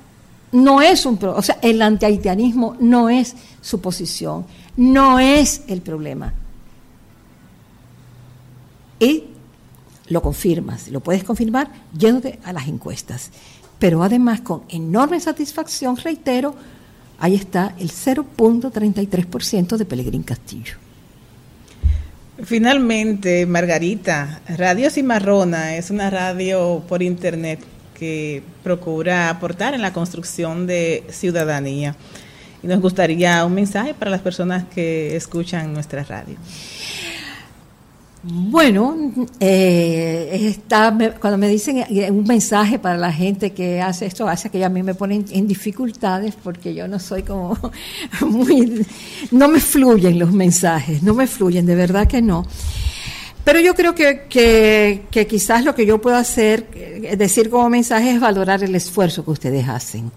no 0.52 0.82
es 0.82 1.06
un 1.06 1.16
problema, 1.16 1.38
o 1.38 1.42
sea, 1.42 1.58
el 1.62 1.80
antihaitianismo 1.80 2.76
no 2.80 3.08
es 3.08 3.34
su 3.60 3.80
posición 3.80 4.44
no 4.80 5.18
es 5.18 5.62
el 5.68 5.82
problema. 5.82 6.32
Y 8.98 9.24
lo 10.08 10.22
confirmas, 10.22 10.88
lo 10.88 11.00
puedes 11.00 11.22
confirmar 11.22 11.70
yéndote 11.96 12.38
a 12.44 12.52
las 12.52 12.66
encuestas. 12.66 13.30
Pero 13.78 14.02
además, 14.02 14.40
con 14.40 14.62
enorme 14.68 15.20
satisfacción, 15.20 15.96
reitero, 15.96 16.54
ahí 17.20 17.36
está 17.36 17.74
el 17.78 17.90
0.33% 17.90 19.76
de 19.76 19.84
Pelegrín 19.84 20.22
Castillo. 20.22 20.74
Finalmente, 22.42 23.46
Margarita, 23.46 24.40
Radio 24.48 24.90
Cimarrona 24.90 25.76
es 25.76 25.90
una 25.90 26.08
radio 26.08 26.82
por 26.88 27.02
internet 27.02 27.60
que 27.98 28.42
procura 28.64 29.28
aportar 29.28 29.74
en 29.74 29.82
la 29.82 29.92
construcción 29.92 30.66
de 30.66 31.04
ciudadanía 31.10 31.94
y 32.62 32.66
nos 32.66 32.80
gustaría 32.80 33.44
un 33.44 33.54
mensaje 33.54 33.92
para 33.92 34.10
las 34.10 34.22
personas 34.22 34.64
que 34.74 35.16
escuchan 35.16 35.72
nuestra 35.74 36.02
radio. 36.02 36.36
Bueno, 38.22 39.12
eh, 39.40 40.52
está, 40.54 40.94
cuando 41.18 41.38
me 41.38 41.48
dicen 41.48 41.78
eh, 41.88 42.10
un 42.10 42.24
mensaje 42.24 42.78
para 42.78 42.98
la 42.98 43.10
gente 43.10 43.52
que 43.52 43.80
hace 43.80 44.04
esto, 44.04 44.28
hace 44.28 44.50
que 44.50 44.62
a 44.62 44.68
mí 44.68 44.82
me 44.82 44.94
ponen 44.94 45.24
en 45.30 45.48
dificultades 45.48 46.34
porque 46.34 46.74
yo 46.74 46.86
no 46.86 46.98
soy 46.98 47.22
como 47.22 47.56
muy, 48.20 48.86
no 49.30 49.48
me 49.48 49.58
fluyen 49.58 50.18
los 50.18 50.32
mensajes, 50.32 51.02
no 51.02 51.14
me 51.14 51.26
fluyen, 51.26 51.64
de 51.64 51.74
verdad 51.74 52.06
que 52.06 52.20
no. 52.20 52.44
Pero 53.42 53.58
yo 53.58 53.74
creo 53.74 53.94
que, 53.94 54.26
que, 54.28 55.06
que 55.10 55.26
quizás 55.26 55.64
lo 55.64 55.74
que 55.74 55.86
yo 55.86 55.98
puedo 55.98 56.16
hacer, 56.16 56.66
es 56.74 57.16
decir 57.16 57.48
como 57.48 57.70
mensaje, 57.70 58.10
es 58.10 58.20
valorar 58.20 58.62
el 58.62 58.74
esfuerzo 58.74 59.24
que 59.24 59.30
ustedes 59.30 59.66
hacen 59.66 60.12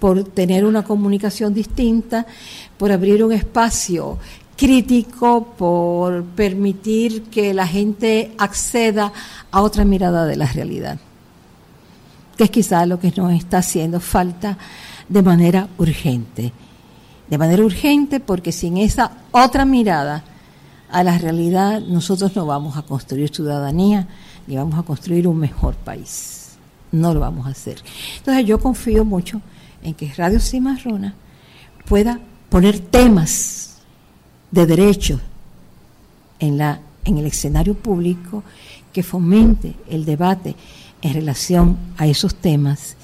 por 0.00 0.24
tener 0.24 0.64
una 0.64 0.82
comunicación 0.82 1.54
distinta, 1.54 2.26
por 2.78 2.90
abrir 2.90 3.22
un 3.22 3.32
espacio 3.32 4.18
crítico, 4.60 5.54
por 5.56 6.22
permitir 6.22 7.22
que 7.30 7.54
la 7.54 7.66
gente 7.66 8.34
acceda 8.36 9.10
a 9.50 9.62
otra 9.62 9.86
mirada 9.86 10.26
de 10.26 10.36
la 10.36 10.44
realidad, 10.44 10.98
que 12.36 12.44
es 12.44 12.50
quizá 12.50 12.84
lo 12.84 13.00
que 13.00 13.10
nos 13.16 13.32
está 13.32 13.58
haciendo 13.58 14.00
falta 14.00 14.58
de 15.08 15.22
manera 15.22 15.66
urgente. 15.78 16.52
De 17.30 17.38
manera 17.38 17.64
urgente 17.64 18.20
porque 18.20 18.52
sin 18.52 18.76
esa 18.76 19.12
otra 19.30 19.64
mirada 19.64 20.24
a 20.90 21.02
la 21.04 21.16
realidad 21.16 21.80
nosotros 21.80 22.36
no 22.36 22.44
vamos 22.44 22.76
a 22.76 22.82
construir 22.82 23.34
ciudadanía 23.34 24.08
ni 24.46 24.56
vamos 24.56 24.78
a 24.78 24.82
construir 24.82 25.26
un 25.26 25.38
mejor 25.38 25.74
país. 25.74 26.50
No 26.92 27.14
lo 27.14 27.20
vamos 27.20 27.46
a 27.46 27.50
hacer. 27.50 27.78
Entonces 28.18 28.44
yo 28.44 28.60
confío 28.60 29.06
mucho 29.06 29.40
en 29.82 29.94
que 29.94 30.12
Radio 30.12 30.38
Cimarrona 30.38 31.14
pueda 31.86 32.20
poner 32.50 32.78
temas 32.78 33.59
de 34.50 34.66
derechos 34.66 35.20
en, 36.38 36.58
la, 36.58 36.80
en 37.04 37.18
el 37.18 37.26
escenario 37.26 37.74
público 37.74 38.42
que 38.92 39.02
fomente 39.02 39.74
el 39.88 40.04
debate 40.04 40.56
en 41.02 41.14
relación 41.14 41.78
a 41.96 42.06
esos 42.06 42.34
temas. 42.34 42.96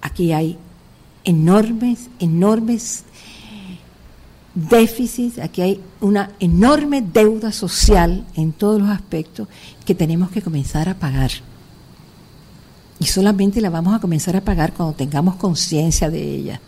Aquí 0.00 0.32
hay 0.32 0.58
enormes, 1.24 2.08
enormes 2.18 3.04
déficits, 4.54 5.38
aquí 5.38 5.62
hay 5.62 5.80
una 6.00 6.32
enorme 6.40 7.02
deuda 7.02 7.52
social 7.52 8.24
en 8.34 8.52
todos 8.52 8.80
los 8.80 8.90
aspectos 8.90 9.46
que 9.84 9.94
tenemos 9.94 10.30
que 10.30 10.42
comenzar 10.42 10.88
a 10.88 10.94
pagar. 10.94 11.30
Y 12.98 13.04
solamente 13.06 13.60
la 13.60 13.70
vamos 13.70 13.94
a 13.94 14.00
comenzar 14.00 14.34
a 14.36 14.40
pagar 14.40 14.72
cuando 14.72 14.94
tengamos 14.94 15.36
conciencia 15.36 16.10
de 16.10 16.20
ella. 16.20 16.60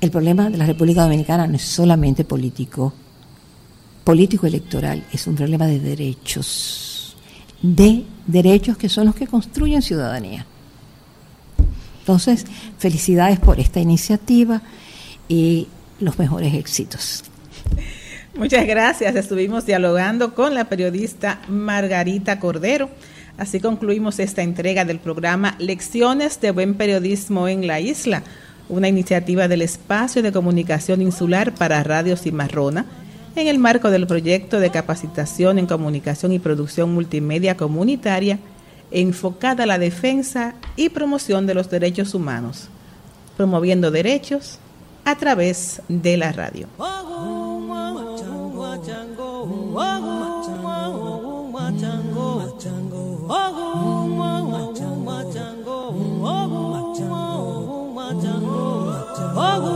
El 0.00 0.10
problema 0.10 0.48
de 0.48 0.58
la 0.58 0.66
República 0.66 1.02
Dominicana 1.02 1.46
no 1.46 1.56
es 1.56 1.62
solamente 1.62 2.24
político, 2.24 2.92
político 4.04 4.46
electoral, 4.46 5.04
es 5.12 5.26
un 5.26 5.34
problema 5.34 5.66
de 5.66 5.80
derechos, 5.80 7.16
de 7.60 8.04
derechos 8.26 8.76
que 8.76 8.88
son 8.88 9.06
los 9.06 9.14
que 9.14 9.26
construyen 9.26 9.82
ciudadanía. 9.82 10.46
Entonces, 12.00 12.46
felicidades 12.78 13.38
por 13.38 13.60
esta 13.60 13.80
iniciativa 13.80 14.62
y 15.28 15.66
los 16.00 16.18
mejores 16.18 16.54
éxitos. 16.54 17.24
Muchas 18.34 18.66
gracias. 18.66 19.16
Estuvimos 19.16 19.66
dialogando 19.66 20.32
con 20.32 20.54
la 20.54 20.68
periodista 20.68 21.40
Margarita 21.48 22.38
Cordero. 22.38 22.88
Así 23.36 23.60
concluimos 23.60 24.20
esta 24.20 24.42
entrega 24.42 24.84
del 24.84 25.00
programa 25.00 25.56
Lecciones 25.58 26.40
de 26.40 26.52
Buen 26.52 26.74
Periodismo 26.74 27.48
en 27.48 27.66
la 27.66 27.80
Isla, 27.80 28.22
una 28.68 28.88
iniciativa 28.88 29.48
del 29.48 29.62
Espacio 29.62 30.22
de 30.22 30.32
Comunicación 30.32 31.02
Insular 31.02 31.54
para 31.54 31.82
Radio 31.82 32.16
Cimarrona, 32.16 32.86
en 33.36 33.46
el 33.46 33.58
marco 33.58 33.90
del 33.90 34.06
proyecto 34.06 34.60
de 34.60 34.70
capacitación 34.70 35.58
en 35.58 35.66
comunicación 35.66 36.32
y 36.32 36.38
producción 36.38 36.92
multimedia 36.92 37.56
comunitaria 37.56 38.38
enfocada 38.90 39.64
a 39.64 39.66
la 39.66 39.78
defensa 39.78 40.54
y 40.76 40.88
promoción 40.88 41.46
de 41.46 41.54
los 41.54 41.70
derechos 41.70 42.14
humanos, 42.14 42.68
promoviendo 43.36 43.90
derechos 43.90 44.58
a 45.04 45.16
través 45.16 45.82
de 45.88 46.16
la 46.16 46.32
radio. 46.32 46.68
Ogu, 59.38 59.74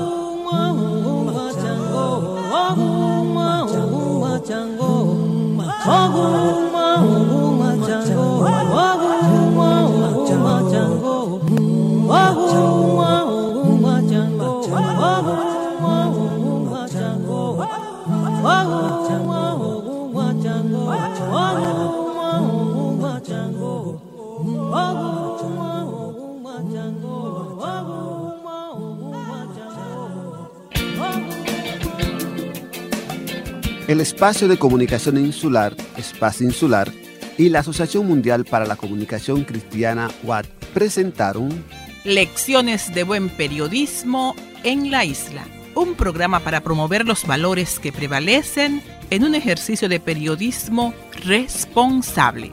El 33.88 34.00
Espacio 34.00 34.46
de 34.46 34.58
Comunicación 34.58 35.18
Insular, 35.18 35.74
Espacio 35.96 36.46
Insular, 36.46 36.92
y 37.36 37.48
la 37.48 37.60
Asociación 37.60 38.06
Mundial 38.06 38.44
para 38.44 38.64
la 38.64 38.76
Comunicación 38.76 39.42
Cristiana, 39.42 40.08
WAT, 40.22 40.46
presentaron 40.72 41.64
Lecciones 42.04 42.94
de 42.94 43.02
Buen 43.02 43.28
Periodismo 43.28 44.36
en 44.62 44.92
la 44.92 45.04
Isla, 45.04 45.44
un 45.74 45.94
programa 45.94 46.40
para 46.40 46.60
promover 46.60 47.06
los 47.06 47.26
valores 47.26 47.80
que 47.80 47.90
prevalecen 47.90 48.82
en 49.10 49.24
un 49.24 49.34
ejercicio 49.34 49.88
de 49.88 49.98
periodismo 49.98 50.94
responsable. 51.24 52.50